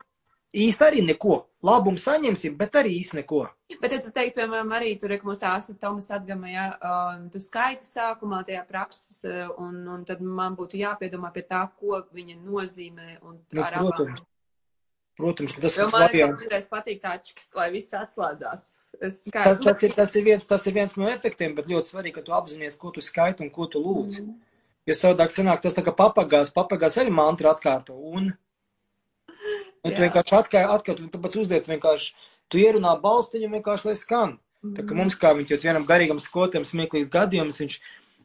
Īsti 0.53 0.85
arī 0.85 1.03
neko. 1.07 1.39
Labumu 1.65 2.01
saņemsim, 2.01 2.57
bet 2.59 2.75
arī 2.77 2.97
īsti 2.99 3.21
neko. 3.21 3.45
Bet, 3.81 3.95
ja 3.95 4.01
tu 4.03 4.11
teiktu, 4.13 4.41
piemēram, 4.41 4.73
arī 4.77 4.91
tur, 5.01 5.15
ka 5.17 5.25
mums 5.25 5.41
tā 5.41 5.55
asa 5.57 5.73
Tomas 5.81 6.11
atgama, 6.13 6.51
ja 6.51 6.67
um, 6.75 7.23
tu 7.33 7.41
skaiti 7.41 7.87
sākumā 7.89 8.43
tajā 8.49 8.65
prakses, 8.69 9.23
un, 9.63 9.79
un 9.89 10.03
tad 10.09 10.21
man 10.21 10.59
būtu 10.59 10.81
jāpiedomā 10.83 11.31
pie 11.33 11.47
tā, 11.49 11.63
ko 11.79 12.03
viņa 12.13 12.37
nozīmē. 12.43 13.09
Un 13.23 13.39
nu, 13.39 13.65
ar 13.65 13.79
protams. 13.79 14.21
abām. 14.21 14.29
Protams, 15.17 15.57
tas 15.61 15.77
ir 15.77 15.89
man 15.89 16.07
variants. 16.07 16.45
vienreiz 16.45 16.69
patīk 16.73 17.03
tā 17.03 17.17
čks, 17.21 17.51
lai 17.57 17.71
viss 17.73 17.97
atslēdzās. 17.97 18.69
Tas, 19.01 19.59
tas, 19.63 19.83
ir, 19.85 19.93
tas, 19.97 20.15
ir 20.17 20.25
viens, 20.27 20.47
tas 20.47 20.65
ir 20.69 20.77
viens 20.77 20.95
no 21.01 21.09
efektiem, 21.09 21.55
bet 21.57 21.69
ļoti 21.71 21.95
svarīgi, 21.95 22.17
ka 22.19 22.25
tu 22.27 22.35
apzinājies, 22.37 22.79
ko 22.81 22.93
tu 22.93 23.05
skaiti 23.05 23.45
un 23.45 23.51
ko 23.53 23.69
tu 23.73 23.81
lūdz. 23.81 24.21
Mm. 24.21 24.35
Jo 24.89 24.97
savādāk 24.99 25.33
sanāk 25.33 25.63
tas 25.65 25.77
tā 25.77 25.85
kā 25.87 25.95
papagās, 25.97 26.53
papagās 26.55 26.99
arī 27.01 27.13
mantru 27.15 27.49
atkārto. 27.53 27.97
Un, 27.97 28.33
un 29.85 29.95
tu 29.95 30.03
vienkārši 30.03 30.37
atkārto, 30.39 30.77
atkārto, 30.77 31.11
tu 31.11 31.19
pats 31.19 31.37
uzliec 31.37 31.67
vienkārši, 31.69 32.13
tu 32.49 32.59
ierunā 32.59 32.95
balstiņu 33.03 33.51
vienkārši, 33.57 33.87
lai 33.91 33.97
skan. 33.99 34.39
Tā 34.77 34.85
kā 34.87 34.95
mums 34.95 35.17
kā 35.19 35.33
viņš 35.35 35.57
vienam 35.65 35.85
garīgam 35.87 36.21
skotam 36.23 36.63
smieklīgs 36.63 37.11
gadījums, 37.11 37.59
viņš, 37.59 37.79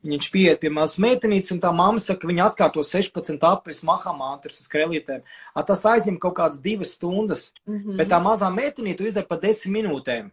viņš 0.06 0.28
pieiet 0.32 0.60
pie 0.62 0.70
mazas 0.70 1.00
meitenītes, 1.02 1.50
un 1.52 1.60
tā 1.60 1.72
mamma 1.74 1.98
saka, 2.00 2.22
ka 2.22 2.28
viņa 2.30 2.44
atkārto 2.52 2.84
16 2.86 3.42
apris 3.42 3.82
mahamātrus 3.82 4.60
uz 4.62 4.68
krelītēm. 4.70 5.24
A, 5.56 5.64
tas 5.64 5.82
aizņem 5.90 6.20
kaut 6.22 6.36
kādas 6.38 6.62
divas 6.62 6.94
stundas, 6.94 7.52
Mhm. 7.66 7.98
bet 7.98 8.10
tā 8.10 8.22
mazā 8.22 8.52
meitenīte 8.54 9.02
izdara 9.08 9.26
pa 9.28 9.36
desmit 9.38 9.82
minūtēm. 9.84 10.30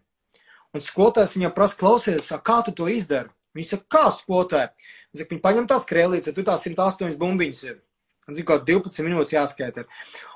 Un 0.74 0.80
skolotājs 0.80 1.36
viņam 1.38 1.54
prasa, 1.54 1.76
klausies, 1.78 2.28
kā 2.44 2.64
tu 2.64 2.72
to 2.72 2.84
izdari? 2.84 3.30
Viņa 3.56 3.64
saka, 3.70 3.84
kā 3.88 4.04
skolotāji? 4.10 4.68
Viņa 5.14 5.18
saka, 5.22 5.34
viņa 5.34 5.40
paņem 5.40 5.66
tās 5.70 5.86
krēlītes, 5.86 6.34
tu 6.34 6.42
tās 6.42 6.66
108 6.66 7.16
bumbiņas 7.16 7.64
ir. 7.64 7.80
Un 8.28 8.34
zinu, 8.34 8.44
kaut 8.44 8.64
12 8.66 9.04
minūtes 9.06 9.32
jāskaita. 9.32 9.84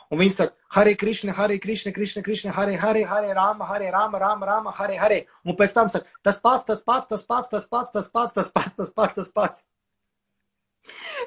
Un 0.08 0.22
viņi 0.22 0.32
saka, 0.32 0.54
Hari 0.72 0.94
Krishna, 0.96 1.34
Hari 1.36 1.58
Krishna, 1.60 1.92
Krishna, 1.92 2.22
Krishna, 2.24 2.52
Hari, 2.56 2.76
Hari, 2.80 3.02
Hari, 3.04 3.32
Rama, 3.36 3.66
Hari, 3.68 3.90
Rama, 3.92 4.18
Rama, 4.18 4.46
Rama, 4.46 4.72
Hari, 4.72 4.96
Hari. 4.96 5.18
Un 5.44 5.56
pēc 5.56 5.74
tam 5.76 5.90
saka, 5.92 6.08
tas 6.24 6.40
pats, 6.40 6.64
tas 6.64 6.80
pats, 6.82 7.10
tas 7.10 7.26
pats, 7.28 7.50
tas 7.52 7.66
pats, 7.68 7.92
tas 7.92 8.08
pats, 8.08 8.32
tas 8.38 8.48
pats, 8.54 8.78
tas 8.78 8.94
pats, 8.94 9.18
tas 9.18 9.28
pats. 9.36 9.66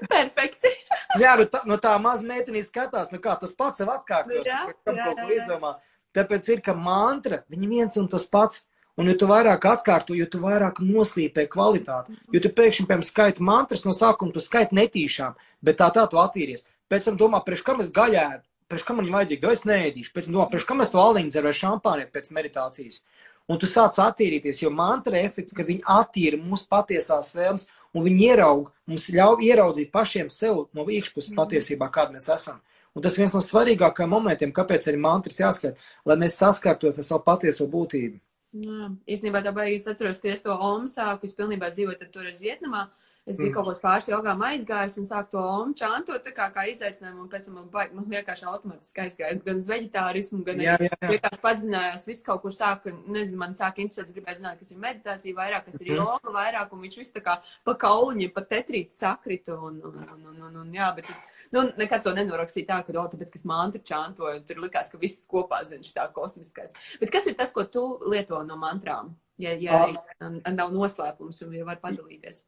Perfekti. 0.10 0.74
Jā, 1.22 1.36
nu 1.38 1.46
tā, 1.52 1.62
no 1.70 1.78
tā 1.82 1.94
maza 2.02 2.26
meitenīte 2.26 2.72
skatās, 2.72 3.14
nu 3.14 3.22
kā 3.22 3.36
tas 3.38 3.54
pats 3.58 3.84
sev 3.84 3.92
atkārtos. 3.94 4.42
Jā, 4.48 4.66
jā, 4.72 4.96
jā, 4.98 5.14
jā. 5.14 5.30
izdomā. 5.38 5.76
Tāpēc 6.18 6.50
ir, 6.56 6.66
ka 6.66 6.74
mantra, 6.74 7.44
viņi 7.52 7.70
viens 7.70 8.02
un 8.02 8.10
tas 8.12 8.26
pats. 8.32 8.66
Un, 9.00 9.08
jo 9.08 9.16
tu 9.16 9.28
vairāk 9.30 9.64
atkārto, 9.70 10.14
jo 10.18 10.26
tu 10.28 10.42
vairāk 10.44 10.82
noslīpē 10.84 11.46
kvalitāti. 11.50 12.18
Jo 12.36 12.42
tu 12.44 12.50
pēkšņi, 12.52 12.86
piemēram, 12.90 13.06
skaiti 13.08 13.46
mantras 13.48 13.86
no 13.86 13.94
sākuma, 13.96 14.34
tu 14.36 14.44
skaiti 14.44 14.76
netīšām, 14.76 15.38
bet 15.64 15.80
tā 15.80 15.88
tā 15.96 16.04
tu 16.12 16.20
attīries. 16.20 16.66
Pēc 16.92 17.08
tam 17.08 17.16
domā, 17.22 17.40
priekš 17.46 17.64
kam 17.70 17.80
es 17.80 17.94
gaļētu, 17.96 18.44
priekš 18.72 18.88
kam 18.88 19.02
man 19.02 19.12
vajadzīgi, 19.14 19.46
vai 19.46 19.58
es 19.58 19.68
neēdīšu. 19.68 20.14
Pēc 20.16 20.28
tam 20.28 20.38
domā, 20.38 20.48
priekš 20.52 20.68
kam 20.70 20.82
es 20.86 20.94
to 20.94 21.02
aliņu 21.02 21.34
dzeru 21.34 21.50
vai 21.50 21.58
šampāni 21.60 22.08
pēc 22.16 22.32
meditācijas. 22.38 23.04
Un 23.52 23.60
tu 23.60 23.68
sāc 23.68 23.98
attīrīties, 24.00 24.64
jo 24.64 24.72
mantra 24.72 25.20
efekts, 25.20 25.56
ka 25.58 25.66
viņi 25.68 25.84
attīra 25.92 26.40
mūsu 26.40 26.70
patiesās 26.72 27.34
vēlmes, 27.36 27.68
un 27.92 28.06
viņi 28.06 28.28
ieraug, 28.30 28.70
mums 28.88 29.10
ļauj 29.12 29.48
ieraudzīt 29.50 29.92
pašiem 29.92 30.30
sev 30.32 30.68
no 30.78 30.86
iekšpuses 30.88 31.36
patiesībā, 31.38 31.90
kāda 31.92 32.16
mēs 32.16 32.30
esam. 32.32 32.62
Un 32.96 33.04
tas 33.04 33.16
viens 33.20 33.34
no 33.36 33.42
svarīgākajiem 33.44 34.12
momentiem, 34.12 34.52
kāpēc 34.56 34.88
arī 34.88 35.00
mantras 35.00 35.40
jāskat, 35.40 35.80
lai 36.06 36.18
mēs 36.20 36.36
saskartos 36.40 37.00
ar 37.00 37.08
savu 37.08 37.24
patieso 37.28 37.68
būtību. 37.72 38.20
Jā, 38.52 38.90
īstenībā 39.08 39.40
tā 39.46 39.54
baigi 39.56 39.78
es 39.80 39.88
atceros, 39.88 40.20
ka 40.20 40.28
es 40.32 40.44
to 40.44 40.52
omu 40.52 40.90
sāku, 40.92 41.28
es 41.28 41.36
pilnībā 41.38 41.70
dzīvoju 41.72 42.02
tad 42.02 42.12
toreiz 42.12 42.42
Vietnamā. 42.44 42.90
Es 43.28 43.38
biju 43.38 43.52
Mm. 43.52 43.54
kaut 43.54 43.66
kādos 43.68 43.82
pāris 43.82 44.08
jogām 44.10 44.40
aizgājis 44.42 44.98
un 44.98 45.04
sāku 45.06 45.30
to 45.30 45.38
omu 45.38 45.76
čantot 45.78 46.24
tā 46.26 46.32
kā, 46.34 46.48
kā 46.52 46.64
izaicinājumu, 46.72 47.22
un 47.22 47.30
pēc 47.30 47.46
tam 47.46 47.54
man, 47.54 47.68
baigi, 47.70 47.94
man 47.94 48.06
vienkārši 48.10 48.46
automātiski 48.50 48.98
aizgāja 49.04 49.44
gan 49.46 49.58
uz 49.62 49.68
veģetārismu, 49.70 50.40
gan 50.44 50.58
Jā, 50.58 50.74
jā, 50.82 50.90
jā. 50.90 51.10
vienkārši 51.12 51.40
pazinājās, 51.44 52.06
viss 52.08 52.24
kaut 52.24 52.42
kur 52.42 52.50
sāka, 52.52 52.90
nezinu, 53.06 53.38
man 53.38 53.54
sāka 53.54 53.78
interesēt, 53.78 54.10
es 54.10 54.16
gribēju 54.16 54.40
zināt, 54.42 54.58
kas 54.58 54.72
ir 54.72 54.78
meditācija 54.82 55.36
vairāk, 55.38 55.66
kas 55.66 55.80
ir 55.82 55.88
Mhm. 55.92 55.96
joga 56.02 56.34
vairāk, 56.34 56.74
un 56.74 56.82
viņš 56.82 56.98
viss 56.98 57.12
tā 57.12 57.22
kā 57.22 57.38
pa 57.64 57.74
kauliņi, 57.76 58.34
pa 58.34 58.42
tetrīti 58.42 58.92
sakrita, 58.92 59.54
un, 59.54 59.80
un, 59.86 59.98
un, 60.02 60.26
un, 60.26 60.42
un, 60.42 60.56
un 60.66 60.72
jā, 60.74 60.96
bet 60.96 61.06
es, 61.12 61.28
nu, 61.52 61.72
nekad 61.78 62.04
to 62.04 62.14
nenorakstīju 62.18 62.66
tā, 62.68 62.84
ka, 62.86 62.92
o, 63.00 63.08
tāpēc, 63.08 63.30
ka 63.32 63.38
es 63.38 63.46
mantru 63.46 63.82
čantoju, 63.84 64.44
tur 64.48 64.56
likās, 64.66 64.90
ka 64.90 64.98
viss 64.98 65.28
kopā, 65.28 65.64
zin, 65.64 65.82
tā 65.82 66.12
kosmiskais. 66.12 66.74
Bet 67.00 67.12
kas 67.12 67.28
ir 67.28 67.36
tas, 67.36 67.52
ko 67.52 67.64
tu 67.66 68.00
lieto 68.10 68.42
no 68.44 68.56
mantrām? 68.58 69.14
Ja, 69.38 69.52
ja 69.54 69.72
Ah. 69.78 69.94
arī 70.22 70.56
nav 70.56 70.72
noslēpums, 70.72 71.46
un 71.46 71.54
ja 71.54 71.64
var 71.66 71.78
padalīties. 71.78 72.44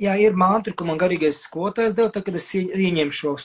Jā, 0.00 0.16
ir 0.18 0.32
mantra, 0.34 0.72
ko 0.74 0.84
man 0.84 0.98
garīgais 0.98 1.42
skolotājs 1.44 1.94
deva, 1.94 2.10
tad, 2.10 2.24
kad 2.24 2.34
es 2.36 2.48
ie- 2.54 2.70
ieņemu 2.70 3.12
šo 3.12 3.36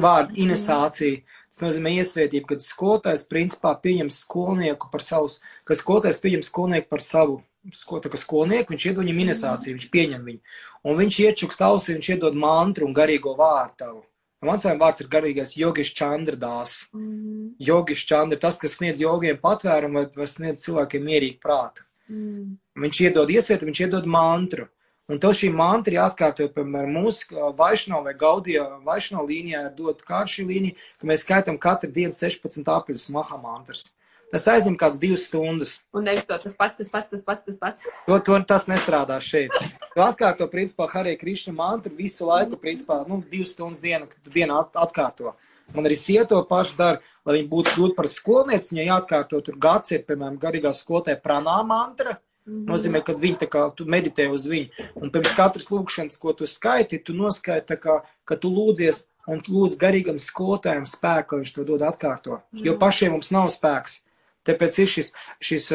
vārdu 0.00 0.34
inesāciju. 0.40 1.22
Tas 1.52 1.62
nozīmē 1.62 1.92
iesvētību, 2.00 2.46
kad 2.46 2.58
skolotājs 2.58 3.28
principā 3.28 3.76
pieņem 3.78 4.10
skolnieku 4.10 4.90
par 4.90 5.00
savu, 5.00 5.28
ka 5.64 5.74
skolotājs 5.74 6.18
pieņem 6.18 6.42
skolnieku 6.42 6.88
par 6.88 7.00
savu 7.00 7.42
sko, 7.72 8.00
tā 8.00 8.10
kā 8.10 8.18
skolnieku, 8.18 8.74
viņš 8.74 8.86
iedod 8.90 9.04
viņam 9.04 9.20
inesāciju, 9.24 9.76
viņš 9.78 9.90
pieņem 9.92 10.24
viņu. 10.24 10.40
Un 10.84 10.98
viņš 10.98 11.20
iečuks 11.28 11.56
tausi, 11.56 11.94
viņš 11.94 12.10
iedod 12.16 12.34
mantru 12.34 12.88
un 12.88 12.94
garīgo 12.96 13.36
vārdu 13.38 13.78
tavu. 13.78 14.02
Mans 14.44 14.66
vārds 14.66 15.00
ir 15.00 15.08
garīgais 15.08 15.54
Jogis 15.56 15.88
Čandrdās. 15.96 16.84
Mm. 16.92 17.54
Jogis 17.58 18.04
Čandra, 18.04 18.36
tas, 18.36 18.58
kas 18.60 18.76
sniedz 18.76 19.00
jogiem 19.00 19.38
patvērumu 19.40 20.02
vai, 20.02 20.06
vai 20.12 20.26
sniedz 20.28 20.66
cilvēkiem 20.66 21.06
mierīgu 21.06 21.40
prātu. 21.40 21.86
Mm. 22.12 22.58
Viņš 22.76 23.00
iedod 23.06 23.30
iesvietu, 23.32 23.64
viņš 23.70 23.80
iedod 23.86 24.08
mantru. 24.10 24.68
Un 25.12 25.18
tev 25.20 25.34
šī 25.36 25.50
mantra 25.52 25.98
jāatkārto, 25.98 26.46
piemēram, 26.54 26.94
mūsu 26.96 27.42
vaišno 27.58 27.98
vai 28.06 28.14
gaudijā, 28.16 28.62
vaišno 28.86 29.20
līnijā 29.28 29.66
ir 29.66 29.74
dot 29.76 30.00
kā 30.08 30.22
šī 30.24 30.46
līnija, 30.48 30.78
ka 30.96 31.10
mēs 31.10 31.26
skaitam 31.26 31.58
katru 31.60 31.90
dienu 31.92 32.16
16 32.16 32.70
apļus 32.72 33.10
mahamantras. 33.12 33.84
Tas 34.32 34.48
aizņem 34.48 34.78
kāds 34.80 34.96
divas 35.02 35.26
stundas. 35.28 35.74
Un 35.94 36.08
nevis 36.08 36.24
to 36.26 36.38
tas 36.40 36.56
pats, 36.56 36.78
tas 36.80 36.88
pats, 36.90 37.12
tas 37.12 37.26
pats, 37.28 37.44
tas 37.44 37.60
pats. 37.60 37.84
To, 38.08 38.16
to 38.24 38.40
tas 38.48 38.64
nestrādā 38.70 39.20
šeit. 39.20 39.52
Tu 39.92 40.02
atkārto, 40.02 40.48
principā, 40.50 40.88
Harija 40.90 41.20
Krišna 41.20 41.52
mantru 41.54 41.92
visu 42.00 42.24
laiku, 42.30 42.56
principā, 42.64 43.02
nu, 43.06 43.20
divas 43.28 43.52
stundas 43.52 43.84
dienu, 43.84 44.08
dienu 44.32 44.56
at, 44.62 44.72
atkārto. 44.88 45.36
Man 45.76 45.84
arī 45.84 46.00
sieta 46.00 46.32
to 46.32 46.40
pašu 46.48 46.80
dara, 46.80 47.04
lai 47.28 47.42
viņi 47.42 47.50
būtu 47.52 47.76
kļūt 47.76 47.96
par 48.00 48.08
skolnieci, 48.08 48.72
viņai 48.72 48.88
jāatkārto 48.88 49.44
tur 49.44 49.60
gads 49.60 49.92
ir, 49.92 50.02
piemēram, 50.08 50.40
garīgā 50.40 50.72
skolotāja 50.72 51.20
pranā 51.20 51.60
mantra. 51.68 52.16
Mhm. 52.16 52.33
Nozīmē, 52.46 53.00
ka 53.04 53.14
viņi 53.16 53.38
tā 53.40 53.46
kā 53.48 53.60
tu 53.76 53.86
meditē 53.88 54.26
uz 54.28 54.44
viņu. 54.46 54.68
Un 55.00 55.10
pirms 55.10 55.32
katras 55.32 55.70
lūkšanas, 55.72 56.18
ko 56.20 56.34
tu 56.36 56.44
skaiti, 56.44 56.98
tu 57.00 57.14
noskaiti, 57.16 57.66
tā 57.72 57.78
kā, 57.80 58.02
ka 58.28 58.36
tu 58.36 58.50
lūdzies 58.52 59.06
un 59.32 59.40
lūdz 59.40 59.78
garīgam 59.80 60.18
skolotājam 60.20 60.84
spēku, 60.84 61.32
lai 61.38 61.40
viņš 61.44 61.54
to 61.56 61.64
dod 61.64 61.80
atkārto. 61.88 62.42
Jo 62.52 62.74
Jā. 62.74 62.78
pašiem 62.78 63.12
mums 63.16 63.30
nav 63.32 63.48
spēks. 63.48 64.02
Tāpēc 64.44 64.78
ir 64.82 64.88
šis, 64.92 65.12
šis, 65.40 65.70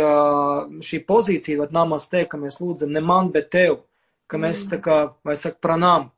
šī 0.85 0.99
pozīcija, 1.09 1.57
vai 1.57 1.67
namas 1.73 2.05
te, 2.09 2.21
ka 2.29 2.37
mēs 2.37 2.61
lūdzam 2.61 2.93
ne 2.93 3.01
man, 3.01 3.31
bet 3.33 3.49
tev. 3.49 3.79
Ka 4.29 4.37
mēs 4.37 4.67
Mm. 4.67 4.69
tā 4.69 4.77
kā, 4.85 5.13
vai 5.25 5.33
saka, 5.35 5.57
pranām. 5.57 6.11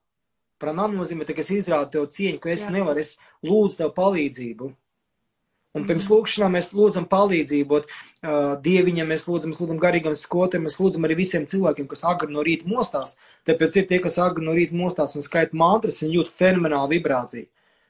Pranām 0.59 0.97
nozīmē, 0.99 1.25
ka 1.25 1.39
es 1.39 1.47
izrādu 1.49 1.91
tev 1.91 2.07
cieņu, 2.11 2.39
ka 2.41 2.49
es 2.49 2.65
Jā. 2.67 2.71
nevaru, 2.75 2.99
es 2.99 3.17
lūdzu 3.41 3.77
tev 3.77 3.93
palīdzību. 3.95 4.75
Un 5.73 5.85
pirms 5.87 6.09
Mhm. 6.09 6.13
lūkšanām 6.13 6.51
mēs 6.51 6.73
lūdzam 6.75 7.05
palīdzību, 7.07 7.77
uh, 7.79 8.55
dieviņam 8.59 9.07
mēs 9.07 9.23
lūdzam, 9.29 9.53
mēs 9.53 9.61
lūdzam 9.61 9.79
garīgam 9.79 10.15
skotam, 10.19 10.65
mēs 10.67 10.75
lūdzam 10.81 11.07
arī 11.07 11.15
visiem 11.15 11.45
cilvēkiem, 11.47 11.87
kas 11.87 12.03
agri 12.03 12.33
no 12.33 12.43
rīta 12.43 12.67
mostās. 12.67 13.15
Tāpēc 13.47 13.77
ir 13.77 13.87
tie, 13.87 13.99
kas 13.99 14.17
agri 14.19 14.43
no 14.43 14.51
rīta 14.51 14.75
mostās 14.75 15.15
un 15.15 15.21
skaita 15.21 15.55
mantras, 15.55 16.01
viņi 16.03 16.17
jūt 16.19 16.27
fenomenālu 16.27 16.91
vibrāciju. 16.97 17.47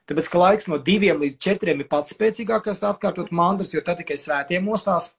Tāpēc, 0.08 0.30
ka 0.30 0.38
laiks 0.38 0.68
no 0.68 0.78
diviem 0.78 1.20
līdz 1.22 1.38
četriem 1.40 1.80
ir 1.80 1.88
pats 1.88 2.14
spēcīgākais 2.14 2.84
atkārtot 2.86 3.32
mantras, 3.32 3.74
jo 3.74 3.82
tad 3.82 3.98
tikai 3.98 4.18
svētie 4.18 4.62
mostās. 4.62 5.16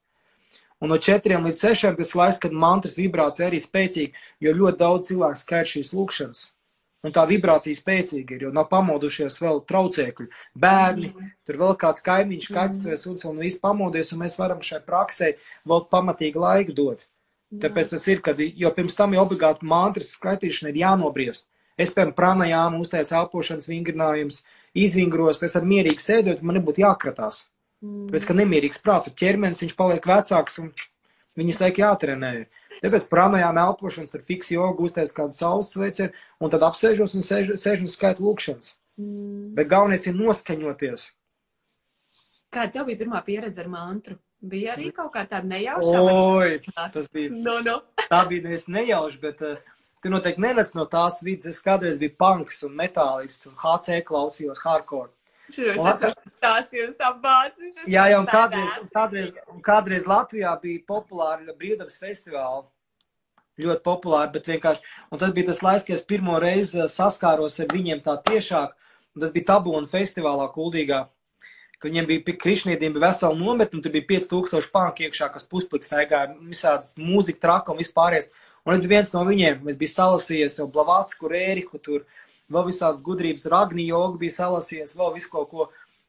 Un 0.80 0.90
no 0.90 0.98
četriem 0.98 1.44
līdz 1.46 1.58
sešiem 1.66 1.96
tas 1.96 2.14
laiks, 2.14 2.38
kad 2.38 2.52
mantras 2.52 2.96
vibrācija 2.98 3.48
arī 3.48 3.58
spēcīga, 3.62 4.12
jo 4.40 4.54
ļoti 4.54 4.78
daudz 4.78 5.08
cilvēku 5.10 5.38
skaita 5.38 5.70
šīs 5.70 5.94
lūkšanas. 5.94 6.50
Un 7.02 7.10
tā 7.10 7.24
vibrācija 7.26 7.74
spēcīga 7.74 8.36
ir, 8.36 8.42
jo 8.46 8.50
nav 8.54 8.68
pamodušies 8.70 9.40
vēl 9.42 9.64
traucēkļi. 9.66 10.28
Bērni, 10.62 11.08
tur 11.46 11.58
vēl 11.58 11.72
kāds 11.80 12.04
kaimiņš, 12.06 12.50
kaķis 12.54 12.84
vai 12.86 12.98
suns, 13.00 13.24
un 13.26 13.40
viss 13.42 13.58
pamodies, 13.62 14.12
un 14.14 14.22
mēs 14.22 14.38
varam 14.38 14.62
šai 14.62 14.78
praksē 14.86 15.32
vēl 15.66 15.82
pamatīgi 15.90 16.44
laiku 16.44 16.76
dot. 16.78 17.02
Tāpēc 17.62 17.90
tas 17.92 18.06
ir, 18.08 18.22
kad, 18.24 18.38
jo 18.38 18.70
pirms 18.72 18.94
tam 18.96 19.16
jau 19.16 19.26
obligāti 19.26 19.66
mantras 19.68 20.14
skaitīšana 20.14 20.70
ir 20.70 20.78
jānobriest. 20.84 21.48
Es, 21.76 21.90
piemēram, 21.90 22.14
pranajām 22.16 22.78
uztais 22.80 23.12
elpošanas 23.16 23.68
vingrinājums, 23.68 24.42
izvingros, 24.78 25.42
es 25.44 25.56
ar 25.58 25.66
mierīgi 25.68 26.00
sēdot, 26.00 26.40
man 26.44 26.60
nebūtu 26.60 26.84
jākratās. 26.84 27.46
Mm. 27.82 28.06
Tāpēc, 28.08 28.26
ka 28.28 28.36
nemierīgs 28.38 28.80
prāts 28.84 29.10
ir 29.10 29.16
ķermenis, 29.18 29.62
viņš 29.64 29.76
paliek 29.78 30.06
vecāks 30.06 30.60
un 30.62 30.70
viņas 31.40 31.60
laik 31.64 31.80
jātrenē. 31.82 32.32
Tāpēc 32.82 33.08
pranajām 33.10 33.58
elpošanas, 33.62 34.12
tur 34.14 34.22
fiksi 34.26 34.56
jogu, 34.56 34.88
uztais 34.88 35.12
kādu 35.14 35.36
saules 35.36 35.72
sveicienu, 35.74 36.12
un 36.40 36.52
tad 36.52 36.64
apsēžos 36.66 37.16
un 37.18 37.26
sēžu, 37.26 37.58
sēžu 37.60 37.86
un 37.86 37.92
skaitu 37.92 38.24
lūkšanas. 38.26 38.76
Mm. 39.00 39.52
Bet 39.56 39.70
galvenais 39.70 40.06
ir 40.08 40.16
noskaņoties. 40.18 41.10
Kāda 42.52 42.72
tev 42.74 42.90
bija 42.90 43.00
pirmā 43.00 43.22
pieredze 43.24 43.62
ar 43.62 43.70
mantru? 43.72 44.18
Bija 44.42 44.74
arī 44.74 44.90
kaut 44.92 45.12
kā 45.14 45.22
tāda 45.30 45.46
nejauša? 45.48 46.00
Oi, 46.02 46.56
tas 46.74 47.06
bija 47.14 47.30
No, 47.32 47.60
no. 47.62 47.78
Tā 48.10 48.24
bija 48.28 48.48
nevis 48.48 48.66
nejauši, 48.68 49.20
bet 49.22 49.44
uh, 49.46 49.70
tu 50.02 50.10
noteikti 50.10 50.42
nenāc 50.42 50.74
no 50.74 50.84
tās 50.90 51.20
vidas. 51.22 51.46
Es 51.52 51.62
kādreiz 51.62 52.00
biju 52.02 52.16
punks 52.18 52.60
un 52.66 52.74
metālists 52.76 53.46
un 53.48 53.54
HC 53.60 54.02
klausījos 54.08 54.64
hardcore. 54.66 55.12
Šos 55.52 55.78
Un- 55.78 55.88
atceros 55.90 56.30
stāstījums 56.32 56.98
tā 56.98 57.10
bācis. 57.22 57.80
Jā, 57.86 58.06
jau 58.12 58.22
kādreiz, 58.28 58.76
kādreiz, 58.94 59.34
kādreiz 59.66 60.06
Latvijā 60.08 60.54
bija 60.62 60.84
populāra 60.88 61.56
brīvdabas 61.56 61.98
festivāla. 62.00 62.64
Ļoti 63.60 63.84
populāri, 63.84 64.32
bet 64.32 64.46
vienkārši. 64.48 64.80
Un 65.12 65.20
tad 65.20 65.34
bija 65.36 65.50
tas 65.50 65.60
laiks, 65.60 65.84
kad 65.84 65.98
es 65.98 66.04
pirmo 66.08 66.38
reizi 66.40 66.80
eh, 66.80 66.88
saskāros 66.88 67.60
ar 67.60 67.68
viņiem 67.68 68.00
tā 68.04 68.16
tiešāk. 68.24 68.72
Un 69.12 69.20
tas 69.20 69.34
bija 69.34 69.50
Tabūna 69.50 69.90
festivālā 69.90 70.46
Kuldīgā. 70.54 71.02
Kad 71.76 71.90
viņiem 71.90 72.08
bija 72.08 72.22
pie 72.24 72.36
Krišnīdiem 72.38 72.94
bija 72.94 73.10
vesela 73.10 73.36
nometne, 73.36 73.76
un 73.76 73.84
tur 73.84 73.92
bija 73.92 74.06
5000 74.08 74.70
pānki 74.72 75.08
iekšā, 75.08 75.28
kas 75.34 75.44
puspliks 75.50 75.90
staigāja, 75.90 76.32
visādas 76.48 76.94
mūzika 76.96 77.42
traka 77.44 77.74
un 77.74 77.82
vispārējais. 77.82 78.30
Un 78.64 78.78
tad 78.78 78.86
viens 78.88 79.10
no 79.12 79.24
viņiem, 79.26 79.66
es 79.68 79.76
biju 79.76 79.90
salasījies 79.90 80.60
jau 80.60 80.68
Blavātsku, 80.70 81.28
Rēriku, 81.28 81.80
tur 81.82 82.06
vēl 82.50 82.66
visādas 82.68 83.04
gudrības, 83.04 83.46
Ragni 83.52 83.86
jogu 83.88 84.20
bija 84.22 84.38
salasījies, 84.38 84.96
vēl 84.98 85.14
visu 85.16 85.30
kaut 85.32 85.50
ko. 85.50 85.68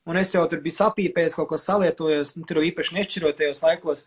Un 0.09 0.19
es 0.19 0.33
jau 0.33 0.43
tur 0.51 0.59
biju 0.63 0.75
sapīpējis, 0.75 1.37
kaut 1.37 1.47
ko 1.51 1.59
salietojos, 1.59 2.33
nu, 2.35 2.43
tur 2.47 2.59
īpaši 2.65 2.97
nešķirotajos 2.97 3.63
laikos. 3.63 4.03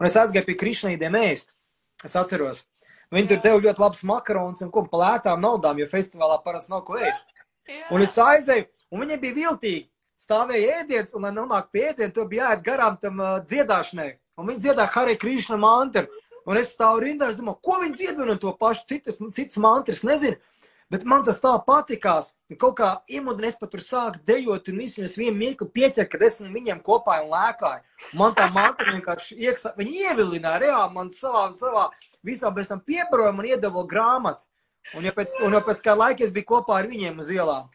Un 0.00 0.08
es 0.08 0.16
aizgāju 0.20 0.48
pie 0.50 0.58
Krišnīdiem 0.60 1.16
ēst. 1.20 1.54
Es 2.04 2.16
atceros. 2.16 2.66
Viņi 3.10 3.30
tur 3.32 3.40
deva 3.44 3.62
ļoti 3.64 3.82
labus 3.82 4.02
makaronus 4.06 4.62
un 4.64 4.70
ko 4.72 4.84
pa 4.88 5.00
lētām 5.00 5.40
naudām, 5.42 5.80
jo 5.80 5.88
festivālā 5.90 6.36
parasti 6.44 6.72
nav 6.72 6.84
ko 6.86 6.98
ēst. 7.00 7.26
Un 7.90 8.04
es 8.04 8.14
aizēju, 8.18 8.68
un 8.90 9.02
viņiem 9.02 9.22
bija 9.24 9.38
viltīgi. 9.38 9.86
Stāvēja 10.20 10.82
ēdiens, 10.82 11.14
un, 11.16 11.24
lai 11.24 11.32
nonāktu 11.32 11.72
pie 11.72 11.86
ēdiena, 11.90 12.12
tur 12.12 12.26
bija 12.28 12.50
jāiet 12.50 12.64
garām 12.66 12.98
tam 13.00 13.22
uh, 13.24 13.38
dziedāšanai. 13.48 14.10
Un 14.36 14.50
viņi 14.50 14.64
dziedāja 14.66 14.92
Harry 14.92 15.16
Krishna 15.16 15.56
mantru. 15.60 16.10
Un 16.48 16.60
es 16.60 16.74
stāvu 16.74 17.00
rindā, 17.04 17.30
es 17.30 17.38
domāju, 17.38 17.60
ko 17.64 17.78
viņi 17.80 17.96
dzied 17.96 18.20
un 18.20 18.32
to 18.40 18.52
pašu 18.60 18.84
citas, 18.88 19.20
citas 19.36 19.60
mantras 19.60 20.02
nezinu. 20.04 20.36
Bet 20.90 21.04
man 21.06 21.22
tas 21.22 21.38
tā 21.38 21.52
patikās. 21.62 22.32
Un 22.50 22.58
kaut 22.58 22.74
kā 22.80 22.88
iemudina, 23.06 23.46
es 23.52 23.58
pat 23.58 23.70
tur 23.70 23.82
sāku 23.84 24.18
dejot, 24.26 24.68
un 24.72 24.80
visu 24.82 25.04
es 25.06 25.14
vienu 25.18 25.36
mirkli 25.38 25.68
pieķeru, 25.70 26.08
kad 26.10 26.24
es 26.26 26.40
ar 26.42 26.50
viņiem 26.50 26.80
kopā 26.82 27.20
un 27.22 27.30
lēkāju. 27.30 27.84
Man 28.18 28.34
tā 28.34 28.48
mantra 28.50 28.96
vienkārši 28.96 29.38
ieksa, 29.38 29.74
viņi 29.78 30.02
ievilināja 30.08 30.62
reāli 30.64 30.96
man 30.96 31.12
savā, 31.14 31.44
savā 31.54 31.86
visā, 32.26 32.50
bez 32.54 32.72
tam 32.72 32.82
piebaroja 32.82 33.30
man 33.36 33.46
iedeva 33.46 33.86
grāmatu. 33.86 34.42
Un 34.98 35.06
jau 35.06 35.14
pēc, 35.14 35.36
un 35.46 35.54
jau 35.54 35.62
pēc 35.62 35.82
kā 35.84 35.94
laika 35.94 36.26
es 36.26 36.34
biju 36.34 36.48
kopā 36.56 36.80
ar 36.80 36.90
viņiem 36.90 37.22
uz 37.22 37.30
ielām. 37.30 37.70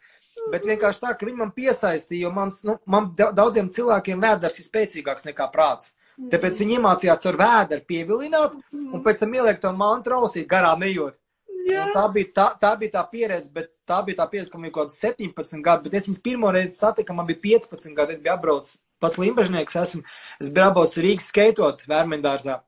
Bet 0.51 0.67
vienkārši 0.67 0.99
tā, 0.99 1.13
ka 1.15 1.25
viņi 1.25 1.39
man 1.39 1.53
piesaistīja, 1.55 2.27
jo 2.27 2.31
mans, 2.35 2.63
nu, 2.67 2.75
man 2.85 3.13
da- 3.17 3.31
daudziem 3.31 3.71
cilvēkiem 3.71 4.19
vēders 4.21 4.59
ir 4.59 4.67
spēcīgāks 4.67 5.23
nekā 5.29 5.47
prāts. 5.53 5.93
Tāpēc 6.31 6.59
viņi 6.59 6.77
iemācījās 6.77 7.25
ar 7.31 7.37
vēderu 7.39 7.85
pievilināt, 7.87 8.53
un 8.73 9.03
pēc 9.03 9.23
tam 9.23 9.33
ielikt 9.35 9.63
to 9.63 9.71
mantru 9.75 10.19
ausī 10.19 10.45
garām 10.47 10.83
ejot. 10.87 11.15
Un 11.65 11.93
Tā 11.95 12.05
bija 12.13 12.31
tā, 12.35 12.45
tā 12.61 12.71
bija 12.77 12.93
tā 12.93 13.03
pieredze, 13.09 13.49
bet 13.53 13.71
tā 13.89 13.97
bija 14.05 14.19
tā 14.21 14.27
pieredze, 14.29 14.51
ka 14.51 14.59
man 14.59 14.67
bija 14.67 14.75
kaut 14.77 14.91
kāds 14.91 14.99
17 15.01 15.63
gadi, 15.65 15.87
bet 15.87 15.97
es 15.97 16.09
viņus 16.09 16.23
pirmo 16.25 16.51
reizi 16.53 16.77
satiku, 16.77 17.15
man 17.17 17.25
bija 17.29 17.41
15 17.41 17.95
gadi, 17.97 18.17
es 18.17 18.21
biju 18.21 18.33
apbraucis, 18.35 18.79
pats 19.01 19.17
limbažnieks 19.21 19.79
esmu, 19.81 20.03
es 20.43 20.51
biju 20.53 20.67
apbraucis 20.67 21.01
Rīgas 21.05 21.29
skeitot 21.31 21.85
Vērmendārzā. 21.89 22.59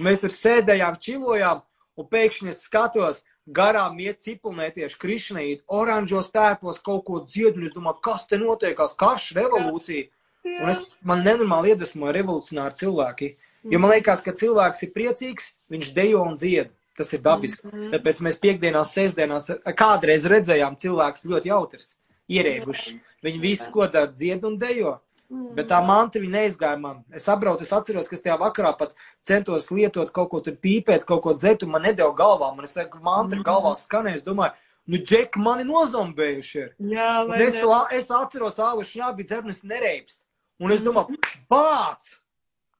Mēs 0.00 0.22
tur 0.22 0.32
sēdējām, 0.32 0.96
čilojām, 1.04 1.60
un 2.00 2.08
pēkšņi 2.12 2.52
es 2.54 2.62
skatos, 2.64 3.24
garām 3.46 4.00
iet 4.02 4.24
cipulnētieši 4.24 4.98
krišnīt, 5.02 5.64
oranžos 5.68 6.32
tērpos 6.34 6.80
kaut 6.86 7.04
ko 7.06 7.20
dzied, 7.26 7.60
un 7.60 7.68
es 7.68 7.76
domāju, 7.76 8.00
kas 8.08 8.26
te 8.30 8.40
notiekās, 8.40 8.96
karš, 8.98 9.34
revolūcija. 9.36 10.08
Un 10.46 10.70
es, 10.70 10.82
man 11.02 11.24
nenormāli 11.26 11.74
iedvesmoja 11.74 12.14
revolucionāri 12.16 12.78
cilvēki. 12.80 13.30
Jo 13.66 13.80
man 13.82 13.90
liekas, 13.96 14.22
ka 14.22 14.34
cilvēks 14.38 14.84
ir 14.86 14.92
priecīgs, 14.94 15.48
viņš 15.72 15.92
dejo 15.94 16.22
un 16.22 16.36
dzied. 16.38 16.70
Tas 16.96 17.12
ir 17.12 17.20
dabiski. 17.24 17.68
Tāpēc 17.92 18.22
mēs 18.24 18.38
piekdienās, 18.40 18.94
sestdienās 18.96 19.50
kādreiz 19.76 20.28
redzējām 20.32 20.78
cilvēkus 20.80 21.26
ļoti 21.28 21.52
jautrs, 21.52 21.90
ierēguši. 22.32 22.94
Viņi 23.26 23.42
visi 23.42 23.68
ko 23.74 23.88
dara, 23.90 24.08
dzied 24.12 24.46
un 24.48 24.56
dejo. 24.60 24.96
Bet 25.28 25.66
tā 25.72 25.80
manta 25.82 26.20
viņa 26.22 26.38
neizgāja 26.38 26.78
man. 26.78 27.00
Es 27.10 27.24
apbraucu, 27.28 27.64
es 27.66 27.72
atceros, 27.74 28.06
ka 28.06 28.14
es 28.14 28.22
tajā 28.22 28.36
vakarā 28.38 28.70
pat 28.78 28.92
centos 29.26 29.72
lietot 29.74 30.12
kaut 30.14 30.30
ko 30.30 30.40
tur 30.44 30.54
pīpēt, 30.62 31.02
kaut 31.08 31.24
ko 31.24 31.34
dzert, 31.34 31.64
un 31.66 31.72
man 31.74 31.82
nedēļa 31.88 32.14
galvā. 32.18 32.52
Man 32.54 32.68
es 32.68 32.76
teiktu, 32.76 32.94
ka 32.94 33.02
mantra 33.08 33.42
galvā 33.48 33.72
skanēja. 33.80 34.20
Es 34.20 34.26
domāju, 34.26 34.54
nu, 34.86 35.00
džeki, 35.02 35.42
mani 35.42 35.66
nozombējuši 35.66 36.60
ir. 36.62 36.68
Jā, 36.94 37.08
Un 37.24 37.32
vai 37.32 37.40
es, 37.42 37.58
ne? 37.58 37.64
to, 37.64 37.80
es 37.98 38.12
atceros, 38.20 38.60
ālu 38.62 38.86
šņā 38.86 39.10
bija 39.18 39.32
dzernis 39.32 39.64
nereibs. 39.66 40.20
Un 40.62 40.76
es 40.76 40.86
domāju, 40.86 41.18
bāc! 41.50 42.06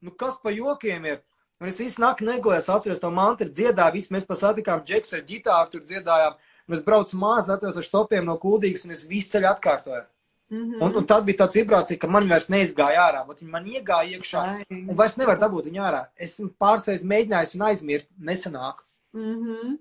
Nu, 0.01 0.15
kas 0.15 0.39
pa 0.39 0.55
jokiem 0.55 1.11
ir? 1.11 1.25
Un 1.61 1.71
es 1.71 1.79
visu 1.81 2.03
nakti 2.03 2.27
negulēju, 2.29 2.61
es 2.61 2.69
atceros 2.69 3.01
to 3.01 3.09
mantru, 3.15 3.49
dziedāju, 3.49 3.95
visi 3.95 4.13
mēs 4.13 4.27
pasatikām 4.29 4.83
džeks 4.85 5.15
ar 5.17 5.23
ģitāru, 5.31 5.71
tur 5.73 5.87
dziedājām. 5.89 6.37
Un 6.67 6.77
es 6.77 6.83
braucu 6.85 7.17
mājās, 7.17 7.49
atceros 7.55 7.79
ar 7.81 7.87
stopiem 7.87 8.27
no 8.29 8.35
kuldīgas, 8.43 8.85
un 8.85 8.93
es 8.93 9.07
visu 9.09 9.33
ceļu 9.33 9.49
atkārtoju. 9.55 10.05
Mhm. 10.53 10.83
Un, 10.83 10.99
un 11.01 11.07
tad 11.09 11.25
bija 11.27 11.41
tāds 11.43 11.57
vibrācija, 11.59 11.99
ka 11.99 12.11
man 12.11 12.29
vairs 12.31 12.51
neizgāja 12.53 13.09
ārā. 13.09 13.25
Vat 13.27 13.41
Viņi 13.43 13.51
man 13.51 13.65
iegāja 13.67 14.19
iekšā, 14.19 14.43
Ai. 14.59 14.67
un 14.77 14.95
vairs 14.99 15.17
nevar 15.19 15.41
dabūt 15.41 15.71
viņu 15.71 15.83
ārā. 15.83 16.05
Esmu 16.23 16.53
pārsēs 16.61 17.07
mēģinājis 17.09 17.57
un 17.57 17.67
aizmirst, 17.71 18.13
nesanāk. 18.21 18.85
Mhm. 19.17 19.75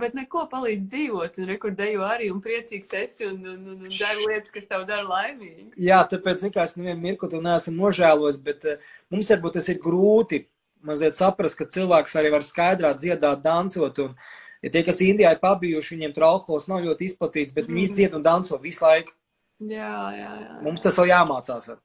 Bet 0.00 0.14
neko 0.14 0.44
palīdz 0.46 0.84
dzīvot, 0.90 1.38
un 1.42 1.48
rekordēju 1.50 2.04
arī, 2.06 2.28
un 2.30 2.38
priecīgs 2.42 2.92
esi, 2.94 3.26
un, 3.26 3.40
un, 3.42 3.62
un, 3.66 3.80
un 3.82 3.94
dari 3.98 4.26
lietas, 4.28 4.52
kas 4.54 4.68
tev 4.70 4.84
dara 4.86 5.02
laimīgi. 5.02 5.72
Jā, 5.82 5.98
tāpēc 6.06 6.44
nekās 6.46 6.76
nevienu 6.78 7.02
mirkli 7.02 7.30
to 7.32 7.40
neesmu 7.42 7.74
nožēlojis, 7.80 8.38
bet 8.46 8.68
uh, 8.70 8.92
mums 9.10 9.30
varbūt 9.34 9.58
tas 9.58 9.66
ir 9.74 9.80
grūti 9.82 10.44
mazliet 10.82 11.16
saprast, 11.16 11.56
ka 11.58 11.64
cilvēks 11.64 12.16
arī 12.18 12.30
var 12.34 12.44
skaidrā 12.46 12.92
dziedāt, 12.98 13.42
dansot. 13.42 13.98
Un, 13.98 14.14
ja 14.62 14.70
tie, 14.70 14.82
kas 14.86 15.00
Indijā 15.00 15.32
ir 15.32 15.40
pabijuši, 15.42 15.96
viņiem 15.96 16.14
tur 16.14 16.24
alkohols 16.24 16.68
nav 16.68 16.82
ļoti 16.84 17.08
izplatīts, 17.10 17.54
bet 17.54 17.66
viņi 17.66 17.88
Mhm. 17.88 17.94
dzied 17.94 18.14
un 18.14 18.22
danso 18.22 18.58
visu 18.60 18.84
laiku. 18.84 19.12
Jā, 19.60 19.94
jā, 20.18 20.30
jā. 20.42 20.62
Mums 20.62 20.80
tas 20.80 20.96
vēl 20.98 21.12
jāmācās. 21.14 21.68
Ar. 21.68 21.78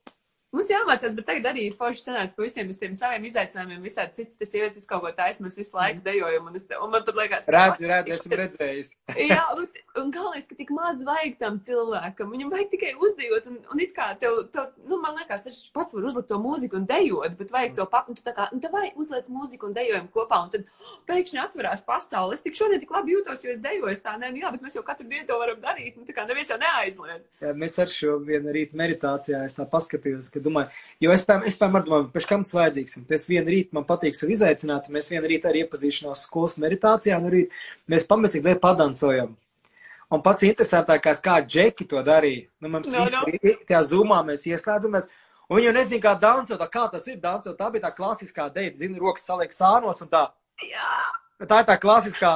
Mums 0.56 0.70
jāmācās, 0.72 1.12
bet 1.18 1.26
tagad 1.28 1.50
arī 1.52 1.66
ir 1.68 1.74
forši 1.76 2.06
sanāca, 2.06 2.32
ka 2.38 2.44
visiem 2.46 2.70
tiem 2.72 2.94
saviem 2.96 3.26
izaicinājumiem 3.28 3.82
visādi 3.84 4.16
cits, 4.16 4.38
tas 4.40 4.48
sievietes 4.48 4.78
visu 4.80 4.88
kaut 4.88 5.02
ko 5.04 5.10
taisa, 5.18 5.44
mēs 5.44 5.58
visu 5.60 5.76
laiku 5.76 6.00
dejojam, 6.06 6.46
un, 6.48 6.56
es, 6.56 6.64
te- 6.70 6.78
un 6.80 6.94
man 6.94 7.04
pat 7.04 7.18
liekas, 7.20 7.44
ka- 7.44 7.52
Redzi, 7.58 7.90
redzi, 7.92 8.14
esmu 8.16 8.38
redzējis. 8.40 8.92
Jā, 9.28 9.42
bet, 9.60 9.82
un 10.00 10.14
galvenais, 10.16 10.48
ka 10.48 10.56
tik 10.56 10.72
maz 10.72 11.02
vajag 11.04 11.36
tam 11.42 11.58
cilvēkam. 11.68 12.32
Viņam 12.32 12.54
vajag 12.54 12.70
tikai 12.72 12.94
uzdejot, 12.96 13.50
un, 13.52 13.58
un 13.76 13.82
it 13.84 13.92
kā 13.98 14.08
tev, 14.22 14.40
tev, 14.56 14.70
nu, 14.88 15.02
man 15.04 15.20
liekas, 15.20 15.44
es 15.52 15.60
pats 15.76 15.98
varu 15.98 16.08
uzlikt 16.14 16.30
to 16.32 16.40
mūziku 16.40 16.80
un 16.80 16.88
dejot, 16.88 17.36
bet 17.42 17.52
vajag 17.52 17.76
to 17.82 17.88
papu, 17.92 18.16
un 18.16 18.20
tu 18.22 18.24
tā 18.24 18.32
kā, 18.40 18.48
nu, 18.56 18.64
tev 18.64 18.72
vajag 18.78 18.96
uzlikt 19.04 19.28
mūziku 19.36 19.68
un 19.68 19.76
dejojam 19.76 20.08
kopā, 20.16 20.40
un 20.48 20.56
tad 20.56 20.64
oh, 20.64 20.96
pēkšņi 21.12 21.44
atverās 21.44 21.84
pasaule. 21.92 22.40
Es 22.40 22.46
tik 22.48 22.56
šodien 22.56 22.80
tik 22.86 22.96
labi 22.96 23.18
jūtos, 23.18 23.44
jo 23.44 23.52
es 23.52 23.60
dejoju, 23.68 23.92
es 23.92 24.06
tā, 24.08 24.16
nē, 24.24 24.32
nu, 24.32 24.40
jā, 24.46 24.56
bet 24.56 24.64
mēs 24.64 24.80
jau 24.80 24.86
katru 24.88 25.10
dienu 25.12 25.28
to 25.28 25.42
varam 25.44 25.60
darīt, 25.68 26.00
nu, 26.00 26.08
tā 26.08 26.16
kā 26.16 26.24
neviens 26.32 26.56
jau 26.56 26.60
neaizliedz. 26.64 27.30
Jā, 27.44 27.52
mēs 27.66 27.78
ar 27.84 27.92
šo 27.92 28.16
vienu 28.24 28.56
rītu 28.56 28.80
meditācijā 28.80 29.44
es 29.52 29.60
tā 29.60 29.68
paskatījos, 29.76 30.32
ka 30.38 30.46
domāju, 30.46 30.84
jo 31.04 31.16
es 31.16 31.26
pēc, 31.28 31.44
es 31.50 31.60
pēc 31.60 31.76
domāju, 31.76 32.08
pēc 32.14 32.30
kam 32.30 32.46
tas 32.46 32.56
vajadzīgs. 32.58 32.96
Un 33.02 33.10
tas 33.10 33.28
vienu 33.30 33.54
rītu 33.54 33.78
man 33.78 33.88
patīk 33.90 34.16
sev 34.18 34.32
izaicināt, 34.36 34.88
un 34.88 34.98
mēs 34.98 35.12
vienu 35.14 35.34
rītu 35.34 35.52
arī 35.52 35.66
iepazīšanos 35.66 36.24
skolas 36.30 36.58
meditācijā, 36.64 37.20
un 37.20 37.30
arī 37.32 37.44
mēs 37.92 38.08
pamēcīgi 38.10 38.56
padancojam. 38.64 39.36
Un 40.08 40.24
pats 40.24 40.46
interesantākais, 40.48 41.20
kā 41.20 41.42
džeki 41.44 41.88
to 41.92 42.00
darīja. 42.08 42.48
Nu, 42.64 42.72
mums 42.72 42.88
No, 42.94 43.04
no. 43.04 43.24
no. 43.28 43.56
tajā 43.68 43.82
zumā 43.90 44.22
mēs 44.24 44.48
ieslēdzamies. 44.48 45.10
Un 45.50 45.60
viņi 45.60 45.68
jau 45.68 45.74
nezina, 45.76 46.04
kā 46.04 46.14
dancot, 46.20 46.64
kā 46.72 46.86
tas 46.92 47.08
ir 47.12 47.20
dancot. 47.24 47.58
Tā 47.60 47.68
bija 47.72 47.88
tā 47.88 47.92
klasiskā 47.96 48.48
deja, 48.56 48.72
zina, 48.80 49.00
rokas 49.04 49.28
saliek 49.28 49.52
sānos 49.56 50.00
un 50.04 50.12
tā. 50.12 50.30
Jā, 50.64 50.94
Tā 51.38 51.60
ir 51.62 51.68
tā 51.70 51.76
klasiskā 51.78 52.30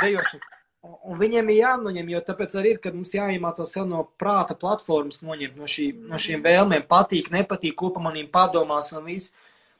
dejošana. 0.00 0.56
Un- 0.82 1.18
viņiem 1.20 1.50
ir 1.52 1.58
jānoņem, 1.60 2.08
jo 2.08 2.20
tāpēc 2.24 2.54
arī 2.56 2.70
ir, 2.74 2.78
ka 2.80 2.90
mums 2.94 3.12
jāiemācās 3.12 3.72
sev 3.74 3.84
no 3.88 4.06
prāta 4.18 4.56
platformas 4.56 5.20
noņemt 5.20 5.58
no, 5.60 5.68
šī, 5.68 5.90
no 6.08 6.16
šīm 6.16 6.40
vēlmēm, 6.46 6.86
patīk, 6.88 7.28
nepatīk, 7.34 7.74
ko 7.76 7.90
pa 7.92 8.00
manīm 8.00 8.30
padomās 8.32 8.92
un 8.96 9.04
viss. 9.04 9.34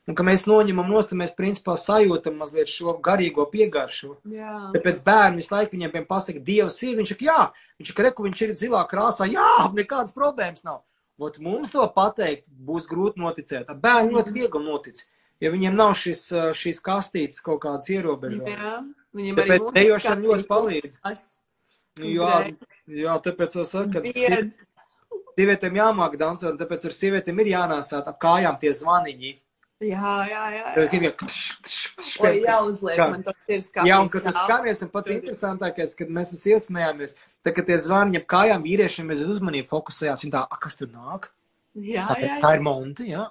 Un 0.08 0.16
ka 0.16 0.24
mēs 0.26 0.46
noņemam 0.48 0.88
nost, 0.90 1.12
mēs 1.14 1.32
principā 1.36 1.76
sajūtam 1.78 2.36
mazliet 2.40 2.68
šo 2.68 2.96
garīgo 3.04 3.44
piegaršu. 3.52 4.16
jā. 4.32 4.72
Tāpēc 4.74 5.02
bērni 5.06 5.40
visu 5.40 5.54
laiku 5.54 5.76
viņiem 5.76 5.92
piemēram 5.92 6.08
pasaka, 6.08 6.40
Dievs 6.40 6.82
ir, 6.82 6.96
viņš 6.98 7.12
saka, 7.14 7.24
jā, 7.28 7.40
viņš 7.78 7.92
saka, 7.92 8.06
reku, 8.08 8.24
viņš 8.26 8.42
ir 8.42 8.54
zilā 8.58 8.82
krāsā, 8.90 9.28
jā, 9.30 9.48
nekādas 9.76 10.16
problēmas 10.16 10.64
nav. 10.64 10.82
Ot 11.20 11.38
mums 11.38 11.70
to 11.70 11.84
pateikt 11.94 12.46
būs 12.48 12.88
grūti 12.88 13.20
noticēt. 13.20 13.68
Bērni 13.80 14.16
ļoti 14.16 14.32
viegli 14.32 14.64
notic, 14.64 14.96
ja 15.40 15.52
viņiem 15.52 15.76
nav 15.76 15.94
šis, 15.98 16.26
šīs 16.60 16.80
kastītes 16.84 17.42
kaut 17.44 17.62
kādas 17.64 17.90
ierobežojumas. 17.92 18.88
Tāpēc 19.10 19.60
mūzika 19.60 19.76
dejošana 19.76 20.26
ļoti 20.26 20.40
viņi 20.40 20.48
palīdz. 20.50 20.98
Nu, 22.00 22.06
Jā, 22.06 22.34
jā, 22.86 23.14
tāpēc 23.24 23.56
es 23.60 23.72
saku, 23.74 23.90
ka 23.98 24.00
sievietēm 25.36 25.78
jāmāk 25.80 26.16
dansot, 26.20 26.54
un 26.54 26.60
tāpēc 26.60 26.86
ar 26.88 26.94
sievietēm 26.96 27.40
ir 27.42 27.54
jānāsāt 27.54 28.08
ap 28.08 28.20
kājām 28.22 28.60
tie 28.62 28.72
zvaniņi. 28.76 29.32
Jā, 29.80 30.14
jā, 30.28 30.44
jā. 30.52 30.64
Es 30.76 30.86
jā. 30.86 30.90
gribu, 30.92 31.10
ka 31.16 31.26
Oi, 32.20 32.40
ka- 32.44 32.52
jāuzliek, 32.52 32.98
man 33.00 33.22
tas 33.24 33.36
ir 33.48 33.62
skāpis. 33.64 33.88
Jā, 33.88 33.98
un 34.04 34.10
kad 34.12 34.26
tas 34.28 34.36
skamies, 34.36 34.82
un 34.84 34.90
pats 34.92 35.12
interesantākais, 35.14 35.94
kad 35.96 36.10
mēs 36.12 36.34
esam 36.36 36.56
iesmējāmies, 36.58 37.14
tad, 37.40 37.54
kad 37.56 37.68
tie 37.70 37.78
zvani 37.80 38.20
ap 38.20 38.26
kājām 38.28 38.66
vīriešiem, 38.66 39.08
mēs 39.08 39.22
uz 39.24 39.38
uzmanību 39.38 39.70
fokusējās, 39.70 40.26
un 40.28 40.34
tā, 40.36 40.44
a, 40.44 40.58
kas 40.60 40.76
tur 40.76 40.90
nāk? 40.92 41.30
Jā, 41.78 42.02
Tā, 42.10 42.16
jā, 42.18 42.36
tā 42.42 42.50
ir 42.56 42.62
monta, 42.66 43.04
jā. 43.06 43.28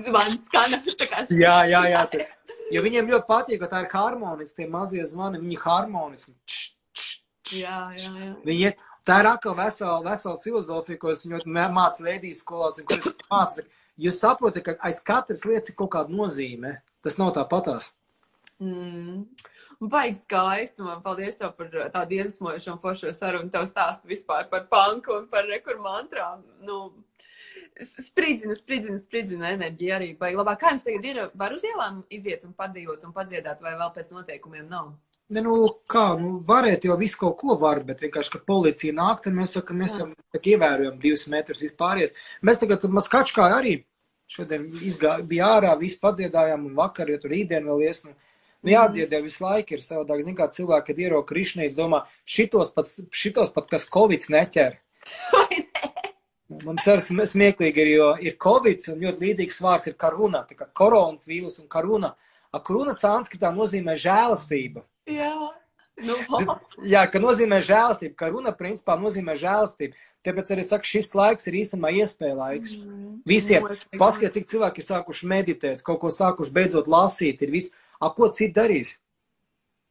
Zvans 0.00 0.46
tā 0.48 1.08
kā 1.10 1.26
Jā, 1.28 1.58
jā, 1.68 1.82
jā. 1.92 2.04
Tad, 2.08 2.54
Jo 2.72 2.82
viņiem 2.82 3.10
ļoti 3.12 3.28
patīk, 3.28 3.60
ka 3.62 3.68
tā 3.70 3.84
ir 3.84 3.90
harmoniski, 3.92 4.62
tie 4.62 4.66
mazie 4.70 5.04
zvani, 5.06 5.38
viņi 5.42 5.58
harmoniski. 5.62 6.32
Č, 6.50 6.56
č, 6.96 7.04
č, 7.46 7.60
Jā, 7.60 7.82
jā, 7.94 8.10
jā. 8.24 8.30
Viņi 8.48 8.72
tā 9.06 9.20
ir 9.22 9.28
atkal 9.30 9.54
vesela, 9.58 10.00
vesela 10.02 10.40
filozofija, 10.42 10.98
ko 10.98 11.12
es 11.12 11.22
ļoti 11.30 11.52
mācu 11.52 12.06
lēdijas 12.08 12.40
skolās, 12.42 12.80
un 12.80 12.88
ko 12.88 12.98
es 12.98 13.12
mācu. 13.30 13.66
Jūs 14.02 14.18
saprotat, 14.24 14.64
ka 14.66 14.74
aiz 14.88 14.98
katras 15.04 15.44
lietas 15.46 15.70
ir 15.70 15.78
kaut 15.78 15.92
kāda 15.94 16.12
nozīme. 16.12 16.74
Tas 17.06 17.20
nav 17.20 17.30
tāpatās. 17.36 17.92
Mm. 18.62 19.24
Baigi 19.80 20.20
skaisti. 20.22 20.84
Man 20.84 21.02
paldies 21.04 21.36
tev 21.40 21.52
par 21.58 21.68
tādu 21.92 22.16
iedvesmojošu 22.16 22.72
un 22.72 22.78
foršo 22.80 23.12
sarunu. 23.12 23.52
Tev 23.52 23.66
stāstu 23.68 24.08
vispār 24.08 24.48
par 24.52 24.68
panku 24.70 25.12
un 25.18 25.26
par 25.32 25.44
rekurmantrām. 25.50 26.44
Nu, 26.64 26.78
spridzina, 27.84 28.56
spridzina, 28.56 28.98
spridzina 29.02 29.50
enerģija 29.56 29.98
arī. 29.98 30.12
Baigi 30.20 30.40
labāk. 30.40 30.62
Kā 30.62 30.72
jums 30.72 30.86
tagad 30.86 31.10
ir? 31.10 31.24
Var 31.34 31.56
uz 31.56 31.66
ielām 31.68 32.04
iziet 32.08 32.46
un 32.48 32.54
padījot 32.56 33.04
un 33.04 33.12
padziedāt, 33.16 33.60
vai 33.64 33.76
vēl 33.76 33.92
pēc 33.98 34.14
noteikumiem 34.16 34.70
nav? 34.72 34.94
Ne, 35.26 35.42
nu, 35.42 35.56
kā, 35.90 36.12
nu, 36.20 36.36
varēt 36.46 36.84
jau 36.86 36.94
visu 37.00 37.18
kaut 37.18 37.34
ko 37.40 37.56
var, 37.58 37.80
bet 37.84 38.04
vienkārši, 38.04 38.30
ka 38.30 38.44
policija 38.46 38.94
nāk, 38.94 39.24
tad 39.24 39.34
mēs 39.34 39.56
sakam, 39.56 39.80
mēs 39.82 39.96
jau 39.98 40.06
tā 40.14 40.38
kā 40.38 40.52
ievērojam 40.52 41.00
divus 41.02 41.26
metrus 41.32 41.64
vispāriet. 41.64 42.14
Mēs 42.46 42.60
tagad 42.60 42.86
Maskačkā 42.86 43.48
arī 43.56 43.80
šodien 44.30 44.68
izgā, 44.86 45.16
bija 45.26 45.50
ārā, 45.56 45.72
visi 45.80 45.98
padziedājām, 46.02 46.68
un 46.70 46.78
vakar, 46.78 47.10
jo 47.10 47.18
tur 47.22 47.34
rītdien 47.34 47.66
vēl 47.66 47.82
ies, 47.88 48.04
nu, 48.06 48.14
nu 48.66 48.74
jādziedē 48.74 49.22
visu 49.22 49.44
laiku 49.44 49.76
ir 49.76 49.84
savādāk, 49.84 50.24
zin 50.26 50.36
kā 50.38 50.48
cilvēki, 50.52 50.88
kad 50.90 51.02
ieroka 51.04 51.30
krišnīts, 51.32 51.78
domā, 51.78 52.02
šitos 52.26 52.72
pat, 52.74 52.90
šitos 53.14 53.54
pat 53.54 53.70
kas 53.70 53.86
Covids 53.92 54.32
neķer. 54.34 54.80
Mums 56.66 56.86
arī 56.86 57.02
sm- 57.02 57.26
smieklīgi 57.26 57.82
ir, 57.82 57.92
jo 57.96 58.08
ir 58.22 58.36
Covid, 58.42 58.82
un 58.92 59.02
ļoti 59.02 59.22
līdzīgs 59.24 59.62
vārds 59.62 59.90
ir 59.90 59.96
karuna, 59.98 60.44
tā 60.46 60.58
kā 60.58 60.68
koronas 60.78 61.26
vīrus 61.26 61.58
un 61.62 61.70
karuna. 61.70 62.14
A 62.54 62.60
karuna 62.62 62.94
sanskritā 62.94 63.50
nozīmē 63.54 63.96
žēlastība. 63.98 64.84
Jā. 65.10 65.32
Nu, 66.06 66.16
Jā, 66.92 67.06
ka 67.10 67.20
nozīmē 67.22 67.58
žēlastību, 67.64 68.14
ka 68.18 68.28
runa 68.30 68.52
principā 68.56 68.98
nozīmē 69.00 69.34
žēlastību. 69.40 69.96
Tāpēc 70.26 70.52
arī 70.52 70.64
saka, 70.66 70.88
šis 70.88 71.12
laiks 71.16 71.46
ir 71.46 71.58
īstenībā 71.62 71.92
iespēja 72.02 72.36
laiks. 72.36 72.76
Visiem. 73.26 73.66
Paskatiet, 73.98 74.34
cik 74.36 74.48
cilvēki 74.50 74.82
ir 74.82 74.86
sākuši 74.88 75.28
meditēt, 75.30 75.84
kaut 75.86 76.00
ko 76.02 76.10
sākuši 76.14 76.54
beidzot 76.54 76.90
lasīt, 76.90 77.42
ir 77.46 77.54
viss. 77.54 77.74
A, 78.00 78.12
ko 78.12 78.30
citu 78.34 78.58
darīs? 78.60 78.96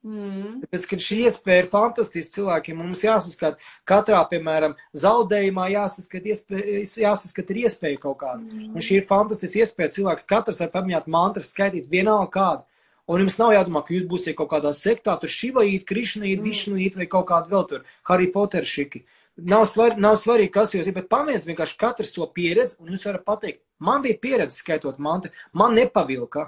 Mm. 0.05 0.59
Tāpēc, 0.61 0.83
ka 0.85 0.97
šī 1.01 1.15
iespēja 1.25 1.63
ir 1.63 1.69
fantastiska 1.71 2.35
cilvēkiem, 2.35 2.77
mums 2.77 3.01
jāsaskat 3.01 3.57
katrā, 3.89 4.19
piemēram, 4.29 4.75
zaudējumā 5.01 5.65
jāsaskat, 5.73 6.27
iespēja, 6.29 6.83
jāsaskat 7.07 7.49
ir 7.49 7.61
iespēja 7.63 8.01
kaut 8.03 8.19
kāda. 8.21 8.45
Un 8.69 8.85
šī 8.85 8.99
ir 8.99 9.07
fantastiska 9.09 9.63
iespēja. 9.63 9.95
Cilvēks 9.97 10.29
katrs 10.29 10.61
var 10.61 10.69
pamanīt 10.75 11.09
mantras, 11.09 11.49
skaitīt 11.55 11.89
vienalga 11.89 12.29
kādu. 12.37 12.65
Un 13.09 13.21
jums 13.21 13.37
nav 13.37 13.53
jādomā, 13.53 13.81
ka 13.85 13.93
jūs 13.93 14.05
būsiet 14.09 14.37
kaut 14.37 14.49
kādā 14.53 14.71
sektā, 14.77 15.13
tur 15.21 15.29
šivaīt, 15.29 15.85
krišnīt, 15.89 16.41
višnīt 16.41 16.97
vai 16.97 17.05
kaut 17.09 17.27
kādu 17.29 17.53
vēl 17.53 17.65
tur, 17.69 17.83
Harry 18.09 18.29
Potter 18.33 18.65
šiki. 18.65 19.03
Nav, 19.51 19.65
svar, 19.69 19.97
nav 19.99 20.15
svarīgi, 20.21 20.53
kas 20.53 20.73
jūs 20.73 20.89
ir, 20.89 20.95
bet 20.95 21.09
pamēģiniet 21.11 21.49
vienkārši 21.49 21.77
katrs 21.81 22.13
to 22.15 22.25
pieredzi, 22.33 22.77
un 22.81 22.93
jūs 22.93 23.05
varat 23.09 23.25
pateikt, 23.27 23.61
man 23.83 24.05
bija 24.05 24.17
pieredze 24.21 24.57
skaitot 24.57 24.97
mantru, 24.97 25.33
man 25.53 25.75
nepavilka. 25.77 26.47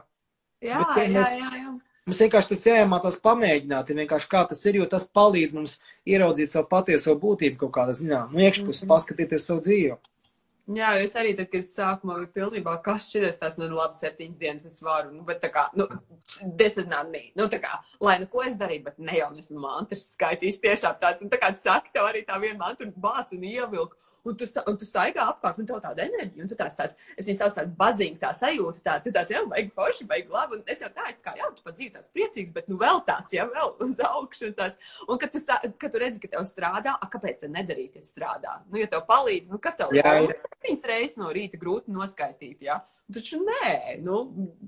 Jā, 0.64 0.82
Bet, 0.96 1.12
ja 1.12 1.22
jā, 1.22 1.22
mēs- 1.22 1.38
jā, 1.38 1.50
jā. 1.54 1.80
Mums 2.08 2.20
vienkārši 2.24 2.50
tas 2.50 2.64
jāiemācās 2.66 3.22
pamēģināt, 3.22 3.90
vienkārši 3.94 4.30
kā 4.32 4.48
tas 4.50 4.66
ir, 4.66 4.76
jo 4.80 4.86
tas 4.86 5.08
palīdz 5.10 5.54
mums 5.54 5.80
ieraudzīt 6.08 6.50
savu 6.50 6.68
patieso 6.72 7.14
būtību 7.20 7.58
kaut 7.58 7.72
kādā 7.72 7.94
ziņā. 7.94 8.32
Nu, 8.32 8.40
iekšpus, 8.40 8.82
Mhm. 8.84 8.90
paskatīties 8.92 9.46
savu 9.46 9.62
dzīvi. 9.62 9.98
Jā, 10.68 11.02
es 11.02 11.14
arī, 11.14 11.36
tad, 11.38 11.50
kad 11.52 11.62
sākumā 11.64 12.16
biju 12.28 12.32
pilnībā, 12.36 12.82
kas 12.84 13.06
šķiras 13.14 13.38
tās, 13.40 13.58
nu, 13.58 13.70
labi, 13.74 13.94
septiņas 13.96 14.38
dienas 14.40 14.66
es 14.66 14.82
varu, 14.82 15.12
nu, 15.14 15.24
bet 15.24 15.42
tā 15.42 15.50
kā, 15.50 15.70
nu, 15.76 15.88
this 16.58 16.78
is 16.78 16.86
not 16.88 17.10
me. 17.10 17.32
Nu, 17.36 17.48
tā 17.48 17.62
kā, 17.62 17.80
lai 18.02 18.18
nu 18.20 18.26
ko 18.26 18.42
es 18.42 18.58
darīju, 18.58 18.84
bet 18.84 19.00
ne 19.00 19.14
jau 19.14 19.30
esmu 19.38 19.60
mantras 19.60 20.16
skaitījuši 20.18 20.60
tiešām 20.62 21.00
tāds, 21.00 21.22
un 21.22 21.30
tā 21.30 21.40
kā 21.40 21.54
tu 21.54 21.60
saki, 21.62 21.90
tev 21.94 22.04
arī 22.04 22.26
tā 22.26 22.38
viena 22.42 22.58
mantra 22.58 22.86
bāc 22.88 23.32
un 23.32 23.42
ievilk. 23.44 23.92
Un 24.28 24.36
tu, 24.36 24.48
sta, 24.50 24.64
un 24.68 24.76
tu 24.80 24.88
staigā 24.88 25.24
apkārt, 25.32 25.60
un 25.62 25.68
tev 25.70 25.80
tāda 25.84 26.04
enerģija, 26.04 26.44
un 26.44 26.50
tu 26.52 26.58
tāds, 26.60 26.76
tāds 26.76 26.98
es 27.16 27.30
viņu 27.30 27.40
saucu 27.40 27.58
tādu 27.62 27.76
bazīgu 27.80 28.20
tā 28.20 28.34
sajūta, 28.36 28.82
tā, 28.84 28.96
tu 29.06 29.14
tāds, 29.16 29.32
jā, 29.32 29.44
baigi 29.48 29.72
forši, 29.78 30.08
baigi 30.10 30.34
labi, 30.34 30.60
un 30.60 30.74
es 30.74 30.84
jau 30.84 30.90
tā, 30.98 31.14
kā, 31.24 31.36
jā, 31.40 31.48
tu 31.56 31.64
pat 31.64 31.78
dzīvi 31.78 31.94
tāds 31.96 32.12
priecīgs, 32.16 32.52
bet, 32.56 32.68
nu, 32.72 32.80
vēl 32.82 33.00
tāds, 33.08 33.38
jā, 33.38 33.48
vēl 33.54 33.72
uz 33.88 34.02
augšu, 34.10 34.50
un 34.50 34.58
tāds, 34.58 34.92
un 35.08 35.22
kad 35.22 35.32
tu, 35.32 35.44
sā, 35.44 35.62
kad 35.80 35.94
tu 35.94 36.04
redzi, 36.04 36.22
ka 36.24 36.34
tev 36.36 36.44
strādā, 36.50 36.98
a, 36.98 37.10
kāpēc 37.14 37.46
tad 37.46 37.56
nedarīt, 37.56 37.96
ja 38.02 38.04
strādā? 38.04 38.60
Nu, 38.68 38.82
ja 38.82 38.90
tev 38.92 39.06
palīdz, 39.08 39.54
nu, 39.54 39.62
kas 39.64 39.80
tev 39.80 39.96
jā. 39.96 40.18
septiņas 40.44 40.86
reizes 40.92 41.18
no 41.22 41.32
rīta 41.32 41.60
grūti 41.62 41.96
noskaitīt, 41.96 42.68
jā. 42.68 42.82
Taču 43.08 43.38
nē, 43.40 44.00
nu, 44.04 44.18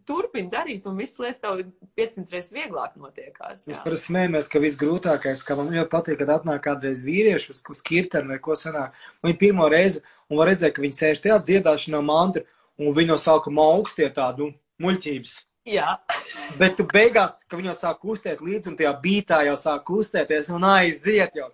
turpini 0.08 0.48
darīt, 0.52 0.86
un 0.88 0.96
viss 0.96 1.20
lietas 1.20 1.42
tev 1.44 1.60
500 2.00 2.32
reizes 2.32 2.54
vieglāk 2.56 2.94
notiekās. 2.96 3.66
Jā. 3.68 3.82
parasti 3.84 4.14
smējamies, 4.14 4.48
ka 4.52 4.62
visgrūtākais, 4.64 5.42
ka 5.44 5.58
man 5.60 5.74
ļoti 5.74 5.92
patīk, 5.92 6.22
kad 6.22 6.32
atnāk 6.38 6.62
kādreiz 6.64 7.02
vīrieši 7.04 7.52
uz, 7.52 7.60
uz 7.76 7.82
kirteni 7.84 8.32
vai 8.32 8.38
ko 8.46 8.56
sanāk. 8.56 8.96
Viņi 9.28 9.36
pirmo 9.42 9.68
reizi, 9.72 10.00
un 10.32 10.40
var 10.40 10.54
redzēt, 10.54 10.72
ka 10.78 10.86
viņi 10.86 10.96
sēž 10.96 11.24
tajā 11.26 11.36
dziedāšanā 11.50 12.00
mantru, 12.08 12.46
un 12.80 12.96
viņi 12.96 13.12
no 13.12 13.18
sākuma 13.20 13.66
augstie 13.74 14.08
tādu 14.16 14.48
nu, 14.48 14.56
muļķības. 14.86 15.36
jā. 15.68 15.98
Bet 16.62 16.78
tu 16.80 16.86
beigās, 16.88 17.42
ka 17.44 17.60
viņi 17.60 17.74
jau 17.74 17.76
sāk 17.82 18.00
kustēt 18.06 18.40
līdzi, 18.46 18.72
un 18.72 18.80
tajā 18.80 18.94
bītā 19.04 19.42
jau 19.50 19.58
sāk 19.60 19.84
kustēties, 19.90 20.54
un 20.56 20.64
aiziet 20.64 21.36
jau. 21.36 21.50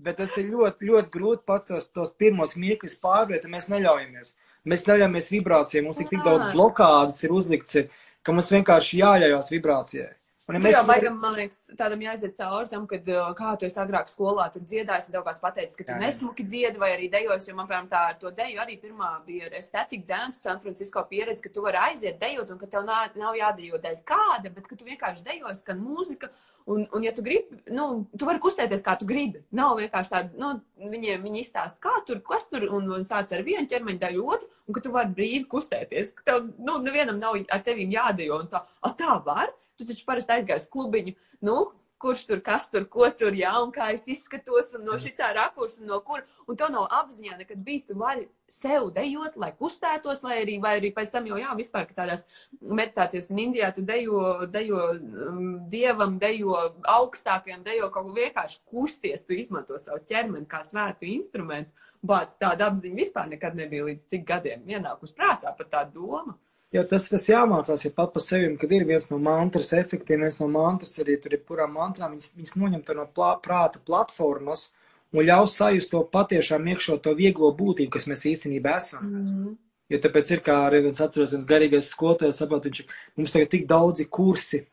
Bet 0.00 0.16
tas 0.22 0.32
ir 0.40 0.48
ļoti, 0.50 0.88
ļoti 0.88 1.12
grūti 1.12 1.44
pats 1.46 1.68
tos, 1.68 1.86
tos 1.92 2.16
pirmos 2.16 2.56
mirkļus 2.56 2.96
pārvērt, 3.04 3.44
un 3.44 3.54
mēs 3.58 3.68
neļaujamies. 3.72 4.34
Mēs 4.64 4.86
neļaujamies 4.88 5.30
vibrācijai, 5.34 5.82
mums 5.84 6.00
ir 6.00 6.08
tik 6.08 6.22
daudz 6.24 6.46
blokādes 6.54 7.18
ir 7.26 7.34
uzlikts, 7.36 7.80
ka 8.24 8.32
mums 8.32 8.48
vienkārši 8.54 9.00
jāļaujās 9.02 9.50
vibrācijai. 9.52 10.12
Un, 10.44 10.58
ja 10.58 10.60
mēs 10.60 10.76
baigam, 10.84 11.14
man 11.22 11.32
liekas, 11.38 11.70
tādam 11.78 12.02
jāiziet 12.04 12.34
cauri 12.36 12.68
tam, 12.68 12.82
kad 12.88 13.06
uh, 13.08 13.30
kā 13.36 13.54
tu 13.56 13.64
esi 13.64 13.78
agrāk 13.80 14.10
skolā, 14.12 14.44
tur 14.52 14.60
dziedājis, 14.68 15.06
un 15.08 15.14
tev 15.14 15.22
kāds 15.24 15.40
pateicis, 15.40 15.78
ka 15.78 15.86
tu 15.86 15.94
Jā, 15.94 15.96
jā. 15.96 16.02
nesmuki 16.02 16.44
dziedi 16.44 16.82
vai 16.82 16.90
arī 16.92 17.08
dejos, 17.14 17.46
jo 17.48 17.54
man, 17.56 17.68
piemēram, 17.70 17.88
tā 17.88 18.02
ar 18.10 18.18
to 18.20 18.28
deju 18.36 18.60
arī 18.60 18.76
pirmā 18.82 19.08
bija 19.24 19.48
ar 19.48 19.64
Static 19.64 20.04
Dance 20.04 20.44
San 20.44 20.60
Francisco 20.60 21.00
pieredze, 21.08 21.40
ka 21.46 21.52
tu 21.54 21.64
vari 21.64 21.80
aiziet 21.86 22.20
dejot, 22.20 22.52
un 22.52 22.60
ka 22.60 22.68
tev 22.74 22.84
nav, 22.84 23.16
nav 23.16 23.38
jādejo 23.40 23.80
dēļ 23.86 23.96
kāda, 24.12 24.52
bet 24.52 24.68
ka 24.68 24.76
tu 24.76 24.90
vienkārši 24.90 25.24
dejo, 25.30 25.54
skan 25.62 25.80
mūzika, 25.80 26.28
un, 26.68 26.84
un 26.92 27.08
ja 27.08 27.16
tu 27.16 27.24
gribi, 27.24 27.62
nu, 27.72 27.88
tu 28.12 28.28
vari 28.28 28.44
kustēties, 28.44 28.84
kā 28.84 28.98
tu 29.00 29.08
gribi. 29.08 29.40
Nav 29.56 29.78
vienkārši 29.80 30.12
tāda, 30.12 30.44
nu, 30.44 30.52
viņiem 30.92 31.24
viņi 31.24 31.40
izstāst, 31.40 31.80
kā 31.80 31.96
tur, 32.04 32.20
kas 32.20 32.50
tur, 32.52 32.68
un, 32.68 32.92
un 32.92 33.08
sāc 33.08 33.32
ar 33.32 33.48
vienu 33.48 33.64
ķermeņa 33.72 34.04
daļu 34.10 34.28
otru, 34.36 34.52
un 34.68 34.76
ka 34.76 34.84
tu 34.84 34.92
vari 34.92 35.16
brīvi 35.16 35.48
kustēties, 35.56 36.18
ka 36.20 36.28
tev, 36.28 36.48
nu, 36.60 36.76
nevienam 36.84 37.16
nav 37.16 37.40
ar 37.48 37.64
tevīm 37.64 37.96
jādejo, 37.96 38.44
un 38.44 38.52
tā, 38.52 38.60
a, 38.60 38.92
tā 38.92 39.16
var? 39.24 39.56
Tu 39.78 39.86
taču 39.88 40.06
parasti 40.06 40.36
aizgāji 40.36 40.62
uz 40.62 40.68
klubiņu, 40.70 41.16
nu, 41.48 41.58
kurš 42.04 42.26
tur, 42.28 42.40
kas 42.44 42.66
tur, 42.68 42.84
ko 42.90 43.06
tur, 43.16 43.32
jā, 43.38 43.52
un 43.64 43.70
kā 43.72 43.88
es 43.94 44.04
izskatos, 44.12 44.72
un 44.76 44.84
no 44.84 44.96
šitā 45.00 45.30
rakursa, 45.36 45.80
un 45.80 45.88
no 45.88 46.00
kur, 46.04 46.24
un 46.50 46.58
to 46.60 46.68
nav 46.72 46.88
apziņā 46.98 47.38
nekad 47.38 47.62
bijis, 47.64 47.86
tu 47.88 47.96
vari 47.98 48.26
sev 48.50 48.90
dejot, 48.96 49.38
lai 49.40 49.52
kustētos, 49.56 50.20
lai 50.26 50.40
arī, 50.42 50.58
vai 50.62 50.74
arī 50.80 50.90
pēc 50.96 51.14
tam 51.14 51.30
jau, 51.30 51.38
jā, 51.40 51.54
vispār, 51.56 51.86
ka 51.88 51.96
tādās 52.02 52.26
meditācijas 52.60 53.30
un 53.32 53.40
Indijā 53.46 53.70
tu 53.74 53.86
dejo, 53.88 54.20
dejo 54.52 54.82
um, 54.98 55.42
dievam, 55.72 56.18
dejo 56.20 56.58
augstākajam, 56.96 57.64
dejo 57.64 57.88
kaut 57.94 58.10
ko 58.10 58.16
vienkārši 58.18 58.60
kusties, 58.68 59.24
tu 59.24 59.38
izmanto 59.38 59.80
savu 59.80 60.04
ķermeni 60.10 60.50
kā 60.50 60.60
svētu 60.66 61.08
instrumentu, 61.14 61.72
bet 62.04 62.36
tāda 62.42 62.68
apziņa 62.68 63.00
vispār 63.00 63.30
nekad 63.32 63.56
nebija 63.56 63.88
līdz 63.88 64.10
cik 64.12 64.26
gadiem 64.28 64.68
ienākus 64.68 65.16
prātā 65.16 65.56
pat 65.56 65.72
tā 65.72 65.86
doma. 65.88 66.36
Jā, 66.74 66.82
tas, 66.90 67.04
tas 67.06 67.28
jāmācās, 67.28 67.84
ja 67.86 67.90
pat 67.94 68.10
par 68.16 68.22
sevi, 68.24 68.48
kad 68.58 68.72
ir 68.74 68.82
viens 68.88 69.04
no 69.06 69.20
mantras 69.22 69.68
efektiem, 69.78 70.24
viens 70.26 70.40
no 70.40 70.48
mantras 70.50 70.96
arī 70.98 71.14
tur 71.22 71.36
ir 71.36 71.44
kurām 71.46 71.76
mantrām, 71.78 72.16
viņas, 72.16 72.32
viņas 72.34 72.56
noņem 72.58 72.80
to 72.88 72.96
no 72.98 73.04
plā, 73.14 73.28
prāta 73.44 73.78
platformas 73.86 74.72
un 75.14 75.22
ļaus 75.28 75.54
sajust 75.60 75.92
to 75.94 76.00
patiešām 76.16 76.66
iekšo 76.72 76.96
to 77.04 77.12
vieglo 77.14 77.52
būtību, 77.54 77.92
kas 77.94 78.08
mēs 78.10 78.26
īstenībā 78.32 78.74
esam. 78.80 79.06
Mm. 79.06 79.52
Jo 79.92 80.00
tāpēc 80.02 80.32
ir, 80.34 80.42
kā 80.42 80.56
arī 80.66 80.80
viens 80.88 81.04
atceros, 81.04 81.30
viens 81.36 81.46
garīgais 81.46 81.92
skolotājs 81.94 82.42
saprot, 82.42 82.66
viņš 82.66 82.82
mums 83.20 83.36
tagad 83.36 83.52
tik 83.54 83.68
daudzi 83.70 84.08
kursi, 84.18 84.64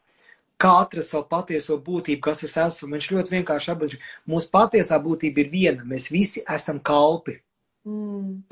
kā 0.58 0.74
atrast 0.82 1.14
savu 1.14 1.28
patieso 1.30 1.78
būtību, 1.86 2.24
kas 2.26 2.42
es 2.48 2.58
esmu. 2.66 2.96
Viņš 2.96 3.12
ļoti 3.14 3.36
vienkārši 3.36 3.74
apbalž, 3.76 3.98
mūsu 4.26 4.50
patiesā 4.50 4.98
būtība 5.04 5.46
ir 5.46 5.54
viena, 5.54 5.86
mēs 5.86 6.10
visi 6.10 6.42
esam 6.50 6.82
kalpi. 6.82 7.38
Mm. 7.38 7.51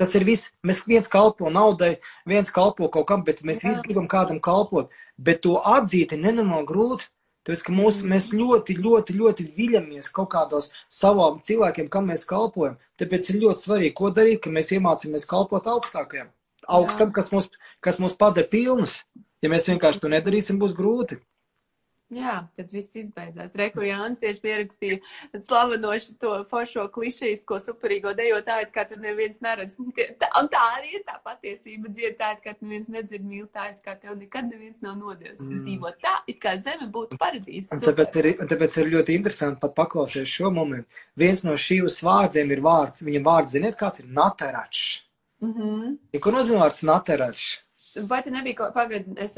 Tas 0.00 0.12
ir 0.18 0.24
viss. 0.26 0.50
Mēs 0.66 0.82
viens 0.90 1.08
kalpo 1.10 1.50
naudai, 1.54 1.98
viens 2.26 2.50
kalpo 2.50 2.88
kaut 2.90 3.06
kam, 3.06 3.22
bet 3.26 3.44
mēs 3.46 3.62
Jā. 3.62 3.70
visi 3.70 3.84
gribam 3.84 4.08
kādam 4.10 4.40
kalpot. 4.42 4.90
Bet 5.18 5.42
to 5.46 5.54
atzīt 5.62 6.14
ir 6.16 6.22
nenormāli 6.24 6.66
grūti. 6.66 7.06
Tāpēc, 7.46 7.62
ka 7.64 7.72
mūs, 7.72 8.02
mēs 8.04 8.26
ļoti, 8.36 8.74
ļoti, 8.84 9.14
ļoti 9.16 9.46
viļamies 9.56 10.10
kaut 10.12 10.28
kādos 10.34 10.74
savām 10.92 11.38
cilvēkiem, 11.46 11.88
kam 11.88 12.10
mēs 12.10 12.26
kalpojam. 12.28 12.76
Tāpēc 13.00 13.30
ir 13.32 13.40
ļoti 13.46 13.64
svarīgi, 13.64 13.94
ko 13.96 14.10
darīt, 14.12 14.42
ka 14.44 14.52
mēs 14.52 14.74
iemācāmies 14.76 15.24
kalpot 15.30 15.70
augstākajam. 15.72 16.28
Augstam, 16.68 17.14
kas 17.16 17.32
mūs, 17.32 17.48
kas 17.80 17.96
mūs 18.02 18.18
padara 18.20 18.50
pilnus. 18.50 19.00
Ja 19.40 19.48
mēs 19.48 19.70
vienkārši 19.70 20.02
to 20.02 20.10
nedarīsim, 20.12 20.60
būs 20.60 20.76
grūti. 20.76 21.16
Jā, 22.10 22.40
tad 22.58 22.72
viss 22.74 22.96
izbeidzās. 22.98 23.52
Rekur 23.58 23.84
Jānis 23.86 24.18
tieši 24.18 24.40
pierakstīja 24.42 24.96
slavenošu 25.44 26.16
to 26.18 26.32
foršo 26.50 26.88
klišejisko 26.90 27.60
superīgo 27.62 28.10
dejotāju, 28.18 28.66
kā 28.74 28.82
tur 28.90 28.98
neviens 29.02 29.38
neredz. 29.44 29.76
Tā, 30.18 30.30
un 30.40 30.50
tā 30.50 30.62
arī 30.80 30.96
ir 30.98 31.04
tā 31.06 31.20
patiesība 31.22 31.92
dzirdēt, 31.92 32.42
ka 32.42 32.56
neviens 32.58 32.90
nedzird 32.90 33.22
mīl 33.22 33.46
tā, 33.54 33.68
kā 33.84 33.94
tev 33.94 34.18
nekad 34.18 34.50
neviens 34.50 34.82
nav 34.82 34.98
nodevis. 34.98 35.38
Mm. 35.38 35.62
Dzīvo 35.62 35.94
tā, 36.02 36.16
it 36.26 36.42
kā 36.42 36.56
zeme 36.58 36.90
būtu 36.90 37.20
paradīze. 37.20 37.78
Un 37.78 37.86
tāpēc 37.86 38.18
ir, 38.18 38.30
un 38.42 38.50
tāpēc 38.50 38.80
ir 38.82 38.92
ļoti 38.96 39.18
interesanti 39.20 39.62
pat 39.62 39.78
paklausīties 39.78 40.34
šo 40.34 40.50
momentu. 40.54 41.06
Viens 41.14 41.46
no 41.46 41.54
šīs 41.54 42.02
vārdiem 42.06 42.50
ir 42.50 42.66
vārds, 42.66 43.06
viņa 43.06 43.22
vārds, 43.30 43.54
ziniet, 43.54 43.78
kāds 43.78 44.02
ir 44.02 44.10
nateračs. 44.10 45.04
Mm 45.40 45.54
-hmm. 45.54 46.20
Ko 46.20 46.30
nozīmē 46.34 46.66
vārds 46.66 46.82
nateračs? 46.82 47.60
Vai 48.06 48.22
te 48.22 48.30
nebija 48.30 48.56
kaut 48.62 48.74
pagad, 48.74 49.08
es 49.18 49.34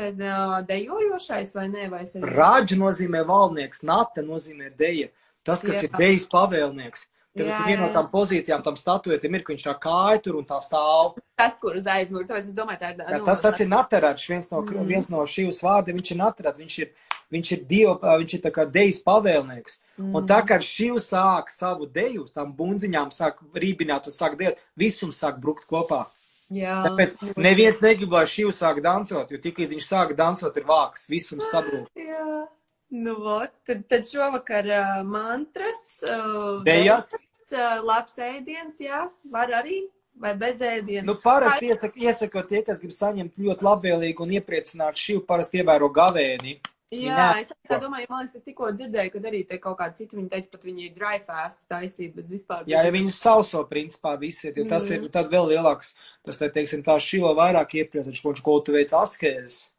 dejojošais 0.68 1.54
vai 1.56 1.68
ne? 1.72 1.88
Vai 1.92 2.02
arī... 2.04 2.22
Rāģi 2.36 2.78
nozīmē 2.80 3.24
valdnieks, 3.28 3.82
nate 3.88 4.24
nozīmē 4.26 4.72
deja. 4.76 5.08
Tas, 5.42 5.62
kas 5.64 5.80
Jā. 5.80 5.88
ir 5.88 5.98
dejas 5.98 6.28
pavēlnieks. 6.30 7.08
Tāpēc 7.32 7.62
viena 7.64 7.86
no 7.86 7.92
tām 7.94 8.10
pozīcijām, 8.12 8.60
tam 8.60 8.76
statuetiem 8.76 9.38
ir, 9.38 9.42
ka 9.44 9.54
viņš 9.54 9.62
tā 9.64 9.72
kāja 9.80 10.20
tur 10.20 10.36
un 10.36 10.44
tā 10.44 10.58
stāv. 10.60 11.14
Tas, 11.40 11.54
kur 11.62 11.78
uz 11.80 11.86
aizmuguri, 11.88 12.28
tāpēc 12.28 12.50
es 12.50 12.56
domāju, 12.56 12.80
tā 12.82 12.90
ir. 12.92 13.00
Jā, 13.08 13.20
tas, 13.24 13.40
tas 13.40 13.56
ir 13.64 13.70
naterāts, 13.72 14.26
viens 14.28 14.50
no, 14.52 14.60
Mhm. 14.60 14.84
viens 14.86 15.08
no 15.08 15.24
šīs 15.24 15.62
vārdiem, 15.64 15.96
viņš 15.96 16.10
ir 16.12 16.18
naterāts, 16.20 16.60
viņš 16.60 16.78
ir, 16.84 16.90
viņš 17.32 17.52
ir 17.56 17.64
dievu, 17.64 17.94
viņš 18.04 18.34
ir 18.36 18.42
tā 18.44 18.52
kā 18.52 18.66
dejas 18.70 19.00
pavēlnieks. 19.02 19.80
Mm. 19.96 20.14
Un 20.14 20.28
tā 20.28 20.42
kā 20.46 20.60
šī 20.60 20.92
sāk 21.00 21.48
savu 21.48 21.86
deju, 21.86 22.26
tām 22.28 22.52
bunziņām 22.54 23.08
sāk 23.08 23.40
rībināt 23.54 24.06
un 24.06 24.12
sāk 24.12 24.36
dēt, 24.36 24.60
visums 24.76 25.16
sāk 25.16 25.40
brukt 25.40 25.64
kopā. 25.66 26.04
Jā. 26.52 26.78
Tāpēc 26.86 27.16
neviens 27.40 27.80
negrib, 27.84 28.12
lai 28.12 28.24
šī 28.28 28.48
sāk 28.54 28.82
dansot, 28.84 29.30
jo 29.32 29.40
tiklīdz 29.40 29.76
viņš 29.76 29.86
sāk 29.88 30.14
dansot, 30.18 30.56
ir 30.58 30.66
vāks, 30.68 31.08
visums 31.10 31.48
sabrūk. 31.52 31.88
Jā. 31.96 32.44
Nu, 32.92 33.14
vot, 33.24 33.52
tad, 33.64 33.86
tad 33.88 34.04
šovakar 34.04 34.66
uh, 34.68 34.88
mantras. 35.08 36.02
Uh, 36.04 36.60
Dejas? 36.66 37.14
Uh, 37.48 37.78
labs 37.84 38.18
ēdiens, 38.20 38.76
jā, 38.84 39.06
var 39.32 39.52
arī, 39.62 39.78
vai 40.20 40.34
bez 40.36 40.60
ēdiena. 40.60 41.06
Nu, 41.08 41.16
parasti 41.20 41.70
iesaka, 41.72 41.96
iesakot 42.00 42.50
tie, 42.50 42.60
kas 42.66 42.82
grib 42.82 42.92
saņemt 42.92 43.40
ļoti 43.40 43.66
labvēlīgu 43.68 44.26
un 44.26 44.36
iepriecināt 44.36 45.00
šīvu, 45.00 45.24
parasti 45.28 45.62
ievēro 45.62 45.88
gavēni. 45.92 46.58
Jā, 46.92 47.16
Jā. 47.16 47.26
es 47.40 47.52
tā 47.70 47.78
domāju, 47.80 48.04
man 48.10 48.26
liekas, 48.26 48.34
es 48.36 48.44
tikko 48.44 48.68
dzirdēju, 48.76 49.12
kad 49.14 49.28
arī 49.30 49.38
te 49.48 49.56
kaut 49.62 49.78
kāda 49.78 49.96
cita 49.96 50.16
viņa 50.18 50.28
teica, 50.34 50.50
pat 50.52 50.66
viņi 50.68 50.82
ir 50.84 50.90
dry 50.92 51.20
fast 51.24 51.64
taisīt, 51.70 52.12
bet 52.18 52.28
vispār. 52.28 52.66
Jā, 52.68 52.82
ja 52.84 52.92
viņus 52.92 53.16
sauso, 53.16 53.62
principā, 53.70 54.12
visi 54.20 54.50
jo 54.52 54.66
tas 54.68 54.90
Mm. 54.90 55.06
ir 55.06 55.14
tad 55.14 55.30
vēl 55.32 55.48
lielāks, 55.54 55.94
tas, 56.22 56.36
te, 56.36 56.50
teiksim, 56.52 56.84
tā 56.84 56.98
šīvo 57.00 57.32
vairāk 57.38 57.72
iepriecināts, 57.80 58.20
ko 58.20 58.34
viņš 58.34 58.44
kaut 58.44 58.66
ko 58.66 58.72
veic 58.76 58.92
askēzes. 58.92 59.70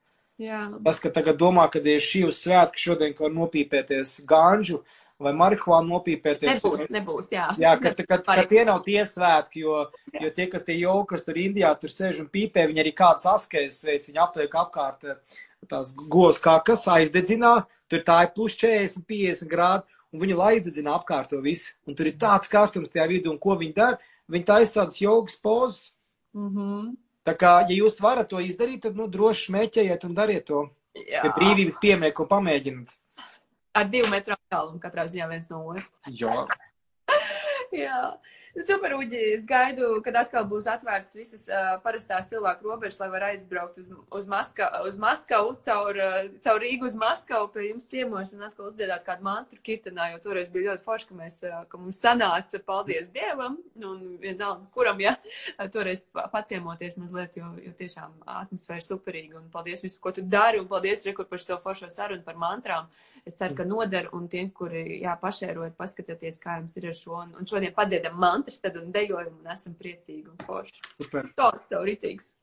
Jā. 0.41 0.73
Tas, 0.83 0.99
ka 0.99 1.11
tagad 1.13 1.37
domā, 1.37 1.69
ka 1.69 1.77
ir 1.77 2.01
šīs 2.01 2.41
svētki 2.41 2.81
šodien, 2.81 3.13
ka 3.13 3.27
var 3.27 3.33
nopīpēties 3.37 4.25
ganžu 4.25 4.81
vai 5.19 5.31
marihuānu 5.37 5.93
nopīpēties. 5.93 6.57
Nebūs, 6.57 6.89
nebūs, 6.89 7.29
jā. 7.31 7.45
Jā, 7.61 7.77
ka, 7.77 7.93
ka, 7.93 8.17
ka, 8.17 8.35
ka 8.41 8.43
tie 8.49 8.65
nav 8.65 8.81
tie 8.83 9.05
svētki, 9.05 9.61
jo, 9.61 9.85
jo 10.17 10.33
tie, 10.33 10.47
kas 10.49 10.65
tie 10.65 10.79
joki, 10.79 11.13
kas 11.13 11.23
tur 11.23 11.37
Indijā 11.37 11.71
tur 11.79 11.93
sēž 11.93 12.25
un 12.25 12.29
pīpē, 12.33 12.65
viņi 12.67 12.81
arī 12.81 12.95
kāds 12.97 13.29
askēzes 13.29 13.85
veids, 13.85 14.09
viņi 14.09 14.23
apliek 14.25 14.57
apkārt 14.65 15.05
tās 15.69 15.93
gos 15.93 16.39
kakas, 16.41 16.85
aizdedzinā, 16.91 17.53
tur 17.91 18.03
tā 18.05 18.23
ir 18.25 18.33
plus 18.35 18.55
40, 18.59 19.05
50 19.09 19.51
grādi, 19.51 19.85
un 20.13 20.23
viņi 20.23 20.37
lai 20.39 20.51
aizdedzina 20.57 20.95
apkārt 20.97 21.31
to 21.33 21.41
visu. 21.43 21.73
Un 21.87 21.97
tur 21.97 22.09
ir 22.09 22.17
tāds 22.21 22.51
karstums 22.51 22.93
tajā 22.93 23.07
vidū, 23.11 23.31
un 23.33 23.39
ko 23.41 23.57
viņi 23.59 23.75
dara? 23.77 23.99
Viņi 24.31 24.47
taisa 24.47 24.81
tādas 24.81 24.99
jogas 25.01 25.39
pozas. 25.43 25.93
Mhm. 26.37 26.93
Tā 27.23 27.37
kā, 27.39 27.53
ja 27.69 27.75
jūs 27.77 28.01
varat 28.03 28.27
to 28.29 28.41
izdarīt, 28.43 28.81
tad, 28.83 28.97
nu, 28.99 29.07
droši 29.07 29.47
smēķējiet 29.47 30.03
un 30.03 30.15
dariet 30.17 30.45
to. 30.49 30.65
Jā. 30.93 31.23
Pie 31.23 31.31
brīvības 31.37 31.79
piemēklu 31.81 32.27
pamēģiniet. 32.29 32.91
Ar 33.73 33.87
divu 33.89 34.11
metru 34.11 34.35
attālumu 34.35 34.77
katrā 34.83 35.07
ziņā 35.09 35.29
viens 35.31 35.49
no 35.49 35.63
otra. 35.71 35.87
Jo. 36.11 36.43
Jā. 37.73 38.03
Super, 38.53 38.93
Uģi, 38.93 39.17
es 39.33 39.47
gaidu, 39.49 39.87
kad 40.05 40.13
atkal 40.19 40.43
būs 40.45 40.67
atvērtas 40.69 41.15
visas 41.17 41.47
uh, 41.49 41.71
parastās 41.81 42.27
cilvēku 42.29 42.67
robežas, 42.67 42.99
lai 43.01 43.07
var 43.09 43.23
aizbraukt 43.31 43.79
uz, 43.81 43.87
uz, 44.13 44.27
Maska, 44.29 44.67
uz 44.85 44.99
Maskavu, 45.01 45.55
caur, 45.65 45.97
uh, 45.97 46.27
caur 46.45 46.61
Rīgu 46.61 46.85
uz 46.85 46.93
Maskavu 47.01 47.47
pie 47.55 47.71
jums 47.71 47.87
ciemos 47.89 48.29
un 48.37 48.43
atkal 48.45 48.67
uzdziedāt 48.69 49.01
kādu 49.07 49.25
mantru 49.25 49.57
kirtenā, 49.65 50.11
jo 50.11 50.19
toreiz 50.21 50.51
bija 50.53 50.67
ļoti 50.75 50.85
forši, 50.85 51.07
ka, 51.09 51.17
mēs, 51.17 51.39
uh, 51.49 51.63
ka 51.71 51.79
mums 51.81 51.97
sanāca, 52.03 52.61
paldies 52.67 53.09
Dievam, 53.15 53.55
un 53.81 54.03
vienalga, 54.21 54.69
kuram, 54.77 55.01
ja, 55.01 55.15
toreiz 55.73 56.03
pa- 56.13 56.27
paciemoties 56.35 56.99
mazliet, 57.01 57.33
jo, 57.41 57.49
jo 57.65 57.73
tiešām 57.81 58.13
atmosfēra 58.35 58.85
superīga, 58.85 59.41
un 59.41 59.49
paldies 59.49 59.81
visu, 59.81 59.97
ko 59.97 60.13
tu 60.13 60.21
dari, 60.21 60.61
un 60.61 60.69
paldies, 60.69 61.07
Rekur, 61.09 61.25
par 61.25 61.41
šo 61.41 61.57
foršo 61.65 61.89
sarunu 61.89 62.21
par 62.21 62.37
mantrām. 62.37 62.85
Es 63.25 63.37
ceru, 63.39 63.55
ka 63.55 63.63
noder, 63.65 64.09
un 64.13 64.25
tiem, 64.27 64.49
kuri, 64.53 64.99
jā, 64.99 65.17
pašērojat, 65.21 65.77
paskatieties, 65.79 66.41
kā 66.43 66.59
jums 66.59 66.77
ir 66.77 66.89
ar 66.91 66.97
šo, 66.99 67.17
un, 67.23 67.29
un 67.39 67.47
šodien 67.47 67.71
padziedam 67.73 68.17
mantras, 68.43 68.59
tad 68.59 68.75
un 68.77 68.91
dejojam, 68.91 69.39
un 69.39 69.51
esam 69.51 69.73
priecīgi 69.79 70.27
un 70.27 70.37
forši. 70.43 70.81
Super. 70.99 71.29
Tāds 71.37 71.67
tev 71.69 71.85
ritīgs. 71.87 72.33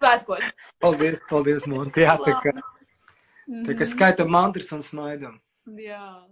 Svētkos. 0.00 0.44
Paldies, 0.80 1.22
paldies, 1.28 1.66
Monti. 1.68 2.00
Jā, 2.00 2.16
tā 2.24 2.38
kā, 2.40 2.54
tā 3.66 3.76
kā 3.76 3.84
skaitam 3.86 4.32
mantras 4.32 4.72
un 4.72 4.82
smaidam. 4.82 5.38
Jā. 5.76 6.24